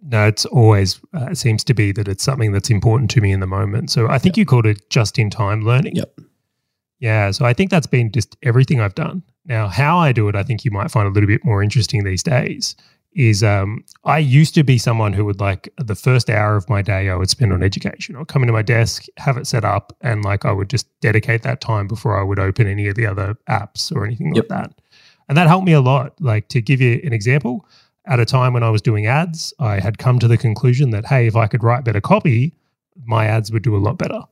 No, 0.05 0.26
it's 0.26 0.44
always 0.46 1.00
uh, 1.14 1.28
it 1.30 1.38
seems 1.38 1.62
to 1.64 1.74
be 1.74 1.92
that 1.92 2.09
it's 2.09 2.24
something 2.24 2.53
that's 2.53 2.70
important 2.70 3.11
to 3.12 3.20
me 3.20 3.32
in 3.32 3.40
the 3.40 3.46
moment. 3.46 3.90
So 3.90 4.09
I 4.09 4.18
think 4.18 4.36
yep. 4.36 4.42
you 4.42 4.46
called 4.46 4.66
it 4.66 4.90
just 4.90 5.18
in 5.18 5.30
time 5.30 5.62
learning. 5.62 5.96
Yep. 5.96 6.18
Yeah. 6.98 7.30
So 7.30 7.44
I 7.44 7.53
think 7.53 7.70
that's 7.70 7.86
been 7.86 8.11
just 8.11 8.36
everything 8.42 8.80
I've 8.80 8.94
done. 8.94 9.22
Now, 9.44 9.68
how 9.68 9.98
I 9.98 10.12
do 10.12 10.28
it, 10.28 10.36
I 10.36 10.42
think 10.42 10.64
you 10.64 10.70
might 10.70 10.90
find 10.90 11.07
a 11.07 11.11
little 11.11 11.26
bit 11.26 11.44
more 11.44 11.62
interesting 11.62 12.05
these 12.05 12.22
days. 12.22 12.76
Is 13.14 13.42
um, 13.42 13.84
I 14.05 14.18
used 14.18 14.55
to 14.55 14.62
be 14.64 14.78
someone 14.78 15.12
who 15.12 15.24
would 15.26 15.38
like 15.38 15.68
the 15.76 15.94
first 15.94 16.30
hour 16.30 16.57
of 16.57 16.68
my 16.70 16.80
day 16.80 17.11
I 17.11 17.14
would 17.14 17.28
spend 17.28 17.53
on 17.53 17.62
education. 17.62 18.16
I'd 18.16 18.28
come 18.28 18.42
into 18.42 18.55
my 18.55 18.62
desk, 18.62 19.05
have 19.18 19.36
it 19.36 19.46
set 19.46 19.64
up, 19.66 19.94
and 20.00 20.24
like 20.24 20.46
I 20.46 20.53
would 20.53 20.70
just 20.70 20.86
dedicate 21.00 21.42
that 21.42 21.61
time 21.61 21.86
before 21.86 22.18
I 22.18 22.22
would 22.22 22.38
open 22.38 22.66
any 22.66 22.88
of 22.88 22.94
the 22.94 23.05
other 23.07 23.36
apps 23.50 23.94
or 23.94 24.07
anything 24.07 24.34
Yep. 24.34 24.46
like 24.48 24.61
that. 24.62 24.80
And 25.28 25.36
that 25.36 25.46
helped 25.46 25.66
me 25.66 25.72
a 25.74 25.82
lot. 25.82 26.18
Like 26.20 26.48
to 26.48 26.62
give 26.62 26.80
you 26.80 27.00
an 27.05 27.12
example, 27.12 27.66
at 28.07 28.20
a 28.20 28.24
time 28.24 28.53
when 28.53 28.62
I 28.62 28.70
was 28.70 28.82
doing 28.82 29.07
ads, 29.07 29.55
I 29.59 29.78
had 29.78 29.98
come 29.98 30.18
to 30.18 30.28
the 30.28 30.36
conclusion 30.36 30.90
that, 30.90 31.07
hey, 31.07 31.26
if 31.26 31.36
I 31.36 31.46
could 31.46 31.62
write 31.62 31.84
better 31.84 32.00
copy, 32.00 32.55
my 33.05 33.26
ads 33.26 33.53
would 33.53 33.62
do 33.62 33.76
a 33.76 33.78
lot 33.78 33.98
better. 33.98 34.22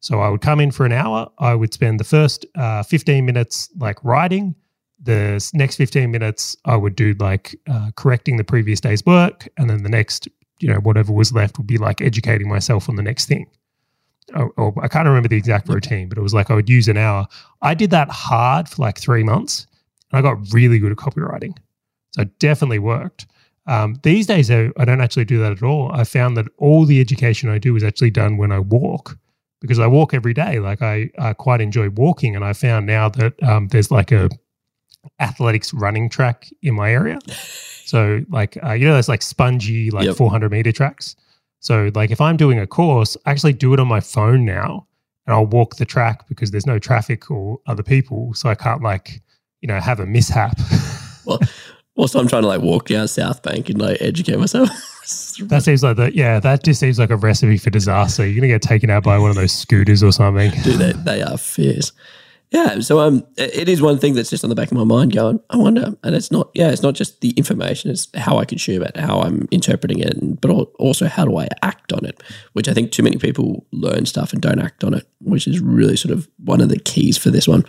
So 0.00 0.20
I 0.20 0.28
would 0.28 0.40
come 0.40 0.60
in 0.60 0.70
for 0.70 0.86
an 0.86 0.92
hour. 0.92 1.30
I 1.38 1.54
would 1.54 1.74
spend 1.74 2.00
the 2.00 2.04
first 2.04 2.46
uh, 2.54 2.82
15 2.82 3.24
minutes 3.26 3.68
like 3.78 4.02
writing. 4.02 4.54
The 5.02 5.50
next 5.54 5.76
15 5.76 6.10
minutes, 6.10 6.56
I 6.64 6.76
would 6.76 6.94
do 6.94 7.14
like 7.18 7.56
uh, 7.68 7.90
correcting 7.96 8.36
the 8.36 8.44
previous 8.44 8.80
day's 8.80 9.04
work. 9.04 9.48
And 9.56 9.68
then 9.68 9.82
the 9.82 9.88
next, 9.88 10.28
you 10.60 10.68
know, 10.72 10.78
whatever 10.80 11.12
was 11.12 11.32
left 11.32 11.58
would 11.58 11.66
be 11.66 11.78
like 11.78 12.00
educating 12.00 12.48
myself 12.48 12.88
on 12.88 12.96
the 12.96 13.02
next 13.02 13.26
thing. 13.26 13.46
Or, 14.34 14.50
or 14.56 14.74
I 14.82 14.88
can't 14.88 15.08
remember 15.08 15.28
the 15.28 15.36
exact 15.36 15.68
routine, 15.68 16.08
but 16.08 16.16
it 16.16 16.22
was 16.22 16.32
like 16.32 16.50
I 16.50 16.54
would 16.54 16.68
use 16.68 16.86
an 16.86 16.96
hour. 16.96 17.26
I 17.60 17.74
did 17.74 17.90
that 17.90 18.08
hard 18.10 18.68
for 18.68 18.82
like 18.82 18.98
three 18.98 19.24
months 19.24 19.66
and 20.12 20.18
I 20.18 20.22
got 20.22 20.52
really 20.52 20.78
good 20.78 20.92
at 20.92 20.98
copywriting. 20.98 21.56
So 22.12 22.22
it 22.22 22.38
definitely 22.38 22.78
worked. 22.78 23.26
Um, 23.66 23.96
these 24.02 24.26
days, 24.26 24.50
I, 24.50 24.70
I 24.78 24.84
don't 24.84 25.00
actually 25.00 25.26
do 25.26 25.38
that 25.40 25.52
at 25.52 25.62
all. 25.62 25.92
I 25.92 26.04
found 26.04 26.36
that 26.36 26.46
all 26.58 26.84
the 26.84 27.00
education 27.00 27.48
I 27.48 27.58
do 27.58 27.76
is 27.76 27.84
actually 27.84 28.10
done 28.10 28.36
when 28.36 28.50
I 28.52 28.58
walk 28.58 29.16
because 29.60 29.78
I 29.78 29.86
walk 29.86 30.14
every 30.14 30.34
day. 30.34 30.58
Like 30.58 30.82
I, 30.82 31.10
I 31.18 31.34
quite 31.34 31.60
enjoy 31.60 31.90
walking, 31.90 32.34
and 32.34 32.44
I 32.44 32.52
found 32.52 32.86
now 32.86 33.08
that 33.10 33.40
um, 33.42 33.68
there's 33.68 33.90
like 33.90 34.10
a 34.10 34.28
athletics 35.18 35.72
running 35.72 36.08
track 36.08 36.48
in 36.62 36.74
my 36.74 36.90
area. 36.90 37.18
So 37.84 38.22
like 38.30 38.58
uh, 38.64 38.72
you 38.72 38.86
know, 38.86 38.94
there's 38.94 39.08
like 39.08 39.22
spongy 39.22 39.90
like 39.90 40.06
Yep. 40.06 40.16
400 40.16 40.50
meter 40.50 40.72
tracks. 40.72 41.16
So 41.60 41.90
like 41.94 42.10
if 42.10 42.20
I'm 42.20 42.36
doing 42.36 42.58
a 42.58 42.66
course, 42.66 43.16
I 43.26 43.30
actually 43.30 43.52
do 43.52 43.72
it 43.74 43.80
on 43.80 43.86
my 43.86 44.00
phone 44.00 44.44
now, 44.44 44.86
and 45.26 45.34
I'll 45.34 45.46
walk 45.46 45.76
the 45.76 45.84
track 45.84 46.26
because 46.28 46.50
there's 46.50 46.66
no 46.66 46.78
traffic 46.78 47.30
or 47.30 47.60
other 47.66 47.82
people, 47.82 48.34
so 48.34 48.48
I 48.48 48.54
can't 48.54 48.82
like 48.82 49.20
you 49.60 49.68
know 49.68 49.78
have 49.78 50.00
a 50.00 50.06
mishap. 50.06 50.58
Also, 52.00 52.18
I'm 52.18 52.28
trying 52.28 52.40
to 52.40 52.48
like 52.48 52.62
walk 52.62 52.88
down 52.88 53.06
South 53.08 53.42
Bank 53.42 53.68
and 53.68 53.78
like 53.78 54.00
educate 54.00 54.38
myself. 54.38 54.70
That 55.48 55.64
seems 55.64 55.82
like 55.82 55.96
the 55.96 56.14
yeah. 56.14 56.38
That 56.38 56.62
just 56.62 56.78
seems 56.78 56.96
like 56.96 57.10
a 57.10 57.16
recipe 57.16 57.56
for 57.56 57.70
disaster. 57.70 58.24
You're 58.24 58.36
gonna 58.36 58.46
get 58.46 58.62
taken 58.62 58.90
out 58.90 59.02
by 59.02 59.18
one 59.18 59.30
of 59.30 59.34
those 59.34 59.50
scooters 59.50 60.04
or 60.04 60.12
something. 60.12 60.52
Dude, 60.62 60.78
they, 60.78 60.92
they 60.92 61.22
are 61.22 61.36
fierce. 61.36 61.90
Yeah, 62.52 62.78
so 62.78 63.00
um, 63.00 63.26
it 63.36 63.54
it 63.56 63.68
is 63.68 63.82
one 63.82 63.98
thing 63.98 64.14
that's 64.14 64.30
just 64.30 64.44
on 64.44 64.50
the 64.50 64.54
back 64.54 64.70
of 64.70 64.76
my 64.76 64.84
mind. 64.84 65.12
Going, 65.12 65.40
I 65.50 65.56
wonder, 65.56 65.96
and 66.04 66.14
it's 66.14 66.30
not. 66.30 66.50
Yeah, 66.54 66.70
it's 66.70 66.82
not 66.82 66.94
just 66.94 67.22
the 67.22 67.30
information; 67.30 67.90
it's 67.90 68.06
how 68.14 68.38
I 68.38 68.44
consume 68.44 68.84
it, 68.84 68.96
how 68.98 69.20
I'm 69.22 69.48
interpreting 69.50 69.98
it, 69.98 70.40
but 70.40 70.50
also 70.78 71.06
how 71.06 71.24
do 71.24 71.38
I 71.38 71.48
act 71.62 71.92
on 71.92 72.04
it. 72.04 72.22
Which 72.52 72.68
I 72.68 72.74
think 72.74 72.92
too 72.92 73.02
many 73.02 73.16
people 73.16 73.66
learn 73.72 74.06
stuff 74.06 74.32
and 74.32 74.40
don't 74.40 74.60
act 74.60 74.84
on 74.84 74.94
it, 74.94 75.08
which 75.20 75.48
is 75.48 75.58
really 75.58 75.96
sort 75.96 76.12
of 76.12 76.28
one 76.44 76.60
of 76.60 76.68
the 76.68 76.78
keys 76.78 77.18
for 77.18 77.30
this 77.30 77.48
one. 77.48 77.64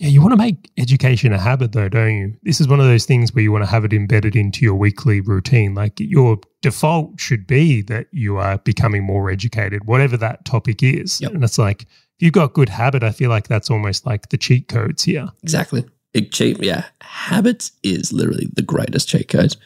Yeah, 0.00 0.08
you 0.08 0.22
want 0.22 0.32
to 0.32 0.38
make 0.38 0.70
education 0.78 1.34
a 1.34 1.38
habit, 1.38 1.72
though, 1.72 1.90
don't 1.90 2.16
you? 2.16 2.34
This 2.42 2.58
is 2.58 2.66
one 2.66 2.80
of 2.80 2.86
those 2.86 3.04
things 3.04 3.34
where 3.34 3.44
you 3.44 3.52
want 3.52 3.64
to 3.64 3.70
have 3.70 3.84
it 3.84 3.92
embedded 3.92 4.34
into 4.34 4.64
your 4.64 4.74
weekly 4.74 5.20
routine. 5.20 5.74
Like 5.74 6.00
your 6.00 6.38
default 6.62 7.20
should 7.20 7.46
be 7.46 7.82
that 7.82 8.06
you 8.10 8.38
are 8.38 8.56
becoming 8.56 9.04
more 9.04 9.30
educated, 9.30 9.84
whatever 9.84 10.16
that 10.16 10.46
topic 10.46 10.82
is. 10.82 11.20
Yep. 11.20 11.32
And 11.32 11.44
it's 11.44 11.58
like, 11.58 11.82
if 11.82 11.88
you've 12.20 12.32
got 12.32 12.54
good 12.54 12.70
habit, 12.70 13.02
I 13.02 13.10
feel 13.10 13.28
like 13.28 13.46
that's 13.46 13.68
almost 13.68 14.06
like 14.06 14.30
the 14.30 14.38
cheat 14.38 14.68
codes 14.68 15.02
here. 15.02 15.28
Exactly. 15.42 15.84
Big 16.14 16.32
cheat. 16.32 16.62
Yeah. 16.62 16.86
Habits 17.02 17.72
is 17.82 18.10
literally 18.10 18.48
the 18.54 18.62
greatest 18.62 19.06
cheat 19.06 19.28
codes. 19.28 19.58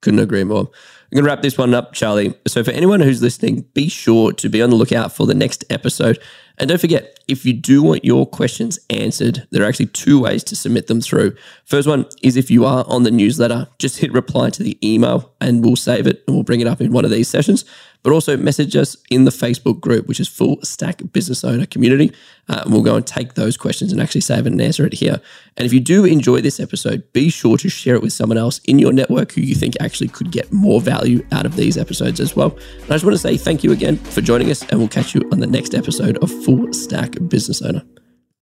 Couldn't 0.00 0.20
agree 0.20 0.44
more. 0.44 0.60
I'm 0.60 1.16
going 1.16 1.24
to 1.24 1.28
wrap 1.28 1.42
this 1.42 1.58
one 1.58 1.74
up, 1.74 1.92
Charley. 1.92 2.34
So, 2.46 2.62
for 2.62 2.70
anyone 2.70 3.00
who's 3.00 3.20
listening, 3.20 3.66
be 3.74 3.88
sure 3.88 4.32
to 4.32 4.48
be 4.48 4.62
on 4.62 4.70
the 4.70 4.76
lookout 4.76 5.12
for 5.12 5.26
the 5.26 5.34
next 5.34 5.64
episode. 5.70 6.20
And 6.58 6.68
don't 6.68 6.80
forget, 6.80 7.18
if 7.28 7.44
you 7.46 7.52
do 7.52 7.82
want 7.82 8.04
your 8.04 8.26
questions 8.26 8.78
answered, 8.90 9.46
there 9.50 9.62
are 9.62 9.66
actually 9.66 9.86
two 9.86 10.20
ways 10.20 10.44
to 10.44 10.56
submit 10.56 10.86
them 10.86 11.00
through. 11.00 11.34
First 11.64 11.88
one 11.88 12.06
is 12.22 12.36
if 12.36 12.50
you 12.50 12.64
are 12.64 12.84
on 12.86 13.04
the 13.04 13.10
newsletter, 13.10 13.68
just 13.78 13.98
hit 13.98 14.12
reply 14.12 14.50
to 14.50 14.62
the 14.62 14.78
email 14.86 15.32
and 15.40 15.64
we'll 15.64 15.76
save 15.76 16.06
it 16.06 16.22
and 16.26 16.36
we'll 16.36 16.44
bring 16.44 16.60
it 16.60 16.66
up 16.66 16.80
in 16.80 16.92
one 16.92 17.04
of 17.04 17.10
these 17.10 17.28
sessions. 17.28 17.64
But 18.02 18.12
also 18.12 18.36
message 18.36 18.74
us 18.74 18.96
in 19.10 19.26
the 19.26 19.30
Facebook 19.30 19.80
group, 19.80 20.08
which 20.08 20.18
is 20.18 20.26
Full 20.26 20.58
Stack 20.62 21.00
Business 21.12 21.44
Owner 21.44 21.66
Community. 21.66 22.12
Uh, 22.48 22.62
and 22.64 22.72
we'll 22.72 22.82
go 22.82 22.96
and 22.96 23.06
take 23.06 23.34
those 23.34 23.56
questions 23.56 23.92
and 23.92 24.00
actually 24.00 24.22
save 24.22 24.44
it 24.44 24.52
and 24.52 24.60
answer 24.60 24.84
it 24.84 24.94
here. 24.94 25.20
And 25.56 25.64
if 25.64 25.72
you 25.72 25.78
do 25.78 26.04
enjoy 26.04 26.40
this 26.40 26.58
episode, 26.58 27.10
be 27.12 27.30
sure 27.30 27.56
to 27.58 27.68
share 27.68 27.94
it 27.94 28.02
with 28.02 28.12
someone 28.12 28.38
else 28.38 28.58
in 28.64 28.80
your 28.80 28.92
network 28.92 29.30
who 29.32 29.40
you 29.40 29.54
think 29.54 29.74
actually 29.80 30.08
could 30.08 30.32
get 30.32 30.52
more 30.52 30.80
value 30.80 31.24
out 31.30 31.46
of 31.46 31.54
these 31.54 31.78
episodes 31.78 32.18
as 32.18 32.34
well. 32.34 32.58
And 32.82 32.90
I 32.90 32.94
just 32.94 33.04
want 33.04 33.14
to 33.14 33.18
say 33.18 33.36
thank 33.36 33.62
you 33.62 33.70
again 33.70 33.96
for 33.96 34.20
joining 34.20 34.50
us, 34.50 34.62
and 34.62 34.80
we'll 34.80 34.88
catch 34.88 35.14
you 35.14 35.22
on 35.30 35.38
the 35.38 35.46
next 35.46 35.72
episode 35.72 36.18
of 36.18 36.41
Full 36.44 36.72
Stack 36.72 37.16
Business 37.28 37.62
Owner. 37.62 37.82